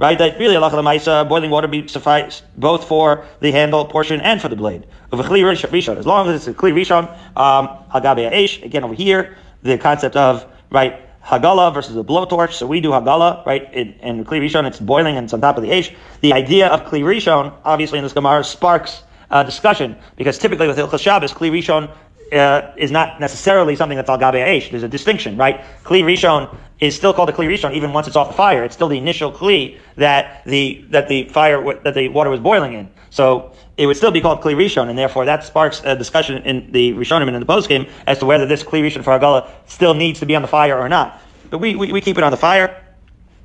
Right, 0.00 0.16
that 0.16 0.38
really 0.38 0.54
halacha 0.54 0.72
maisa 0.82 1.28
boiling 1.28 1.50
water 1.50 1.68
be 1.68 1.86
suffice 1.86 2.40
both 2.56 2.84
for 2.84 3.26
the 3.40 3.50
handle 3.52 3.84
portion 3.84 4.22
and 4.22 4.40
for 4.40 4.48
the 4.48 4.56
blade. 4.56 4.86
Of 5.12 5.20
a 5.20 5.24
rishon, 5.24 5.96
as 5.98 6.06
long 6.06 6.26
as 6.28 6.36
it's 6.36 6.46
a 6.48 6.54
clear 6.54 6.74
rishon, 6.74 7.06
um, 7.36 7.68
hagabe 7.92 8.30
aish. 8.32 8.62
Again, 8.64 8.82
over 8.82 8.94
here, 8.94 9.36
the 9.62 9.76
concept 9.76 10.16
of 10.16 10.46
right 10.70 11.06
hagala 11.22 11.72
versus 11.72 11.96
a 11.96 12.02
blowtorch. 12.02 12.52
So 12.52 12.66
we 12.66 12.80
do 12.80 12.90
hagala, 12.90 13.44
right? 13.44 13.72
In, 13.74 14.24
kli 14.24 14.40
rishon, 14.40 14.66
it's 14.66 14.80
boiling 14.80 15.16
and 15.16 15.24
it's 15.24 15.34
on 15.34 15.40
top 15.40 15.56
of 15.56 15.62
the 15.62 15.70
aish. 15.70 15.94
The 16.20 16.32
idea 16.32 16.68
of 16.68 16.84
kli 16.84 17.02
rishon, 17.02 17.52
obviously 17.64 17.98
in 17.98 18.04
this 18.04 18.12
gemara, 18.12 18.42
sparks 18.44 19.02
uh, 19.30 19.42
discussion 19.42 19.96
because 20.16 20.38
typically 20.38 20.66
with 20.66 20.76
Hilchas 20.78 21.00
Shabbos, 21.00 21.32
kli 21.32 21.50
rishon 21.50 21.90
uh, 22.32 22.72
is 22.76 22.90
not 22.90 23.20
necessarily 23.20 23.76
something 23.76 23.96
that's 23.96 24.08
al 24.08 24.18
gabe. 24.18 24.70
There's 24.70 24.82
a 24.82 24.88
distinction, 24.88 25.36
right? 25.36 25.60
Kli 25.84 26.02
rishon 26.02 26.56
is 26.80 26.96
still 26.96 27.12
called 27.12 27.28
a 27.28 27.32
kli 27.32 27.46
rishon 27.46 27.74
even 27.74 27.92
once 27.92 28.06
it's 28.06 28.16
off 28.16 28.28
the 28.28 28.34
fire. 28.34 28.64
It's 28.64 28.74
still 28.74 28.88
the 28.88 28.98
initial 28.98 29.30
kli 29.32 29.78
that 29.96 30.42
the 30.44 30.84
that 30.90 31.08
the 31.08 31.24
fire 31.28 31.62
that 31.84 31.94
the 31.94 32.08
water 32.08 32.30
was 32.30 32.40
boiling 32.40 32.72
in. 32.72 32.90
So 33.10 33.52
it 33.76 33.86
would 33.86 33.96
still 33.96 34.10
be 34.10 34.20
called 34.20 34.40
kli 34.40 34.54
rishon, 34.54 34.88
and 34.88 34.98
therefore 34.98 35.24
that 35.26 35.44
sparks 35.44 35.82
a 35.84 35.94
discussion 35.96 36.42
in 36.44 36.72
the 36.72 36.92
rishonim 36.94 37.26
and 37.28 37.36
in 37.36 37.40
the 37.40 37.46
poskim 37.46 37.88
as 38.06 38.18
to 38.20 38.26
whether 38.26 38.46
this 38.46 38.62
kli 38.62 38.82
rishon 38.82 39.04
for 39.04 39.18
agala 39.18 39.48
still 39.66 39.94
needs 39.94 40.20
to 40.20 40.26
be 40.26 40.34
on 40.34 40.42
the 40.42 40.48
fire 40.48 40.78
or 40.78 40.88
not. 40.88 41.20
But 41.50 41.58
we 41.58 41.76
we, 41.76 41.92
we 41.92 42.00
keep 42.00 42.16
it 42.18 42.24
on 42.24 42.30
the 42.30 42.38
fire. 42.38 42.84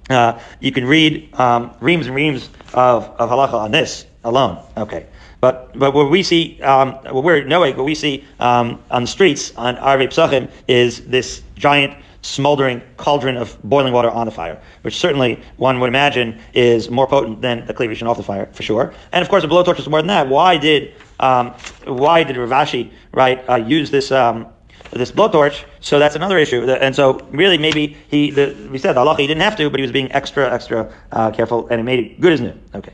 Uh, 0.09 0.39
you 0.59 0.71
can 0.71 0.85
read 0.85 1.33
um, 1.39 1.75
reams 1.79 2.05
and 2.05 2.15
reams 2.15 2.49
of, 2.75 3.09
of 3.19 3.29
halacha 3.29 3.53
on 3.53 3.71
this 3.71 4.05
alone. 4.23 4.63
Okay. 4.77 5.07
But 5.41 5.77
but 5.77 5.93
what 5.93 6.09
we 6.09 6.23
see, 6.23 6.61
um, 6.61 6.93
what 6.93 7.23
we're 7.23 7.43
knowing, 7.43 7.75
what 7.75 7.85
we 7.85 7.95
see 7.95 8.23
um, 8.39 8.81
on 8.89 9.03
the 9.03 9.07
streets 9.07 9.53
on 9.55 9.75
Arvei 9.77 10.07
Psachim 10.07 10.49
is 10.67 11.05
this 11.05 11.41
giant 11.55 11.95
smoldering 12.25 12.81
cauldron 12.97 13.38
of 13.38 13.57
boiling 13.63 13.93
water 13.93 14.09
on 14.09 14.25
the 14.25 14.31
fire, 14.31 14.59
which 14.81 14.97
certainly 14.97 15.39
one 15.57 15.79
would 15.79 15.88
imagine 15.88 16.39
is 16.53 16.89
more 16.89 17.07
potent 17.07 17.41
than 17.41 17.65
the 17.67 17.73
cleavage 17.73 18.01
off 18.01 18.17
the 18.17 18.23
fire 18.23 18.47
for 18.51 18.63
sure. 18.63 18.93
And 19.11 19.21
of 19.21 19.29
course, 19.29 19.43
a 19.43 19.47
blowtorch 19.47 19.79
is 19.79 19.88
more 19.88 20.01
than 20.01 20.07
that. 20.07 20.27
Why 20.27 20.57
did 20.57 20.93
um, 21.19 21.53
why 21.85 22.23
did 22.23 22.35
Rav 22.38 22.49
Ashi 22.49 22.91
right 23.13 23.47
uh, 23.49 23.55
use 23.55 23.91
this? 23.91 24.11
Um, 24.11 24.47
this 24.91 25.11
blowtorch, 25.11 25.65
so 25.81 25.99
that's 25.99 26.15
another 26.15 26.38
issue. 26.38 26.63
And 26.69 26.95
so, 26.95 27.19
really, 27.31 27.57
maybe 27.57 27.97
he, 28.07 28.31
the, 28.31 28.55
we 28.71 28.77
said 28.77 28.95
Allah, 28.95 29.17
he 29.17 29.27
didn't 29.27 29.41
have 29.41 29.57
to, 29.57 29.69
but 29.69 29.79
he 29.79 29.81
was 29.81 29.91
being 29.91 30.09
extra, 30.13 30.49
extra 30.49 30.93
uh, 31.11 31.31
careful, 31.31 31.67
and 31.67 31.81
it 31.81 31.83
made 31.83 31.99
it 31.99 32.21
good 32.21 32.31
as 32.31 32.39
new. 32.39 32.53
Okay. 32.73 32.93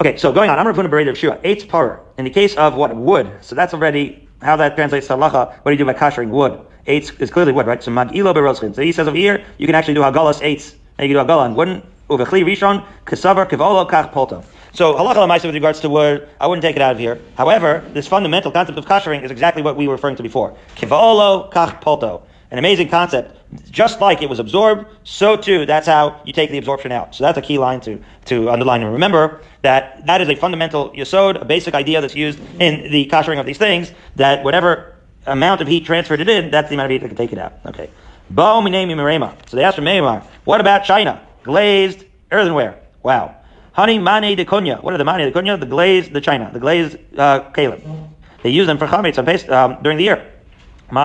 Okay, 0.00 0.16
so 0.16 0.32
going 0.32 0.48
on, 0.48 0.58
I'm 0.58 0.72
to 0.72 0.88
Bereda 0.88 1.10
of 1.10 1.18
Shua, 1.18 1.38
eight 1.42 1.68
par. 1.68 2.00
In 2.16 2.24
the 2.24 2.30
case 2.30 2.54
of 2.56 2.74
what 2.76 2.94
wood, 2.94 3.30
so 3.40 3.54
that's 3.54 3.74
already 3.74 4.28
how 4.40 4.56
that 4.56 4.76
translates 4.76 5.08
to 5.08 5.14
halacha. 5.14 5.58
What 5.62 5.64
do 5.66 5.70
you 5.72 5.78
do 5.78 5.84
by 5.84 5.94
kashering 5.94 6.30
wood? 6.30 6.64
Eight 6.86 7.12
is 7.20 7.30
clearly 7.30 7.52
wood, 7.52 7.66
right? 7.66 7.82
So 7.82 7.90
magilo 7.90 8.34
berozchin. 8.34 8.74
So 8.74 8.82
he 8.82 8.92
says 8.92 9.08
over 9.08 9.16
here, 9.16 9.44
you 9.58 9.66
can 9.66 9.74
actually 9.74 9.94
do 9.94 10.00
hagalas 10.00 10.42
eights. 10.42 10.74
And 10.98 11.08
you 11.08 11.14
can 11.14 11.26
do 11.26 11.32
hagala 11.32 11.54
wooden. 11.54 11.82
Uvechli 12.08 12.44
rishon 12.44 12.84
kesavar 13.04 13.48
kivolo 13.48 13.88
kach 13.88 14.12
polto. 14.12 14.44
So 14.72 14.94
halacha 14.94 15.16
lemaisa 15.16 15.46
with 15.46 15.54
regards 15.54 15.80
to 15.80 15.90
wood, 15.90 16.28
I 16.40 16.46
wouldn't 16.46 16.62
take 16.62 16.76
it 16.76 16.82
out 16.82 16.92
of 16.92 16.98
here. 16.98 17.20
However, 17.36 17.84
this 17.92 18.06
fundamental 18.06 18.52
concept 18.52 18.78
of 18.78 18.86
kashering 18.86 19.24
is 19.24 19.30
exactly 19.30 19.62
what 19.62 19.76
we 19.76 19.88
were 19.88 19.94
referring 19.94 20.16
to 20.16 20.22
before. 20.22 20.56
Kivolo 20.76 21.52
kach 21.52 21.80
polto. 21.80 22.22
An 22.52 22.58
amazing 22.58 22.88
concept. 22.88 23.36
Just 23.70 24.00
like 24.00 24.22
it 24.22 24.28
was 24.28 24.38
absorbed, 24.38 24.86
so 25.02 25.36
too 25.36 25.66
that's 25.66 25.86
how 25.86 26.20
you 26.24 26.32
take 26.32 26.50
the 26.50 26.58
absorption 26.58 26.92
out. 26.92 27.14
So 27.14 27.24
that's 27.24 27.38
a 27.38 27.42
key 27.42 27.58
line 27.58 27.80
to, 27.82 28.00
to 28.26 28.50
underline 28.50 28.82
and 28.82 28.92
remember 28.92 29.40
that 29.62 30.06
that 30.06 30.20
is 30.20 30.28
a 30.28 30.36
fundamental 30.36 30.90
yesod, 30.90 31.40
a 31.40 31.44
basic 31.44 31.74
idea 31.74 32.00
that's 32.00 32.14
used 32.14 32.38
in 32.60 32.90
the 32.92 33.06
kashering 33.06 33.40
of 33.40 33.46
these 33.46 33.58
things, 33.58 33.92
that 34.14 34.44
whatever 34.44 34.95
amount 35.26 35.60
of 35.60 35.68
heat 35.68 35.84
transferred 35.84 36.20
it 36.20 36.28
in, 36.28 36.50
that's 36.50 36.68
the 36.68 36.74
amount 36.74 36.86
of 36.86 36.90
heat 36.92 36.98
that 37.02 37.08
can 37.08 37.16
take 37.16 37.32
it 37.32 37.38
out. 37.38 37.54
Okay. 37.66 37.90
Bo 38.30 38.60
minemi 38.60 39.48
So 39.48 39.56
they 39.56 39.64
asked 39.64 39.76
from 39.76 39.84
Meimar, 39.84 40.24
what 40.44 40.60
about 40.60 40.84
China? 40.84 41.20
Glazed 41.42 42.04
earthenware. 42.30 42.78
Wow. 43.02 43.36
Honey 43.72 43.98
mane 43.98 44.36
de 44.36 44.44
kunya. 44.44 44.82
What 44.82 44.94
are 44.94 44.98
the 44.98 45.04
mane 45.04 45.30
de 45.30 45.32
kunya? 45.32 45.58
The 45.60 45.66
glazed, 45.66 46.12
the 46.12 46.20
China, 46.20 46.50
the 46.52 46.60
glazed 46.60 46.96
uh, 47.16 47.50
kalim. 47.52 48.10
They 48.42 48.50
use 48.50 48.66
them 48.66 48.78
for 48.78 48.86
chametz 48.86 49.48
um, 49.50 49.82
during 49.82 49.98
the 49.98 50.04
year. 50.04 50.32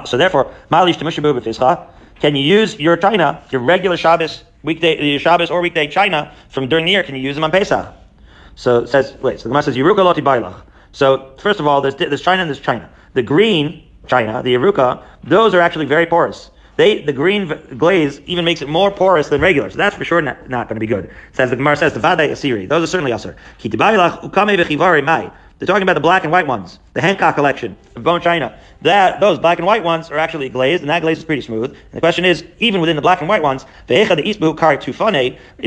So 0.06 0.18
therefore, 0.18 0.54
malish 0.72 0.98
to 0.98 1.88
can 2.22 2.36
you 2.36 2.44
use 2.44 2.80
your 2.80 2.98
china, 2.98 3.44
your 3.50 3.62
regular 3.62 3.98
Shabbos 3.98 4.44
weekday, 4.62 5.04
your 5.04 5.20
Shabbos 5.20 5.50
or 5.50 5.60
weekday 5.60 5.88
china 5.88 6.32
from 6.50 6.70
during 6.70 6.86
the 6.86 6.92
year? 6.92 7.02
Can 7.02 7.16
you 7.16 7.22
use 7.22 7.36
them 7.36 7.44
on 7.44 7.50
Pesach? 7.50 7.94
So 8.56 8.84
it 8.84 8.90
says, 8.90 9.18
wait. 9.24 9.40
So 9.40 9.44
the 9.44 9.50
Gemara 9.50 9.64
says 9.64 9.76
Yeruka 9.76 10.04
loti 10.06 10.22
bailach. 10.22 10.62
So 10.92 11.34
first 11.40 11.60
of 11.60 11.66
all, 11.66 11.82
there's 11.82 11.96
there's 11.96 12.22
china 12.22 12.44
and 12.44 12.50
there's 12.50 12.60
china. 12.60 12.88
The 13.14 13.24
green 13.24 13.84
china, 14.12 14.44
the 14.44 14.54
Yeruka, 14.54 15.02
those 15.24 15.56
are 15.56 15.62
actually 15.62 15.86
very 15.86 16.06
porous. 16.06 16.52
They, 16.76 17.02
the 17.02 17.14
green 17.14 17.52
glaze 17.78 18.20
even 18.26 18.44
makes 18.46 18.62
it 18.62 18.70
more 18.70 18.92
porous 18.92 19.30
than 19.30 19.42
regular. 19.42 19.70
So 19.70 19.78
that's 19.78 19.96
for 19.96 20.04
sure 20.04 20.22
not, 20.22 20.50
not 20.50 20.68
going 20.68 20.76
to 20.76 20.80
be 20.80 20.88
good. 20.88 21.10
Says 21.34 21.50
the 21.50 21.56
Gemara 21.56 21.78
says 21.78 21.94
the 21.94 22.00
Vade 22.00 22.30
Asiri. 22.30 22.68
Those 22.68 22.84
are 22.84 22.88
certainly 22.88 23.14
usher. 23.14 23.36
They're 25.62 25.68
talking 25.68 25.84
about 25.84 25.94
the 25.94 26.00
black 26.00 26.24
and 26.24 26.32
white 26.32 26.48
ones, 26.48 26.80
the 26.94 27.02
Hancock 27.02 27.36
collection 27.36 27.78
of 27.96 28.04
bone 28.04 28.22
china. 28.22 28.58
That 28.82 29.20
those 29.20 29.38
black 29.38 29.60
and 29.60 29.68
white 29.68 29.84
ones 29.84 30.10
are 30.10 30.18
actually 30.18 30.50
glazed, 30.50 30.82
and 30.82 30.90
that 30.90 31.04
glaze 31.04 31.20
is 31.20 31.24
pretty 31.24 31.44
smooth. 31.44 31.70
And 31.70 31.94
the 31.94 32.00
question 32.00 32.26
is, 32.26 32.44
even 32.60 32.82
within 32.82 32.96
the 32.96 33.02
black 33.04 33.20
and 33.22 33.30
white 33.30 33.44
ones, 33.44 33.66
if 33.88 34.10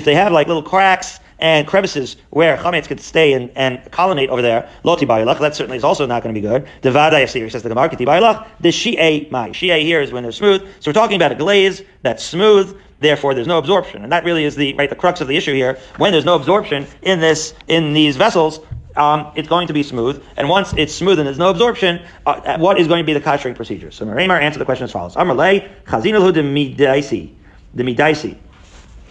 they 0.04 0.14
have 0.14 0.32
like 0.32 0.48
little 0.48 0.62
cracks 0.64 1.20
and 1.38 1.66
crevices 1.66 2.16
where 2.30 2.56
chametz 2.56 2.86
could 2.86 3.00
stay 3.00 3.32
and, 3.32 3.50
and 3.54 3.90
colonnade 3.90 4.30
over 4.30 4.42
there, 4.42 4.68
loti 4.82 5.06
bayilach, 5.06 5.38
that 5.40 5.54
certainly 5.54 5.76
is 5.76 5.84
also 5.84 6.06
not 6.06 6.22
going 6.22 6.34
to 6.34 6.40
be 6.40 6.46
good. 6.46 6.66
The 6.82 6.90
vada 6.90 7.16
yasir 7.16 7.50
says 7.50 7.62
the 7.62 7.68
gemara 7.68 7.88
kiti 7.88 8.04
bayilach. 8.04 8.46
The 8.60 8.70
shi'e 8.70 9.30
mai 9.30 9.50
shi'e 9.50 9.82
here 9.82 10.00
is 10.00 10.12
when 10.12 10.22
they're 10.22 10.32
smooth. 10.32 10.62
So 10.80 10.90
we're 10.90 10.94
talking 10.94 11.16
about 11.16 11.32
a 11.32 11.36
glaze 11.36 11.82
that's 12.02 12.24
smooth. 12.24 12.78
Therefore, 13.00 13.34
there's 13.34 13.48
no 13.48 13.58
absorption, 13.58 14.02
and 14.02 14.12
that 14.12 14.24
really 14.24 14.44
is 14.44 14.56
the 14.56 14.72
right 14.74 14.88
the 14.88 14.96
crux 14.96 15.20
of 15.20 15.28
the 15.28 15.36
issue 15.36 15.52
here. 15.52 15.78
When 15.98 16.12
there's 16.12 16.24
no 16.24 16.36
absorption 16.36 16.86
in 17.02 17.20
this 17.20 17.52
in 17.68 17.92
these 17.92 18.16
vessels, 18.16 18.60
um, 18.96 19.30
it's 19.34 19.48
going 19.48 19.66
to 19.66 19.72
be 19.72 19.82
smooth. 19.82 20.22
And 20.36 20.48
once 20.48 20.72
it's 20.76 20.94
smooth 20.94 21.18
and 21.18 21.26
there's 21.26 21.38
no 21.38 21.50
absorption, 21.50 22.00
uh, 22.26 22.58
what 22.58 22.78
is 22.78 22.88
going 22.88 23.02
to 23.02 23.06
be 23.06 23.12
the 23.12 23.20
kashering 23.20 23.56
procedure? 23.56 23.90
So 23.90 24.06
Marimar 24.06 24.40
answered 24.40 24.60
the 24.60 24.64
question 24.64 24.84
as 24.84 24.92
follows. 24.92 25.16
Amarle, 25.16 25.68
chazinalhu 25.84 26.32
de 26.32 26.42
midaisi, 26.42 27.34
de 27.74 27.82
midaisi. 27.82 28.38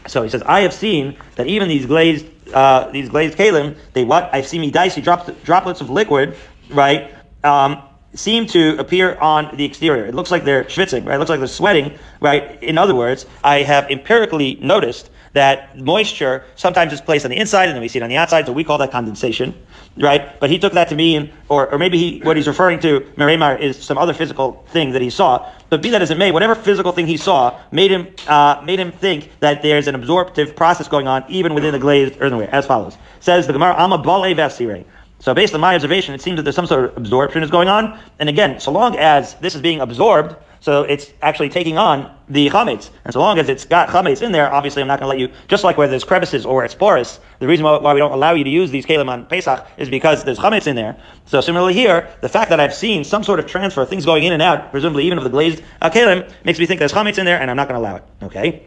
So 0.08 0.24
he 0.24 0.30
says, 0.30 0.44
I 0.44 0.62
have 0.62 0.74
seen 0.74 1.18
that 1.36 1.48
even 1.48 1.68
these 1.70 1.86
glazed, 1.86 2.26
uh, 2.54 2.90
these 2.92 3.10
glazed 3.10 3.38
kalim, 3.38 3.78
they 3.94 4.04
what? 4.04 4.30
I've 4.34 4.48
seen 4.48 4.62
me 4.62 4.72
dicey 4.72 5.02
drops, 5.02 5.30
droplets 5.44 5.82
of 5.82 5.90
liquid, 5.90 6.36
right? 6.70 7.14
Um, 7.44 7.82
seem 8.14 8.46
to 8.48 8.78
appear 8.78 9.16
on 9.16 9.56
the 9.56 9.66
exterior. 9.66 10.06
It 10.06 10.14
looks 10.14 10.30
like 10.30 10.44
they're 10.44 10.66
schwitzing, 10.66 11.06
right? 11.06 11.16
It 11.16 11.20
looks 11.20 11.30
like 11.30 11.40
they're 11.40 11.48
sweating, 11.48 11.98
right? 12.20 12.62
In 12.62 12.78
other 12.78 12.96
words, 12.96 13.26
I 13.44 13.64
have 13.64 13.90
empirically 13.90 14.56
noticed 14.62 15.10
that 15.34 15.78
moisture 15.80 16.44
sometimes 16.56 16.94
is 16.94 17.02
placed 17.02 17.26
on 17.26 17.32
the 17.32 17.38
inside 17.38 17.66
and 17.66 17.76
then 17.76 17.82
we 17.82 17.88
see 17.88 18.00
it 18.00 18.04
on 18.04 18.10
the 18.10 18.18
outside, 18.18 18.46
so 18.46 18.52
we 18.54 18.64
call 18.64 18.78
that 18.78 18.92
condensation, 18.92 19.54
right? 19.98 20.40
But 20.40 20.50
he 20.50 20.60
took 20.60 20.74
that 20.74 20.90
to 20.90 20.96
mean, 20.96 21.32
or, 21.50 21.72
or 21.72 21.78
maybe 21.78 21.98
he, 21.98 22.20
what 22.20 22.38
he's 22.38 22.48
referring 22.48 22.80
to, 22.80 23.02
Meremar, 23.18 23.60
is 23.60 23.82
some 23.82 23.98
other 23.98 24.14
physical 24.14 24.64
thing 24.70 24.92
that 24.92 25.02
he 25.02 25.10
saw. 25.10 25.52
But 25.70 25.82
be 25.82 25.90
that 25.90 26.02
as 26.02 26.12
it 26.12 26.18
may, 26.18 26.32
whatever 26.32 26.56
physical 26.56 26.92
thing 26.92 27.08
he 27.08 27.18
saw 27.18 27.60
made 27.72 27.92
him, 27.92 28.08
uh, 28.28 28.62
made 28.66 28.80
him 28.80 28.92
think 28.92 29.32
that 29.40 29.62
there's 29.62 29.88
an 29.88 29.96
absorptive 29.96 30.56
process 30.56 30.88
going 30.88 31.08
on 31.08 31.24
even 31.30 31.54
within 31.54 31.72
the 31.72 31.80
glazed 31.80 32.16
earthenware, 32.20 32.54
as 32.54 32.66
follows. 32.66 32.98
Says 33.20 33.48
the 33.48 33.54
Gemara, 33.54 33.76
Amma 33.78 33.98
Bale 33.98 34.36
Vasire. 34.36 34.86
So 35.20 35.34
based 35.34 35.54
on 35.54 35.62
my 35.62 35.76
observation, 35.76 36.14
it 36.14 36.22
seems 36.22 36.36
that 36.36 36.44
there's 36.44 36.56
some 36.56 36.68
sort 36.68 36.86
of 36.86 36.98
absorption 36.98 37.44
is 37.44 37.50
going 37.50 37.70
on. 37.70 37.98
And 38.20 38.28
again, 38.28 38.60
so 38.60 38.72
long 38.72 38.98
as 38.98 39.36
this 39.36 39.56
is 39.56 39.62
being 39.62 39.80
absorbed, 39.80 40.36
so 40.64 40.84
it's 40.84 41.12
actually 41.22 41.50
taking 41.50 41.78
on 41.78 42.10
the 42.30 42.48
chametz. 42.48 42.90
And 43.04 43.14
so 43.14 43.20
long 43.20 43.38
as 43.38 43.50
it's 43.50 43.66
got 43.66 43.90
chametz 43.90 44.22
in 44.22 44.32
there, 44.32 44.50
obviously 44.50 44.82
I'm 44.82 44.88
not 44.88 45.02
going 45.02 45.08
to 45.08 45.10
let 45.10 45.20
you, 45.20 45.38
just 45.50 45.66
like 45.66 45.78
where 45.78 45.90
there's 45.90 46.06
crevices 46.06 46.46
or 46.46 46.64
it's 46.64 46.74
porous, 46.74 47.20
the 47.40 47.48
reason 47.48 47.66
why, 47.66 47.94
we 47.94 48.00
don't 48.00 48.14
allow 48.14 48.34
you 48.34 48.46
to 48.46 48.50
use 48.50 48.72
these 48.72 48.86
kalim 48.86 49.10
on 49.10 49.26
Pesach 49.26 49.68
is 49.76 49.90
because 49.90 50.24
there's 50.24 50.40
chametz 50.40 50.66
in 50.66 50.78
there. 50.78 50.96
So 51.26 51.42
similarly 51.42 51.74
here, 51.74 52.08
the 52.22 52.30
fact 52.30 52.50
that 52.50 52.62
I've 52.62 52.74
seen 52.74 53.04
some 53.04 53.26
sort 53.26 53.42
of 53.42 53.46
transfer, 53.46 53.86
things 53.86 54.06
going 54.06 54.24
in 54.24 54.32
and 54.32 54.42
out, 54.42 54.72
presumably 54.72 55.04
even 55.06 55.18
of 55.18 55.26
the 55.26 55.30
glazed 55.30 55.62
uh, 55.82 55.90
kalim, 55.90 56.32
makes 56.46 56.60
me 56.60 56.66
think 56.66 56.80
there's 56.80 56.94
chametz 56.94 57.18
in 57.18 57.26
there 57.26 57.42
and 57.42 57.52
I'm 57.52 57.58
not 57.58 57.68
going 57.68 57.82
to 57.82 57.86
allow 57.86 57.98
it. 57.98 58.04
Okay? 58.22 58.66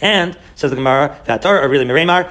And 0.00 0.38
says 0.54 0.70
the 0.70 0.76
Gemara, 0.76 1.20
or 1.28 1.68
really 1.68 1.84
Meremar, 1.84 2.30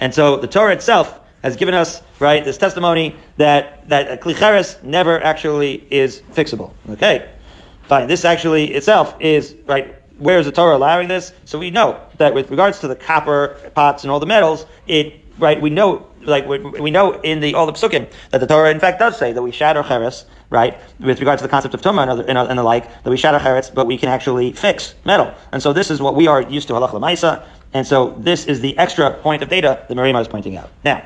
and 0.00 0.14
so 0.14 0.36
the 0.38 0.46
Torah 0.46 0.72
itself 0.72 1.19
has 1.42 1.56
given 1.56 1.74
us 1.74 2.02
right 2.18 2.44
this 2.44 2.58
testimony 2.58 3.16
that 3.36 3.88
that 3.88 4.10
a 4.10 4.16
klicheres 4.16 4.82
never 4.82 5.22
actually 5.22 5.86
is 5.90 6.22
fixable. 6.32 6.72
Okay, 6.90 7.28
fine. 7.84 8.08
This 8.08 8.24
actually 8.24 8.74
itself 8.74 9.14
is 9.20 9.56
right. 9.66 9.96
Where 10.18 10.38
is 10.38 10.46
the 10.46 10.52
Torah 10.52 10.76
allowing 10.76 11.08
this? 11.08 11.32
So 11.46 11.58
we 11.58 11.70
know 11.70 11.98
that 12.18 12.34
with 12.34 12.50
regards 12.50 12.80
to 12.80 12.88
the 12.88 12.96
copper 12.96 13.56
pots 13.74 14.04
and 14.04 14.10
all 14.10 14.20
the 14.20 14.26
metals, 14.26 14.66
it 14.86 15.14
right. 15.38 15.60
We 15.60 15.70
know 15.70 16.06
like 16.22 16.46
we, 16.46 16.58
we 16.58 16.90
know 16.90 17.18
in 17.20 17.40
the 17.40 17.54
all 17.54 17.66
the 17.66 17.72
psukim 17.72 18.10
that 18.30 18.38
the 18.38 18.46
Torah 18.46 18.70
in 18.70 18.80
fact 18.80 18.98
does 18.98 19.16
say 19.16 19.32
that 19.32 19.42
we 19.42 19.50
shatter 19.50 19.82
cheres 19.82 20.26
right 20.50 20.78
with 20.98 21.20
regards 21.20 21.40
to 21.40 21.46
the 21.46 21.50
concept 21.50 21.74
of 21.74 21.80
tumah 21.80 22.02
and, 22.02 22.28
and, 22.28 22.38
and, 22.38 22.58
the 22.58 22.62
like 22.62 23.02
that 23.02 23.10
we 23.10 23.16
shatter 23.16 23.38
cheres, 23.38 23.70
but 23.70 23.86
we 23.86 23.96
can 23.96 24.08
actually 24.08 24.52
fix 24.52 24.94
metal. 25.04 25.32
And 25.52 25.62
so 25.62 25.72
this 25.72 25.90
is 25.90 26.02
what 26.02 26.14
we 26.14 26.26
are 26.26 26.42
used 26.42 26.68
to 26.68 26.74
halach 26.74 26.90
lemaisa. 26.90 27.46
And 27.72 27.86
so 27.86 28.16
this 28.18 28.46
is 28.46 28.60
the 28.60 28.76
extra 28.76 29.14
point 29.14 29.42
of 29.42 29.48
data 29.48 29.84
that 29.88 29.96
Meremar 29.96 30.20
is 30.20 30.28
pointing 30.28 30.56
out. 30.56 30.70
Now. 30.84 31.02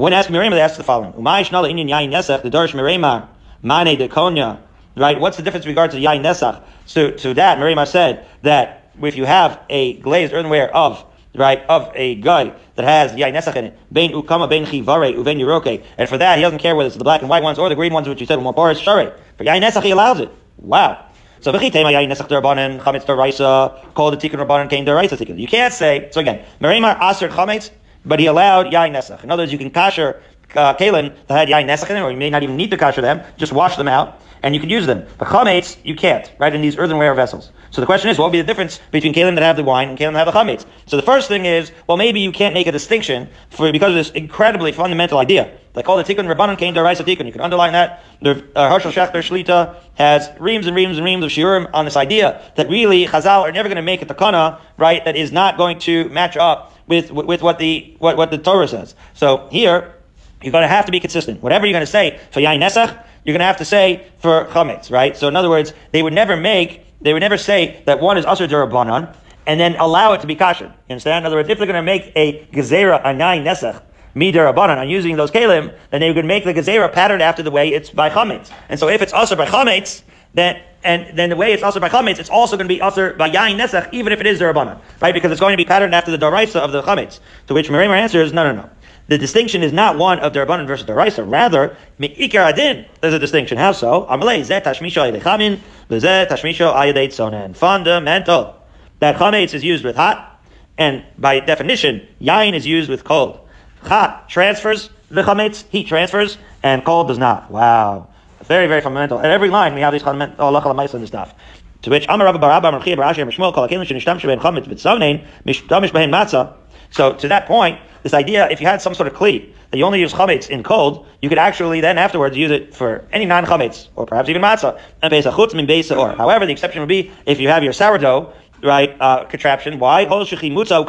When 0.00 0.14
asked 0.14 0.30
Meremar, 0.30 0.52
they 0.52 0.62
asked 0.62 0.78
the 0.78 0.82
following: 0.82 1.12
Umay 1.12 1.46
shnala 1.46 1.70
inyan 1.70 1.90
yain 1.90 2.10
nesach 2.10 2.40
the 2.40 2.48
darsh 2.48 2.72
Meremar 2.72 3.28
mane 3.60 3.98
de 3.98 4.08
konya. 4.08 4.58
Right? 4.96 5.20
What's 5.20 5.36
the 5.36 5.42
difference 5.42 5.66
in 5.66 5.68
regards 5.68 5.92
to 5.94 6.00
yain 6.00 6.22
nesach? 6.22 6.62
So 6.86 7.10
to 7.10 7.34
that, 7.34 7.58
Meremar 7.58 7.86
said 7.86 8.24
that 8.40 8.92
if 9.02 9.14
you 9.14 9.26
have 9.26 9.60
a 9.68 9.98
glazed 9.98 10.32
earthenware 10.32 10.74
of 10.74 11.04
right 11.34 11.62
of 11.66 11.92
a 11.94 12.14
guy 12.14 12.54
that 12.76 12.84
has 12.86 13.12
yain 13.12 13.34
nesach 13.34 13.56
in 13.56 13.66
it, 13.66 13.78
bein 13.92 14.12
ukama 14.12 14.48
bein 14.48 14.64
chivare 14.64 15.14
uven 15.14 15.36
yuroke, 15.36 15.84
and 15.98 16.08
for 16.08 16.16
that 16.16 16.38
he 16.38 16.42
doesn't 16.42 16.60
care 16.60 16.74
whether 16.74 16.86
it's 16.86 16.96
the 16.96 17.04
black 17.04 17.20
and 17.20 17.28
white 17.28 17.42
ones 17.42 17.58
or 17.58 17.68
the 17.68 17.74
green 17.74 17.92
ones, 17.92 18.08
which 18.08 18.20
you 18.20 18.26
said 18.26 18.40
more 18.40 18.54
porous. 18.54 18.78
Share 18.78 19.18
for 19.36 19.44
yain 19.44 19.60
nesach 19.60 19.82
he 19.82 19.90
allows 19.90 20.18
it. 20.18 20.30
Wow. 20.56 21.04
So 21.40 21.52
v'chitema 21.52 21.92
yain 21.92 22.10
nesach 22.10 22.26
derbanan 22.26 22.80
chametz 22.80 23.04
deraisa 23.04 23.92
called 23.92 24.18
the 24.18 24.28
tikkun 24.28 24.46
derbanan 24.46 24.70
came 24.70 24.86
deraisa 24.86 25.18
tikkun. 25.18 25.38
You 25.38 25.46
can't 25.46 25.74
say 25.74 26.08
so 26.10 26.20
again. 26.20 26.42
Meremar 26.58 26.98
aser 27.02 27.28
chametz 27.28 27.70
but 28.04 28.18
he 28.20 28.26
allowed 28.26 28.66
yain 28.66 28.92
nesach. 28.92 29.22
In 29.24 29.30
other 29.30 29.42
words, 29.42 29.52
you 29.52 29.58
can 29.58 29.70
kasher 29.70 30.20
uh, 30.54 30.72
that 30.72 31.14
had 31.28 31.48
yain 31.48 31.66
nesach 31.66 31.90
in 31.90 31.96
it, 31.96 32.00
or 32.00 32.10
you 32.10 32.16
may 32.16 32.30
not 32.30 32.42
even 32.42 32.56
need 32.56 32.70
to 32.70 32.76
kasher 32.76 33.02
them, 33.02 33.22
just 33.36 33.52
wash 33.52 33.76
them 33.76 33.88
out, 33.88 34.20
and 34.42 34.54
you 34.54 34.60
can 34.60 34.70
use 34.70 34.86
them. 34.86 35.06
But 35.18 35.28
chametz, 35.28 35.76
you 35.84 35.94
can't, 35.94 36.30
right, 36.38 36.54
in 36.54 36.62
these 36.62 36.76
earthenware 36.76 37.14
vessels. 37.14 37.52
So 37.70 37.80
the 37.80 37.86
question 37.86 38.10
is, 38.10 38.18
what 38.18 38.26
would 38.26 38.32
be 38.32 38.40
the 38.40 38.46
difference 38.46 38.80
between 38.90 39.14
kalim 39.14 39.34
that 39.36 39.42
have 39.42 39.56
the 39.56 39.64
wine 39.64 39.90
and 39.90 39.98
kalim 39.98 40.14
that 40.14 40.26
have 40.26 40.32
the 40.32 40.38
chametz? 40.38 40.66
So 40.86 40.96
the 40.96 41.02
first 41.02 41.28
thing 41.28 41.46
is, 41.46 41.72
well, 41.86 41.96
maybe 41.96 42.20
you 42.20 42.32
can't 42.32 42.54
make 42.54 42.66
a 42.66 42.72
distinction 42.72 43.28
for 43.50 43.70
because 43.70 43.90
of 43.90 43.96
this 43.96 44.10
incredibly 44.10 44.72
fundamental 44.72 45.18
idea. 45.18 45.56
Like 45.74 45.88
all 45.88 45.96
the 45.96 46.04
tikkun 46.04 46.32
rabbanon 46.32 46.58
came 46.58 46.74
to 46.74 46.82
Raisa 46.82 47.04
tikkun. 47.04 47.26
You 47.26 47.32
can 47.32 47.40
underline 47.40 47.72
that. 47.72 48.02
The 48.20 48.44
uh, 48.56 48.70
Hershel 48.70 48.92
Schachter 48.92 49.22
Shlita 49.22 49.76
has 49.94 50.28
reams 50.40 50.66
and 50.66 50.74
reams 50.74 50.96
and 50.96 51.04
reams 51.04 51.24
of 51.24 51.30
shiurim 51.30 51.70
on 51.72 51.84
this 51.84 51.96
idea 51.96 52.42
that 52.56 52.68
really 52.68 53.06
Chazal 53.06 53.42
are 53.42 53.52
never 53.52 53.68
going 53.68 53.76
to 53.76 53.82
make 53.82 54.02
a 54.02 54.06
takana, 54.06 54.60
right, 54.76 55.04
that 55.04 55.14
is 55.14 55.30
not 55.30 55.56
going 55.56 55.78
to 55.80 56.08
match 56.08 56.36
up 56.36 56.74
with, 56.88 57.12
with 57.12 57.40
what 57.40 57.58
the, 57.58 57.94
what, 57.98 58.16
what 58.16 58.30
the 58.32 58.38
Torah 58.38 58.66
says. 58.66 58.96
So 59.14 59.48
here, 59.52 59.94
you're 60.42 60.52
going 60.52 60.62
to 60.62 60.68
have 60.68 60.86
to 60.86 60.92
be 60.92 61.00
consistent. 61.00 61.42
Whatever 61.42 61.66
you're 61.66 61.74
going 61.74 61.86
to 61.86 61.90
say 61.90 62.18
for 62.32 62.40
Yain 62.40 62.58
Nesach, 62.58 62.88
you're 63.24 63.34
going 63.34 63.40
to 63.40 63.44
have 63.44 63.58
to 63.58 63.64
say 63.64 64.06
for 64.18 64.46
Chametz, 64.46 64.90
right? 64.90 65.16
So 65.16 65.28
in 65.28 65.36
other 65.36 65.50
words, 65.50 65.72
they 65.92 66.02
would 66.02 66.14
never 66.14 66.36
make, 66.36 66.84
they 67.00 67.12
would 67.12 67.20
never 67.20 67.36
say 67.36 67.82
that 67.86 68.00
one 68.00 68.16
is 68.18 68.24
Asr 68.24 68.48
Durabanan 68.48 69.14
and 69.46 69.60
then 69.60 69.76
allow 69.76 70.12
it 70.14 70.20
to 70.22 70.26
be 70.26 70.36
kasher. 70.36 70.62
You 70.62 70.70
understand? 70.90 71.22
In 71.22 71.26
other 71.26 71.36
words, 71.36 71.48
if 71.48 71.58
they're 71.58 71.66
going 71.66 71.76
to 71.76 71.82
make 71.82 72.12
a 72.16 72.46
Gezerah, 72.52 73.00
a 73.00 73.14
Yain 73.14 73.44
Nesach, 73.44 73.82
Midar 74.14 74.52
Abanan, 74.52 74.78
on 74.78 74.88
using 74.88 75.16
those 75.16 75.30
kalim, 75.30 75.74
then 75.90 76.00
they 76.00 76.10
would 76.12 76.24
make 76.24 76.44
the 76.44 76.54
Gezerah 76.54 76.92
patterned 76.92 77.22
after 77.22 77.42
the 77.42 77.50
way 77.50 77.68
it's 77.68 77.90
by 77.90 78.10
Chametz. 78.10 78.50
And 78.68 78.78
so 78.78 78.88
if 78.88 79.02
it's 79.02 79.12
also 79.12 79.36
by 79.36 79.46
Chametz, 79.46 80.02
then 80.34 80.60
and 80.82 81.18
then 81.18 81.28
the 81.28 81.36
way 81.36 81.52
it's 81.52 81.62
also 81.62 81.78
by 81.78 81.88
chametz, 81.88 82.18
it's 82.18 82.30
also 82.30 82.56
going 82.56 82.66
to 82.66 82.74
be 82.74 82.80
also 82.80 83.14
by 83.14 83.30
yain 83.30 83.58
nesach, 83.58 83.92
even 83.92 84.12
if 84.12 84.20
it 84.20 84.26
is 84.26 84.40
derabbanan, 84.40 84.80
right? 85.00 85.12
Because 85.12 85.30
it's 85.30 85.40
going 85.40 85.52
to 85.52 85.56
be 85.56 85.64
patterned 85.64 85.94
after 85.94 86.10
the 86.10 86.18
daraisa 86.18 86.56
of 86.56 86.72
the 86.72 86.82
chametz. 86.82 87.20
To 87.48 87.54
which 87.54 87.68
Meremar 87.68 87.98
answers, 87.98 88.32
no, 88.32 88.50
no, 88.50 88.62
no. 88.62 88.70
The 89.08 89.18
distinction 89.18 89.62
is 89.62 89.72
not 89.72 89.98
one 89.98 90.20
of 90.20 90.32
derabbanan 90.32 90.66
versus 90.66 90.86
daraisa. 90.86 91.30
Rather, 91.30 91.76
meikar 91.98 92.50
adin. 92.50 92.86
There's 93.00 93.14
a 93.14 93.18
distinction. 93.18 93.58
How 93.58 93.72
so? 93.72 94.06
Amalei 94.08 94.40
zeh 94.40 94.62
tashmisho 94.62 95.12
aydechamin, 95.12 95.58
v'zeh 95.90 96.28
tashmisho 96.28 96.74
ayadeit 96.74 97.08
sonen. 97.08 97.54
Fundamental. 97.54 98.56
That 99.00 99.16
chametz 99.16 99.52
is 99.52 99.64
used 99.64 99.84
with 99.84 99.96
hot, 99.96 100.42
and 100.78 101.04
by 101.18 101.40
definition, 101.40 102.06
yain 102.20 102.54
is 102.54 102.66
used 102.66 102.88
with 102.88 103.04
cold. 103.04 103.40
Hot 103.82 104.28
transfers 104.28 104.90
the 105.10 105.22
chametz, 105.22 105.64
heat 105.70 105.88
transfers, 105.88 106.38
and 106.62 106.84
cold 106.84 107.08
does 107.08 107.18
not. 107.18 107.50
Wow. 107.50 108.08
Very, 108.44 108.66
very 108.66 108.80
fundamental. 108.80 109.18
At 109.18 109.30
every 109.30 109.50
line, 109.50 109.74
we 109.74 109.80
have 109.80 109.92
these 109.92 110.02
fundamental 110.02 110.56
oh, 110.56 110.60
halacha 110.60 110.94
and 110.94 111.06
stuff. 111.06 111.34
To 111.82 111.90
which 111.90 112.06
Amar 112.08 112.26
Rabba 112.26 112.38
Barabba 112.38 112.68
Amar 112.68 112.80
Chiya 112.80 112.96
bar 112.96 113.12
Ashi 113.12 113.26
Mishmuel 113.26 113.54
Kol 113.54 113.66
Akelim 113.66 113.86
Chametz 113.86 114.66
B'Tzavnein 114.66 115.26
Mishtamish 115.44 115.90
Behin 115.90 116.10
Matzah. 116.10 116.54
So 116.90 117.14
to 117.14 117.28
that 117.28 117.46
point, 117.46 117.78
this 118.02 118.14
idea, 118.14 118.48
if 118.50 118.60
you 118.60 118.66
had 118.66 118.80
some 118.80 118.94
sort 118.94 119.08
of 119.08 119.14
kli 119.14 119.52
that 119.70 119.78
you 119.78 119.84
only 119.84 120.00
use 120.00 120.12
chametz 120.12 120.48
in 120.48 120.62
cold, 120.62 121.06
you 121.22 121.28
could 121.28 121.38
actually 121.38 121.80
then 121.80 121.98
afterwards 121.98 122.36
use 122.36 122.50
it 122.50 122.74
for 122.74 123.06
any 123.12 123.24
non-chametz 123.26 123.88
or 123.94 124.06
perhaps 124.06 124.28
even 124.28 124.42
matzah 124.42 124.80
and 125.02 125.10
base 125.10 125.26
chutz 125.26 125.54
min 125.54 125.66
base 125.66 125.90
or. 125.90 126.12
However, 126.12 126.46
the 126.46 126.52
exception 126.52 126.80
would 126.80 126.88
be 126.88 127.10
if 127.26 127.40
you 127.40 127.48
have 127.48 127.62
your 127.62 127.72
sourdough 127.72 128.32
right 128.62 128.96
uh, 129.00 129.24
contraption. 129.24 129.78
Why? 129.78 130.06
Chimutza 130.06 130.84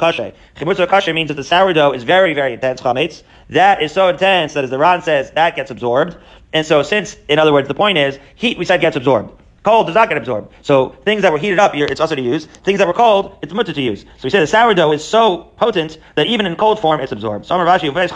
ukashe 0.56 1.14
means 1.14 1.28
that 1.30 1.36
the 1.36 1.44
sourdough 1.44 1.94
is 1.94 2.04
very 2.04 2.34
very 2.34 2.54
intense 2.54 2.82
chametz. 2.82 3.24
That 3.50 3.82
is 3.82 3.92
so 3.92 4.10
intense 4.10 4.54
that 4.54 4.64
as 4.64 4.70
the 4.70 4.78
Ran 4.78 5.02
says 5.02 5.32
that 5.32 5.56
gets 5.56 5.72
absorbed. 5.72 6.18
And 6.54 6.66
so 6.66 6.84
since, 6.84 7.16
in 7.30 7.40
other 7.40 7.54
words, 7.54 7.68
the 7.68 7.74
point 7.74 7.98
is, 7.98 8.20
heat 8.36 8.58
we 8.58 8.66
said 8.66 8.82
gets 8.82 8.98
absorbed. 8.98 9.42
Cold 9.64 9.86
does 9.86 9.96
not 9.96 10.10
get 10.10 10.18
absorbed. 10.18 10.52
So 10.64 10.90
things 11.06 11.22
that 11.22 11.32
were 11.32 11.38
heated 11.38 11.60
up, 11.60 11.76
here 11.76 11.86
it's 11.86 12.02
also 12.02 12.16
to 12.16 12.22
use. 12.22 12.48
Things 12.48 12.80
that 12.80 12.88
were 12.88 12.94
cold, 12.94 13.38
it's 13.44 13.54
mutter 13.54 13.74
to 13.74 13.82
use. 13.82 14.02
So 14.02 14.24
we 14.24 14.32
say 14.32 14.40
the 14.40 14.48
sourdough 14.48 14.92
is 14.92 15.04
so 15.04 15.52
potent 15.58 16.00
that 16.16 16.26
even 16.26 16.48
in 16.48 16.56
cold 16.56 16.80
form, 16.80 17.00
it's 17.00 17.12
absorbed. 17.12 17.46
So 17.46 17.58
where 17.58 17.82
you 17.86 17.92
make 17.92 18.10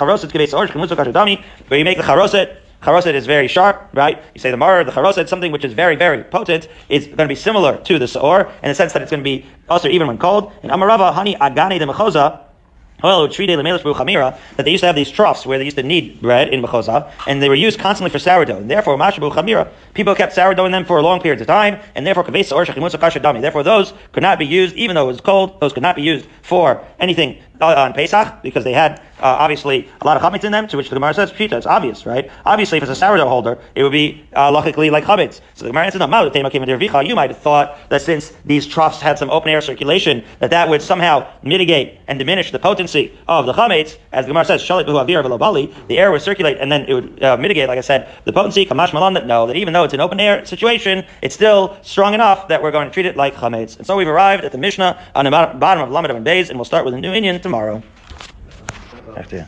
the 1.97 2.03
charoset, 2.03 2.58
charoset 2.86 3.13
is 3.15 3.25
very 3.25 3.47
sharp, 3.47 3.89
right? 3.93 4.21
You 4.33 4.39
say 4.39 4.51
the 4.51 4.57
mar, 4.57 4.83
the 4.83 4.91
charoset, 4.91 5.27
something 5.27 5.51
which 5.51 5.65
is 5.65 5.73
very, 5.73 5.95
very 5.95 6.23
potent, 6.23 6.67
is 6.88 7.07
going 7.07 7.17
to 7.17 7.27
be 7.27 7.36
similar 7.36 7.77
to 7.77 7.99
the 7.99 8.07
saor 8.07 8.51
in 8.61 8.69
the 8.69 8.75
sense 8.75 8.93
that 8.93 9.01
it's 9.01 9.11
going 9.11 9.23
to 9.23 9.23
be 9.23 9.45
also 9.67 9.89
even 9.89 10.07
when 10.07 10.17
cold. 10.17 10.53
And 10.61 10.71
amarava, 10.71 11.11
honey, 11.13 11.36
agane 11.36 11.79
de 11.79 11.86
mechoza, 11.86 12.45
that 13.01 14.63
they 14.63 14.71
used 14.71 14.81
to 14.81 14.88
have 14.88 14.95
these 14.95 15.11
troughs 15.11 15.45
where 15.45 15.57
they 15.57 15.65
used 15.65 15.77
to 15.77 15.83
knead 15.83 16.21
bread 16.21 16.49
in 16.49 16.61
Mechoza, 16.61 17.11
and 17.27 17.41
they 17.41 17.49
were 17.49 17.55
used 17.55 17.77
constantly 17.77 18.09
for 18.09 18.19
sourdough. 18.19 18.57
And 18.57 18.71
therefore, 18.71 18.97
Mashabu 18.97 19.31
Chamira, 19.33 19.69
people 19.93 20.15
kept 20.15 20.33
sourdough 20.33 20.65
in 20.65 20.71
them 20.71 20.86
for 20.86 21.01
long 21.01 21.19
periods 21.19 21.41
of 21.41 21.47
time, 21.47 21.79
and 21.93 22.07
therefore, 22.07 22.23
kaveisa 22.23 22.53
or 22.53 22.65
shakimusokasha 22.65 23.21
dami. 23.21 23.41
Therefore, 23.41 23.63
those 23.63 23.93
could 24.13 24.23
not 24.23 24.39
be 24.39 24.45
used, 24.45 24.75
even 24.75 24.95
though 24.95 25.03
it 25.05 25.07
was 25.07 25.21
cold, 25.21 25.59
those 25.59 25.73
could 25.73 25.83
not 25.83 25.97
be 25.97 26.03
used 26.03 26.27
for 26.41 26.83
anything 26.99 27.41
uh, 27.62 27.76
on 27.76 27.93
Pesach 27.93 28.41
because 28.41 28.64
they 28.64 28.74
had 28.74 29.01
uh, 29.20 29.38
obviously 29.39 29.89
a 30.01 30.06
lot 30.06 30.18
of 30.18 30.24
chametz 30.24 30.43
in 30.43 30.51
them. 30.51 30.68
To 30.68 30.78
which 30.78 30.89
the 30.89 30.95
Gemara 30.95 31.14
says, 31.14 31.32
"Pshita, 31.32 31.53
it's 31.53 31.66
obvious, 31.66 32.06
right? 32.06 32.30
Obviously, 32.45 32.78
if 32.78 32.84
it's 32.84 32.91
a 32.91 32.95
sourdough 32.95 33.28
holder, 33.28 33.58
it 33.76 33.84
would 33.84 33.91
be 33.91 34.24
uh, 34.36 34.51
logically 34.51 34.89
like 34.89 35.06
chametz." 35.06 35.41
So 35.53 35.66
the 35.66 35.72
Gemara 35.72 35.86
answers, 35.86 35.99
"No, 35.99 36.30
came 36.30 36.64
into 36.64 37.06
You 37.06 37.16
might 37.16 37.30
have 37.30 37.39
thought 37.39 37.78
that 37.89 38.01
since 38.01 38.34
these 38.45 38.68
troughs 38.68 39.01
had 39.01 39.18
some 39.18 39.30
open 39.30 39.49
air 39.49 39.62
circulation, 39.62 40.24
that 40.39 40.49
that 40.51 40.70
would 40.70 40.82
somehow 40.82 41.28
mitigate 41.43 41.99
and 42.08 42.20
diminish 42.20 42.51
the 42.51 42.60
potency 42.60 43.18
of 43.28 43.45
the 43.45 43.53
chametz. 43.53 43.97
As 44.12 44.26
the 44.26 44.30
Gemara 44.30 44.45
says, 44.45 44.62
"Shalit 44.62 44.86
avir 44.86 45.88
the 45.88 45.97
air 45.97 46.12
would 46.12 46.22
circulate 46.22 46.58
and 46.60 46.72
then 46.72 46.86
it 46.88 46.93
would 46.93 47.24
uh, 47.24 47.38
mitigate, 47.38 47.68
like 47.68 47.78
I 47.78 47.82
said, 47.82 48.10
the 48.26 48.34
potency. 48.34 48.66
Kamash 48.66 48.93
malan 48.93 49.14
that 49.14 49.28
no, 49.28 49.47
that 49.47 49.56
even 49.56 49.74
though 49.74 49.84
it's 49.84 49.93
an 49.93 49.99
open 49.99 50.20
air 50.20 50.45
situation, 50.45 51.06
it's 51.22 51.36
still 51.36 51.78
strong 51.82 52.14
enough 52.14 52.47
that 52.47 52.62
we're 52.62 52.72
going 52.72 52.88
to 52.88 52.93
treat 52.93 53.06
it 53.06 53.16
like 53.16 53.36
chametz. 53.36 53.78
And 53.78 53.86
so 53.86 53.95
we've 53.95 54.08
arrived 54.08 54.43
at 54.43 54.51
the 54.51 54.58
Mishnah 54.58 54.99
on 55.14 55.26
the 55.26 55.32
bottom 55.32 55.84
of 55.84 55.91
Lamed 55.91 56.12
and 56.12 56.24
Bays, 56.24 56.49
and 56.49 56.58
we'll 56.58 56.66
start 56.66 56.86
with 56.86 56.93
a 56.93 56.97
new 56.99 57.14
Indian 57.14 57.39
tomorrow. 57.46 57.80
After, 59.16 59.36
yeah. 59.36 59.48